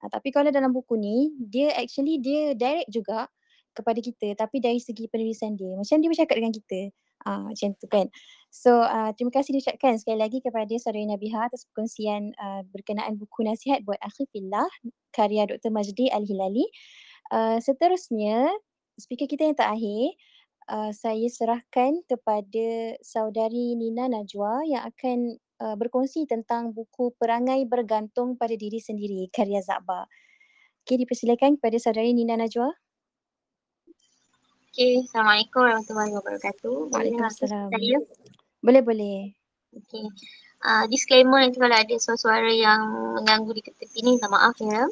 Uh, 0.03 0.11
tapi 0.11 0.35
kalau 0.35 0.51
dalam 0.51 0.75
buku 0.75 0.99
ni 0.99 1.35
dia 1.39 1.73
actually 1.79 2.19
dia 2.19 2.53
direct 2.59 2.91
juga 2.91 3.31
kepada 3.75 3.99
kita 3.99 4.39
tapi 4.39 4.63
dari 4.63 4.79
segi 4.79 5.07
penulisan 5.11 5.59
dia. 5.59 5.75
Macam 5.75 5.97
dia 5.99 6.09
bercakap 6.11 6.37
dengan 6.39 6.55
kita. 6.55 6.81
Uh, 7.25 7.49
macam 7.49 7.73
tu 7.81 7.87
kan. 7.89 8.07
So 8.53 8.85
uh, 8.85 9.11
terima 9.17 9.33
kasih 9.33 9.57
diucapkan 9.57 9.97
sekali 9.97 10.21
lagi 10.21 10.39
kepada 10.45 10.71
saudari 10.77 11.09
Nabiha 11.09 11.49
atas 11.49 11.65
perkongsian 11.73 12.37
uh, 12.37 12.63
berkenaan 12.69 13.17
buku 13.17 13.43
nasihat 13.43 13.81
buat 13.83 13.97
akhi 14.05 14.29
fillah 14.29 14.69
karya 15.11 15.49
Dr. 15.49 15.73
Majdi 15.73 16.13
Al-Hilali. 16.13 16.69
Uh, 17.33 17.59
seterusnya 17.65 18.53
speaker 19.01 19.27
kita 19.27 19.49
yang 19.49 19.57
terakhir 19.57 20.15
uh, 20.69 20.93
saya 20.93 21.29
serahkan 21.29 22.05
kepada 22.09 22.99
saudari 23.05 23.77
Nina 23.77 24.09
Najwa 24.09 24.65
yang 24.65 24.83
akan 24.89 25.37
uh, 25.61 25.77
berkongsi 25.77 26.25
tentang 26.25 26.73
buku 26.73 27.13
Perangai 27.17 27.65
Bergantung 27.69 28.37
pada 28.37 28.55
Diri 28.57 28.81
Sendiri 28.81 29.29
karya 29.33 29.61
Zakba. 29.61 30.09
Okey 30.85 31.01
dipersilakan 31.01 31.57
kepada 31.61 31.77
saudari 31.81 32.13
Nina 32.13 32.37
Najwa. 32.37 32.73
Okay, 34.75 35.07
Assalamualaikum 35.07 35.63
warahmatullahi 35.63 36.13
wabarakatuh. 36.19 36.91
Waalaikumsalam. 36.91 37.71
saya? 37.71 38.03
Boleh 38.59 38.83
boleh. 38.83 39.19
Okay. 39.71 40.07
Uh, 40.65 40.85
disclaimer 40.91 41.45
nanti 41.45 41.63
kalau 41.63 41.77
ada 41.77 41.95
suara-suara 41.95 42.51
yang 42.51 42.83
mengganggu 43.15 43.55
di 43.55 43.63
tepi 43.63 44.03
ni, 44.03 44.19
minta 44.19 44.27
maaf 44.27 44.57
ya. 44.59 44.89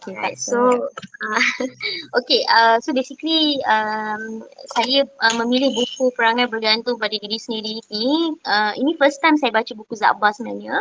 Okay, 0.00 0.16
Right, 0.16 0.40
so 0.40 0.88
uh, 1.20 1.42
okay, 2.24 2.40
uh, 2.48 2.80
so 2.80 2.96
basically 2.96 3.60
um, 3.68 4.40
saya 4.72 5.04
uh, 5.20 5.34
memilih 5.44 5.76
buku 5.76 6.08
Perangai 6.16 6.48
Bergantung 6.48 6.96
pada 6.96 7.12
Diri 7.20 7.36
Sendiri 7.36 7.84
ni. 7.92 8.32
Uh, 8.48 8.72
ini 8.80 8.96
first 8.96 9.20
time 9.20 9.36
saya 9.36 9.52
baca 9.52 9.68
buku 9.76 9.92
Zakba 10.00 10.32
sebenarnya. 10.32 10.80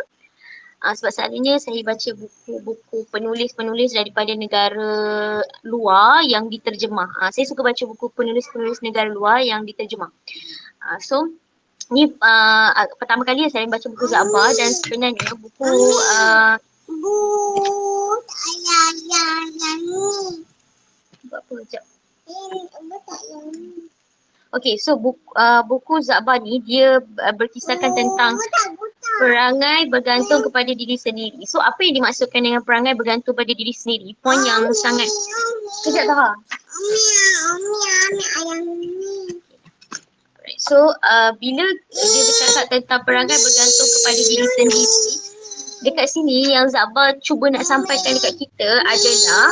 Uh, 0.79 0.95
sebab 0.95 1.11
selalunya 1.11 1.59
saya 1.59 1.83
baca 1.83 2.15
buku-buku 2.15 2.97
penulis-penulis 3.11 3.91
daripada 3.91 4.31
negara 4.39 5.43
luar 5.67 6.23
yang 6.23 6.47
diterjemah. 6.47 7.11
Uh, 7.19 7.27
saya 7.35 7.43
suka 7.43 7.59
baca 7.59 7.83
buku 7.83 8.07
penulis-penulis 8.15 8.79
negara 8.79 9.11
luar 9.11 9.43
yang 9.43 9.67
diterjemah. 9.67 10.15
Uh, 10.79 10.99
so 11.03 11.27
ni 11.91 12.07
uh, 12.07 12.71
pertama 12.95 13.27
kali 13.27 13.51
saya 13.51 13.67
baca 13.67 13.83
buku 13.91 14.07
Zakba 14.07 14.55
dan 14.55 14.71
sebenarnya 14.71 15.35
buku 15.35 15.67
uh, 16.15 16.55
Bu, 16.89 17.15
ayah, 18.25 18.85
ayah, 18.97 19.29
ayah 19.45 19.75
ni. 19.77 20.09
Buat 21.29 21.45
apa 21.45 21.51
sekejap? 21.61 21.83
Okay, 24.49 24.81
so 24.81 24.97
buku, 24.97 25.21
uh, 25.37 25.61
buku 25.61 26.01
Zakba 26.01 26.41
ni 26.41 26.57
dia 26.65 26.97
uh, 26.97 27.33
berkisahkan 27.37 27.93
tentang 27.93 28.33
perangai 29.21 29.85
bergantung 29.93 30.41
kepada 30.41 30.73
diri 30.73 30.97
sendiri. 30.97 31.45
So 31.45 31.61
apa 31.61 31.85
yang 31.85 32.01
dimaksudkan 32.01 32.41
dengan 32.41 32.65
perangai 32.65 32.97
bergantung 32.97 33.37
pada 33.37 33.53
diri 33.53 33.69
sendiri? 33.69 34.17
Poin 34.25 34.41
yang 34.41 34.65
sangat 34.73 35.05
Sekejap 35.85 36.09
Taha. 36.09 36.33
Alright, 40.41 40.57
So 40.57 40.97
uh, 40.97 41.31
bila 41.37 41.65
dia 41.93 42.21
bercakap 42.25 42.65
tentang 42.73 43.01
perangai 43.05 43.37
bergantung 43.37 43.89
kepada 44.01 44.17
diri 44.17 44.47
sendiri, 44.57 44.85
dekat 45.83 46.11
sini 46.11 46.51
yang 46.51 46.67
Zakba 46.67 47.15
cuba 47.23 47.51
nak 47.51 47.63
sampaikan 47.63 48.15
dekat 48.19 48.35
kita 48.35 48.69
adalah 48.83 49.47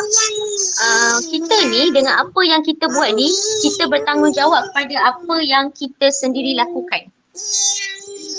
uh, 0.84 1.18
kita 1.24 1.58
ni 1.72 1.92
dengan 1.96 2.28
apa 2.28 2.42
yang 2.44 2.62
kita 2.64 2.88
buat 2.92 3.16
ni, 3.16 3.32
kita 3.64 3.88
bertanggungjawab 3.88 4.72
kepada 4.72 4.96
apa 5.16 5.36
yang 5.44 5.72
kita 5.72 6.12
sendiri 6.12 6.60
lakukan. 6.60 7.08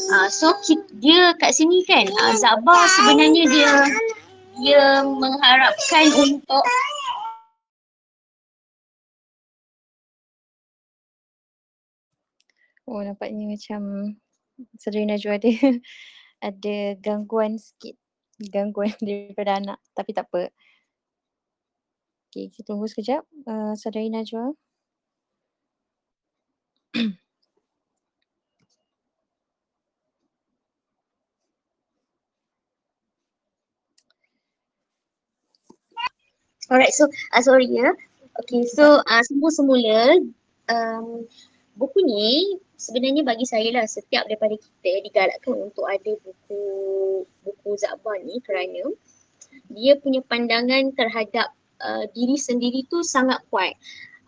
Uh, 0.09 0.29
so 0.33 0.53
dia 1.01 1.37
kat 1.37 1.53
sini 1.57 1.85
kan, 1.85 2.09
uh, 2.09 2.35
Zakba 2.37 2.77
sebenarnya 3.01 3.45
dia 3.49 3.73
dia 4.59 4.85
mengharapkan 5.07 6.07
untuk 6.19 6.65
Oh 12.89 13.05
nampaknya 13.05 13.45
macam 13.53 14.17
saudari 14.81 15.05
Najwa 15.05 15.37
ada 15.37 15.53
ada 16.43 16.77
gangguan 17.01 17.59
sikit. 17.59 17.95
Gangguan 18.39 18.95
daripada 19.03 19.59
anak 19.59 19.79
tapi 19.95 20.11
tak 20.15 20.31
apa. 20.31 20.51
Okay, 22.29 22.53
kita 22.53 22.69
tunggu 22.69 22.87
sekejap 22.87 23.25
uh, 23.49 23.73
saudari 23.75 24.13
Najwa. 24.13 24.53
Alright, 36.69 36.93
so 36.93 37.09
uh, 37.33 37.41
sorry 37.41 37.65
ya. 37.65 37.97
Okay, 38.45 38.69
so 38.69 39.01
uh, 39.01 39.23
semua 39.25 39.49
semula 39.49 40.21
um, 40.69 41.25
buku 41.79 42.03
ni 42.03 42.59
sebenarnya 42.75 43.23
bagi 43.23 43.47
saya 43.47 43.71
lah 43.71 43.87
setiap 43.87 44.27
daripada 44.27 44.59
kita 44.59 45.03
digalakkan 45.07 45.55
untuk 45.71 45.87
ada 45.87 46.13
buku 46.27 46.63
buku 47.47 47.71
Zakba 47.79 48.19
ni 48.27 48.43
kerana 48.43 48.91
dia 49.71 49.97
punya 49.97 50.21
pandangan 50.27 50.93
terhadap 50.93 51.55
uh, 51.81 52.05
diri 52.13 52.37
sendiri 52.37 52.85
tu 52.91 53.01
sangat 53.07 53.41
kuat. 53.49 53.75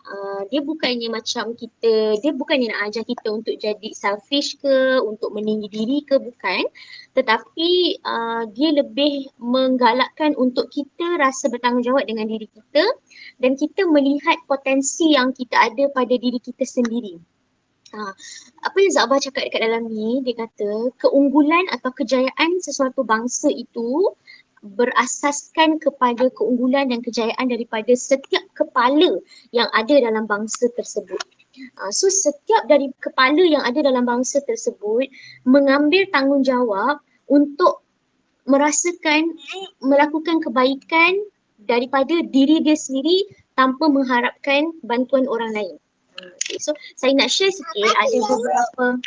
Uh, 0.01 0.43
dia 0.49 0.65
bukannya 0.65 1.13
macam 1.13 1.53
kita, 1.53 2.17
dia 2.19 2.33
bukannya 2.33 2.73
nak 2.73 2.89
ajar 2.89 3.05
kita 3.05 3.27
untuk 3.29 3.53
jadi 3.61 3.93
selfish 3.93 4.57
ke, 4.57 4.97
untuk 5.05 5.29
meninggi 5.29 5.69
diri 5.69 6.01
ke, 6.01 6.17
bukan. 6.17 6.65
Tetapi 7.13 8.01
uh, 8.01 8.43
dia 8.49 8.81
lebih 8.81 9.29
menggalakkan 9.37 10.33
untuk 10.41 10.73
kita 10.73 11.21
rasa 11.21 11.53
bertanggungjawab 11.53 12.09
dengan 12.09 12.27
diri 12.27 12.49
kita 12.49 12.83
dan 13.45 13.53
kita 13.53 13.85
melihat 13.87 14.41
potensi 14.49 15.13
yang 15.13 15.37
kita 15.37 15.69
ada 15.69 15.85
pada 15.93 16.17
diri 16.17 16.41
kita 16.41 16.65
sendiri. 16.65 17.21
Ha, 17.91 18.15
apa 18.63 18.77
yang 18.79 18.93
Zabah 18.95 19.19
cakap 19.19 19.51
dekat 19.51 19.67
dalam 19.67 19.91
ni, 19.91 20.23
dia 20.23 20.47
kata 20.47 20.95
keunggulan 20.95 21.67
atau 21.75 21.91
kejayaan 21.91 22.63
sesuatu 22.63 23.03
bangsa 23.03 23.51
itu 23.51 24.15
berasaskan 24.61 25.81
kepada 25.81 26.31
keunggulan 26.37 26.87
dan 26.87 27.03
kejayaan 27.03 27.51
daripada 27.51 27.91
setiap 27.97 28.45
kepala 28.55 29.19
yang 29.51 29.67
ada 29.75 29.97
dalam 29.99 30.23
bangsa 30.23 30.71
tersebut. 30.77 31.19
Uh, 31.81 31.91
so 31.91 32.07
setiap 32.07 32.63
dari 32.71 32.87
kepala 33.03 33.43
yang 33.43 33.59
ada 33.67 33.83
dalam 33.83 34.07
bangsa 34.07 34.39
tersebut 34.47 35.11
mengambil 35.43 36.07
tanggungjawab 36.15 37.03
untuk 37.27 37.83
merasakan 38.47 39.35
melakukan 39.83 40.39
kebaikan 40.39 41.19
daripada 41.67 42.23
diri 42.31 42.63
dia 42.63 42.77
sendiri 42.79 43.27
tanpa 43.59 43.91
mengharapkan 43.91 44.71
bantuan 44.87 45.27
orang 45.27 45.51
lain. 45.51 45.75
Okay, 46.51 46.59
so 46.59 46.75
saya 46.99 47.15
nak 47.15 47.31
share 47.31 47.47
sikit 47.47 47.95
ada 47.95 48.17
beberapa 48.27 48.99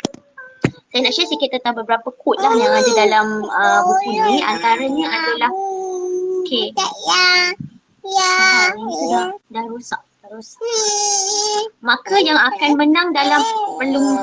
saya 0.89 0.99
nak 1.05 1.13
share 1.13 1.29
sikit 1.29 1.53
tentang 1.53 1.77
beberapa 1.77 2.09
quote 2.09 2.41
lah 2.41 2.57
yang 2.57 2.73
ada 2.73 2.91
dalam 2.97 3.45
uh, 3.45 3.85
buku 3.85 4.17
ni. 4.17 4.41
Antaranya 4.41 5.05
adalah 5.13 5.51
okay. 6.41 6.73
Ah, 6.73 7.53
ini 8.73 8.93
sudah 8.97 9.37
dah 9.53 9.65
rosak 9.69 10.01
terus. 10.25 10.57
Maka 11.85 12.17
yang 12.17 12.41
akan 12.41 12.81
menang 12.81 13.13
dalam 13.13 13.45
pelum 13.77 14.17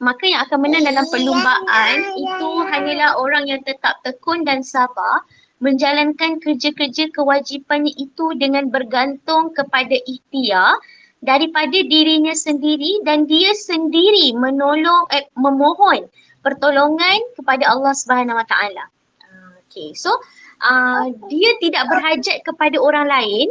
maka 0.00 0.24
yang 0.24 0.40
akan 0.48 0.58
menang 0.64 0.88
dalam 0.88 1.04
perlumbaan 1.12 1.96
itu 2.16 2.50
hanyalah 2.72 3.20
orang 3.20 3.52
yang 3.52 3.60
tetap 3.68 4.00
tekun 4.00 4.48
dan 4.48 4.64
sabar 4.64 5.28
menjalankan 5.60 6.40
kerja-kerja 6.40 7.12
kewajipannya 7.12 7.92
itu 8.00 8.32
dengan 8.40 8.72
bergantung 8.72 9.52
kepada 9.52 9.92
ikhtiar 10.08 10.80
daripada 11.20 11.76
dirinya 11.84 12.32
sendiri 12.32 13.04
dan 13.04 13.28
dia 13.28 13.52
sendiri 13.52 14.32
menolong 14.32 15.04
eh, 15.12 15.28
memohon 15.36 16.08
pertolongan 16.40 17.20
kepada 17.36 17.68
Allah 17.68 17.92
Subhanahu 17.92 18.40
Wa 18.40 18.46
Taala. 18.48 18.84
Ah, 19.24 19.52
Okay, 19.68 19.92
so 19.92 20.10
uh, 20.64 21.04
dia 21.28 21.52
tidak 21.60 21.84
berhajat 21.92 22.40
kepada 22.44 22.76
orang 22.80 23.06
lain 23.08 23.48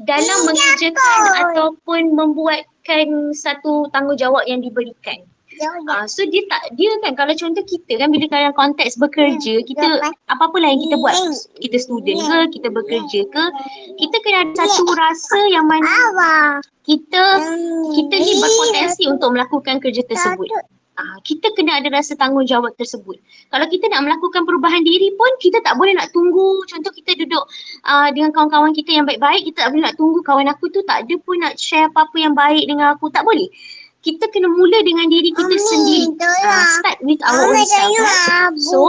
dalam 0.00 0.38
mengerjakan 0.48 1.20
ataupun 1.36 2.16
membuatkan 2.16 3.36
satu 3.36 3.88
tanggungjawab 3.92 4.48
yang 4.48 4.64
diberikan. 4.64 5.20
Uh, 5.60 6.08
so 6.08 6.24
dia 6.24 6.40
tak 6.48 6.72
dia 6.80 6.88
kan 7.04 7.12
kalau 7.12 7.36
contoh 7.36 7.60
kita 7.68 8.00
kan 8.00 8.08
bila 8.08 8.24
dalam 8.32 8.56
konteks 8.56 8.96
bekerja 8.96 9.60
kita 9.68 10.00
apa-apalah 10.32 10.72
yang 10.72 10.80
kita 10.88 10.96
buat 10.96 11.12
kita 11.60 11.76
student 11.76 12.16
ke 12.16 12.38
kita 12.56 12.68
bekerja 12.72 13.20
ke 13.28 13.44
kita 14.00 14.16
kena 14.24 14.48
ada 14.48 14.64
satu 14.64 14.88
rasa 14.96 15.38
yang 15.52 15.68
mana 15.68 15.92
kita 16.88 17.22
kita 17.92 18.14
ni 18.16 18.32
berpotensi 18.40 19.04
untuk 19.04 19.36
melakukan 19.36 19.84
kerja 19.84 20.00
tersebut. 20.08 20.48
Ah, 21.00 21.16
kita 21.24 21.48
kena 21.56 21.80
ada 21.80 21.88
rasa 21.88 22.12
tanggungjawab 22.12 22.76
tersebut. 22.76 23.16
Kalau 23.48 23.66
kita 23.72 23.88
nak 23.88 24.04
melakukan 24.04 24.44
perubahan 24.44 24.84
diri 24.84 25.08
pun 25.16 25.32
kita 25.40 25.64
tak 25.64 25.80
boleh 25.80 25.96
nak 25.96 26.12
tunggu 26.12 26.60
contoh 26.68 26.92
kita 26.92 27.16
duduk 27.24 27.40
uh, 27.88 28.12
dengan 28.12 28.28
kawan-kawan 28.36 28.76
kita 28.76 29.00
yang 29.00 29.08
baik-baik 29.08 29.48
kita 29.48 29.64
tak 29.64 29.68
boleh 29.72 29.88
nak 29.88 29.96
tunggu 29.96 30.20
kawan 30.20 30.44
aku 30.52 30.68
tu 30.68 30.84
tak 30.84 31.08
ada 31.08 31.14
pun 31.24 31.40
nak 31.40 31.56
share 31.56 31.88
apa-apa 31.88 32.16
yang 32.20 32.36
baik 32.36 32.68
dengan 32.68 32.92
aku 32.92 33.08
tak 33.08 33.24
boleh. 33.24 33.48
Kita 34.00 34.24
kena 34.32 34.48
mula 34.48 34.80
dengan 34.80 35.12
diri 35.12 35.28
kita 35.28 35.44
Mami, 35.52 35.68
sendiri. 35.68 36.08
Uh, 36.16 36.64
start 36.80 36.98
with 37.04 37.20
our 37.20 37.52
Mama 37.52 37.60
own 37.60 37.68
self. 37.68 37.76
tanya 37.76 38.00
eh. 38.00 38.44
Abu 38.48 38.60
So, 38.64 38.80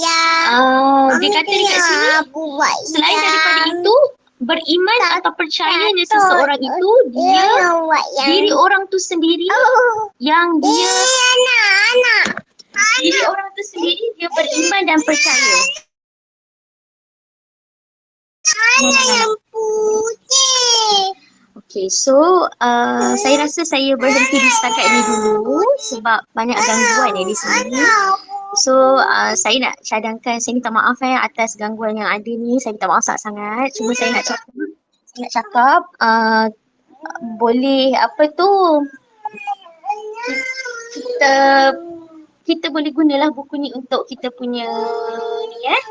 ya. 0.00 0.24
Uh, 0.48 1.08
dia 1.20 1.28
Mami 1.28 1.28
kata 1.28 1.52
dekat 1.52 1.80
sini 1.84 2.08
buat 2.32 2.76
selain 2.88 3.16
daripada 3.20 3.62
itu 3.68 3.96
beriman 4.40 5.00
atau 5.20 5.32
percayanya 5.36 6.04
tak, 6.08 6.16
seseorang 6.16 6.56
tak. 6.56 6.72
itu 6.72 6.90
Dia 7.12 7.44
dia 7.44 7.44
yang 8.16 8.28
diri 8.32 8.50
orang 8.56 8.82
tu 8.88 8.96
sendiri 8.96 9.44
Oh, 9.44 10.08
yang 10.16 10.56
dia 10.64 10.88
eh, 10.88 11.28
anak, 11.36 11.68
anak. 11.92 12.26
diri 12.96 13.20
orang 13.28 13.48
tu 13.52 13.62
sendiri 13.68 14.04
dia 14.16 14.28
beriman 14.32 14.82
dan 14.88 14.98
percaya. 15.04 15.56
Anak 18.80 19.04
yang 19.04 19.32
putih. 19.52 21.12
Okay, 21.70 21.86
so 21.86 22.50
uh, 22.58 23.14
saya 23.14 23.46
rasa 23.46 23.62
saya 23.62 23.94
berhenti 23.94 24.42
di 24.42 24.50
setakat 24.58 24.90
ini 24.90 25.00
dulu 25.06 25.62
sebab 25.78 26.18
banyak 26.34 26.58
gangguan 26.58 27.14
yang 27.14 27.30
di 27.30 27.36
sini. 27.38 27.78
So 28.58 28.98
uh, 28.98 29.38
saya 29.38 29.62
nak 29.62 29.78
cadangkan, 29.86 30.42
saya 30.42 30.58
minta 30.58 30.74
maaf 30.74 30.98
eh 30.98 31.14
atas 31.14 31.54
gangguan 31.54 31.94
yang 31.94 32.10
ada 32.10 32.26
ni. 32.26 32.58
Saya 32.58 32.74
minta 32.74 32.90
maaf 32.90 33.06
sangat-sangat. 33.06 33.70
Cuma 33.78 33.94
saya 33.94 34.18
nak 34.18 34.26
cakap, 34.26 34.50
saya 35.14 35.18
nak 35.22 35.30
cakap 35.30 35.82
uh, 36.02 36.46
boleh 37.38 37.94
apa 37.94 38.22
tu 38.34 38.50
kita 40.98 41.34
kita 42.50 42.66
boleh 42.74 42.90
gunalah 42.90 43.30
buku 43.30 43.62
ni 43.62 43.70
untuk 43.78 44.10
kita 44.10 44.34
punya 44.34 44.66
ni 45.46 45.60
eh 45.70 45.82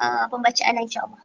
uh, 0.00 0.24
pembacaan 0.32 0.80
insyaAllah. 0.80 1.20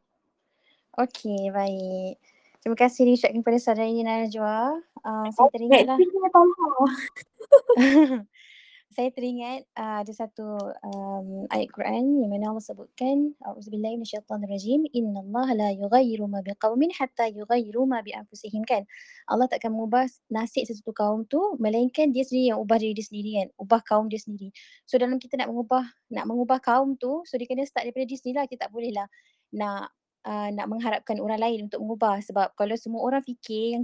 Okey, 1.00 1.56
baik. 1.56 2.20
Terima 2.68 2.84
kasih 2.84 3.08
diucapkan 3.08 3.40
kepada 3.40 3.60
saudara 3.64 3.88
ini 3.88 4.04
Najwa. 4.04 4.76
Uh, 5.00 5.32
saya 5.32 5.48
teringatlah. 5.56 5.96
saya 8.92 9.08
teringat 9.16 9.64
uh, 9.72 10.04
ada 10.04 10.12
satu 10.12 10.44
um, 10.84 11.48
ayat 11.48 11.72
Quran 11.72 12.20
yang 12.20 12.28
mana 12.28 12.52
Allah 12.52 12.60
sebutkan 12.60 13.40
Auzubillahi 13.40 14.04
minasyaitonirrajim 14.04 14.84
innallaha 14.92 15.56
la 15.56 15.72
yughayyiru 15.80 16.28
ma 16.28 16.44
biqaumin 16.44 16.92
hatta 16.92 17.32
yughayyiru 17.32 17.88
ma 17.88 18.04
bi 18.04 18.12
anfusihim 18.12 18.68
kan 18.68 18.84
Allah 19.32 19.48
takkan 19.48 19.72
mengubah 19.72 20.04
nasib 20.28 20.68
sesuatu 20.68 20.92
kaum 20.92 21.24
tu 21.24 21.40
melainkan 21.64 22.12
dia 22.12 22.28
sendiri 22.28 22.52
yang 22.52 22.60
ubah 22.60 22.84
diri 22.84 23.00
dia 23.00 23.08
sendiri 23.08 23.32
kan 23.40 23.48
ubah 23.64 23.80
kaum 23.80 24.12
dia 24.12 24.20
sendiri 24.20 24.52
so 24.84 25.00
dalam 25.00 25.24
kita 25.24 25.40
nak 25.40 25.56
mengubah 25.56 25.88
nak 26.12 26.26
mengubah 26.28 26.60
kaum 26.60 27.00
tu 27.00 27.24
so 27.24 27.40
dia 27.40 27.48
kena 27.48 27.64
start 27.64 27.88
daripada 27.88 28.12
diri 28.12 28.20
sendiri 28.20 28.44
lah 28.44 28.46
kita 28.50 28.68
tak 28.68 28.76
boleh 28.76 28.92
lah 28.92 29.08
nak 29.56 29.96
uh, 30.28 30.52
nak 30.52 30.68
mengharapkan 30.68 31.18
orang 31.24 31.40
lain 31.40 31.60
untuk 31.72 31.80
mengubah. 31.80 32.20
Sebab 32.20 32.54
kalau 32.60 32.76
semua 32.76 33.08
orang 33.08 33.24
fikir 33.24 33.80
yang 33.80 33.84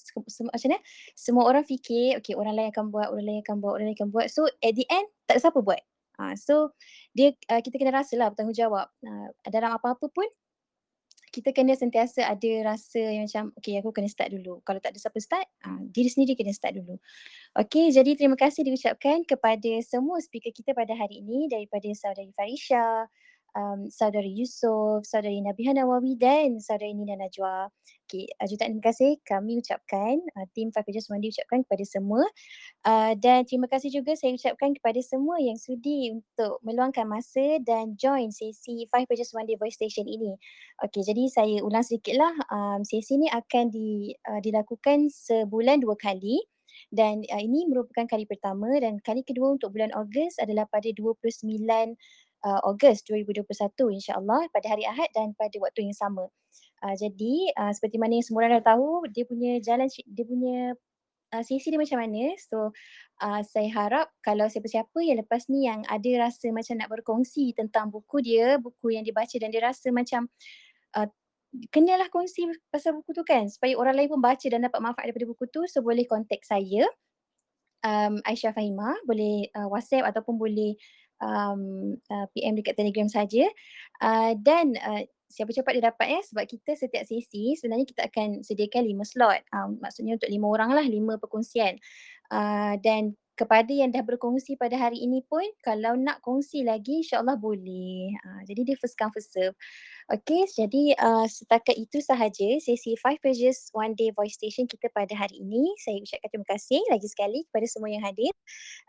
se- 0.00 0.32
sem- 0.32 0.48
macam 0.48 0.68
mana? 0.72 0.80
Semua 1.12 1.44
orang 1.44 1.64
fikir 1.68 2.16
okay 2.16 2.32
orang 2.32 2.56
lain 2.56 2.68
akan 2.72 2.88
buat 2.88 3.12
orang 3.12 3.26
lain 3.28 3.40
akan 3.44 3.56
buat 3.60 3.72
orang 3.76 3.86
lain 3.92 3.96
akan 4.00 4.08
buat. 4.08 4.26
So 4.32 4.48
at 4.48 4.72
the 4.72 4.88
end 4.88 5.06
tak 5.28 5.36
ada 5.36 5.40
siapa 5.44 5.60
buat. 5.60 5.80
Uh, 6.14 6.34
so 6.38 6.72
dia 7.12 7.36
uh, 7.52 7.60
kita 7.60 7.76
kena 7.76 7.92
rasa 7.92 8.16
lah 8.16 8.32
bertanggungjawab. 8.32 8.86
Uh, 9.04 9.28
dalam 9.52 9.76
apa-apa 9.76 10.08
pun 10.08 10.26
kita 11.34 11.50
kena 11.50 11.74
sentiasa 11.74 12.30
ada 12.30 12.50
rasa 12.62 13.02
yang 13.02 13.26
macam 13.26 13.50
okay 13.58 13.74
aku 13.82 13.90
kena 13.90 14.06
start 14.06 14.30
dulu. 14.30 14.62
Kalau 14.62 14.78
tak 14.78 14.94
ada 14.94 15.02
siapa 15.02 15.18
start 15.18 15.46
uh, 15.66 15.82
diri 15.90 16.06
sendiri 16.06 16.38
kena 16.38 16.54
start 16.54 16.78
dulu. 16.78 16.94
Okay, 17.58 17.90
jadi 17.90 18.14
terima 18.14 18.38
kasih 18.38 18.62
diucapkan 18.62 19.26
kepada 19.26 19.82
semua 19.82 20.22
speaker 20.22 20.54
kita 20.54 20.70
pada 20.70 20.94
hari 20.94 21.26
ini 21.26 21.50
daripada 21.50 21.90
saudari 21.98 22.30
Farisha, 22.30 23.10
um, 23.56 23.88
saudari 23.88 24.34
Yusof, 24.34 25.06
saudari 25.06 25.40
Nabiha 25.40 25.72
Nawawi 25.72 26.18
dan 26.18 26.58
saudari 26.60 26.92
Nina 26.92 27.16
Najwa. 27.16 27.70
Okay, 28.04 28.28
uh, 28.36 28.46
jutaan 28.46 28.76
terima 28.76 28.84
kasih 28.92 29.16
kami 29.24 29.64
ucapkan, 29.64 30.20
uh, 30.36 30.46
tim 30.52 30.68
Five 30.74 30.84
Pages 30.84 31.08
Mandi 31.08 31.32
ucapkan 31.32 31.64
kepada 31.64 31.84
semua. 31.88 32.22
Uh, 32.84 33.16
dan 33.16 33.48
terima 33.48 33.64
kasih 33.70 33.88
juga 33.88 34.12
saya 34.18 34.36
ucapkan 34.36 34.76
kepada 34.76 35.00
semua 35.00 35.40
yang 35.40 35.56
sudi 35.56 36.12
untuk 36.12 36.60
meluangkan 36.60 37.08
masa 37.08 37.58
dan 37.64 37.96
join 37.96 38.28
sesi 38.28 38.84
Five 38.92 39.08
Pages 39.08 39.32
Day 39.32 39.56
Voice 39.56 39.80
Station 39.80 40.04
ini. 40.04 40.36
Okay, 40.84 41.00
jadi 41.00 41.24
saya 41.32 41.56
ulang 41.64 41.86
sedikit 41.86 42.20
lah. 42.20 42.34
Um, 42.52 42.84
sesi 42.84 43.16
ini 43.16 43.32
akan 43.32 43.72
di, 43.72 44.12
uh, 44.28 44.40
dilakukan 44.44 45.08
sebulan 45.08 45.80
dua 45.80 45.96
kali 45.96 46.44
dan 46.90 47.22
uh, 47.30 47.42
ini 47.42 47.66
merupakan 47.70 48.06
kali 48.06 48.26
pertama 48.26 48.70
dan 48.82 48.98
kali 49.00 49.22
kedua 49.22 49.54
untuk 49.54 49.74
bulan 49.74 49.94
Ogos 49.94 50.38
adalah 50.42 50.66
pada 50.68 50.90
29 50.90 51.24
uh, 52.44 52.60
Ogos 52.68 53.00
2021 53.08 53.48
insya-Allah 53.98 54.46
pada 54.52 54.66
hari 54.70 54.84
Ahad 54.84 55.08
dan 55.16 55.32
pada 55.34 55.56
waktu 55.58 55.88
yang 55.88 55.96
sama. 55.96 56.28
Uh, 56.84 56.94
jadi 56.94 57.50
uh, 57.56 57.72
seperti 57.72 57.96
mana 57.96 58.20
yang 58.20 58.26
semua 58.26 58.44
orang 58.44 58.60
dah 58.60 58.76
tahu 58.76 59.08
dia 59.08 59.24
punya 59.24 59.56
jalan 59.64 59.88
dia 59.88 60.24
punya 60.28 60.58
uh, 61.32 61.42
sesi 61.42 61.72
dia 61.72 61.80
macam 61.80 61.98
mana. 61.98 62.36
So 62.36 62.70
uh, 63.24 63.40
saya 63.42 63.68
harap 63.72 64.06
kalau 64.20 64.46
siapa-siapa 64.46 64.98
yang 65.00 65.24
lepas 65.24 65.48
ni 65.48 65.64
yang 65.64 65.82
ada 65.88 66.28
rasa 66.28 66.52
macam 66.52 66.76
nak 66.76 66.88
berkongsi 66.92 67.56
tentang 67.56 67.88
buku 67.88 68.20
dia, 68.20 68.60
buku 68.60 68.94
yang 68.94 69.02
dibaca 69.02 69.34
dan 69.40 69.48
dia 69.48 69.64
rasa 69.64 69.88
macam 69.90 70.28
uh, 70.94 71.08
kenalah 71.70 72.10
kongsi 72.10 72.50
pasal 72.66 72.98
buku 72.98 73.14
tu 73.14 73.22
kan 73.22 73.46
supaya 73.46 73.78
orang 73.78 73.94
lain 73.94 74.10
pun 74.10 74.18
baca 74.18 74.42
dan 74.42 74.66
dapat 74.66 74.80
manfaat 74.82 75.06
daripada 75.06 75.30
buku 75.30 75.46
tu 75.54 75.62
so 75.70 75.86
boleh 75.86 76.02
contact 76.02 76.42
saya 76.50 76.82
um, 77.86 78.18
Aisyah 78.26 78.50
Fahima 78.50 78.96
boleh 79.06 79.46
uh, 79.54 79.70
WhatsApp 79.70 80.08
ataupun 80.08 80.34
boleh 80.34 80.74
um, 81.22 81.94
uh, 82.10 82.26
PM 82.34 82.58
dekat 82.58 82.78
Telegram 82.78 83.06
saja. 83.10 83.46
Uh, 84.02 84.34
dan 84.40 84.74
uh, 84.80 85.02
siapa 85.30 85.50
cepat 85.50 85.72
dia 85.74 85.90
dapat 85.90 86.06
ya 86.14 86.20
sebab 86.22 86.44
kita 86.46 86.78
setiap 86.78 87.02
sesi 87.02 87.58
sebenarnya 87.58 87.86
kita 87.90 88.02
akan 88.06 88.42
sediakan 88.46 88.82
lima 88.86 89.04
slot. 89.06 89.42
Um, 89.50 89.82
maksudnya 89.82 90.14
untuk 90.18 90.30
lima 90.30 90.46
orang 90.46 90.70
lah 90.74 90.86
lima 90.86 91.18
perkongsian. 91.18 91.78
Uh, 92.32 92.78
dan 92.80 93.14
kepada 93.34 93.70
yang 93.70 93.90
dah 93.90 94.06
berkongsi 94.06 94.54
pada 94.54 94.78
hari 94.78 95.02
ini 95.02 95.22
pun 95.26 95.42
kalau 95.58 95.98
nak 95.98 96.22
kongsi 96.22 96.62
lagi 96.62 97.02
insyaAllah 97.02 97.34
boleh. 97.34 98.14
Uh, 98.22 98.42
jadi 98.46 98.72
dia 98.72 98.76
first 98.78 98.94
come 98.94 99.10
first 99.10 99.34
serve. 99.34 99.58
Okay, 100.06 100.46
jadi 100.54 100.94
uh, 101.02 101.26
setakat 101.26 101.74
itu 101.74 101.98
sahaja 101.98 102.48
sesi 102.62 102.94
5 102.94 103.18
pages 103.18 103.74
one 103.74 103.98
day 103.98 104.14
voice 104.14 104.38
station 104.38 104.70
kita 104.70 104.86
pada 104.94 105.12
hari 105.18 105.42
ini. 105.42 105.74
Saya 105.82 105.98
ucapkan 105.98 106.30
terima 106.30 106.48
kasih 106.54 106.80
lagi 106.88 107.08
sekali 107.10 107.42
kepada 107.50 107.66
semua 107.66 107.90
yang 107.90 108.06
hadir. 108.06 108.30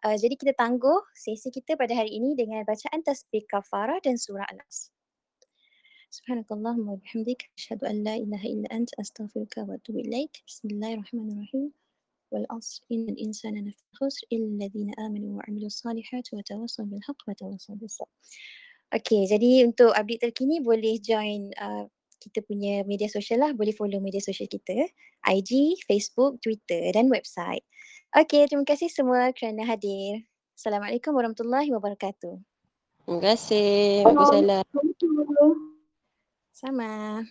Uh, 0.05 0.13
jadi 0.13 0.37
kita 0.37 0.53
tangguh 0.53 1.01
sesi 1.17 1.49
kita 1.49 1.73
pada 1.73 1.97
hari 1.97 2.13
ini 2.13 2.37
dengan 2.37 2.61
bacaan 2.61 3.01
tasbih 3.01 3.49
kafarah 3.49 3.97
dan 4.05 4.21
surah 4.21 4.45
Al-As. 4.45 4.93
Subhanakallahumma 6.13 6.95
wa 6.95 6.99
bihamdik 7.01 7.49
asyhadu 7.59 7.89
an 7.89 8.05
la 8.05 8.15
ilaha 8.15 8.47
illa 8.47 8.67
anta 8.71 8.93
astaghfiruka 9.01 9.67
wa 9.67 9.75
atubu 9.75 9.99
ilaik. 10.05 10.45
Bismillahirrahmanirrahim. 10.47 11.84
والعصر 12.30 12.82
إن 12.92 13.08
الإنسان 13.08 13.68
لفي 13.68 13.84
خسر 13.94 14.26
إلا 14.32 14.46
الذين 14.46 14.94
آمنوا 14.98 15.36
وعملوا 15.36 15.66
الصالحات 15.66 16.26
وتواصوا 16.32 16.84
بالحق 16.84 17.20
وتواصوا 17.28 17.74
بالصبر. 17.74 18.14
Okay, 18.90 19.22
jadi 19.30 19.70
untuk 19.70 19.94
update 19.94 20.30
terkini 20.30 20.58
boleh 20.58 20.98
join 20.98 21.54
uh, 21.62 21.86
kita 22.18 22.42
punya 22.42 22.82
media 22.82 23.06
sosial 23.06 23.38
lah. 23.38 23.54
Boleh 23.54 23.70
follow 23.70 24.02
media 24.02 24.18
sosial 24.18 24.50
kita. 24.50 24.90
IG, 25.22 25.78
Facebook, 25.86 26.42
Twitter 26.42 26.90
dan 26.90 27.06
website. 27.06 27.62
Okay, 28.10 28.50
terima 28.50 28.66
kasih 28.66 28.90
semua 28.90 29.30
kerana 29.30 29.62
hadir. 29.62 30.26
Assalamualaikum 30.58 31.14
warahmatullahi 31.14 31.70
wabarakatuh. 31.70 32.34
Terima 33.06 33.20
kasih. 33.22 34.02
Waalaikumsalam. 34.02 34.66
Sama. 36.50 37.22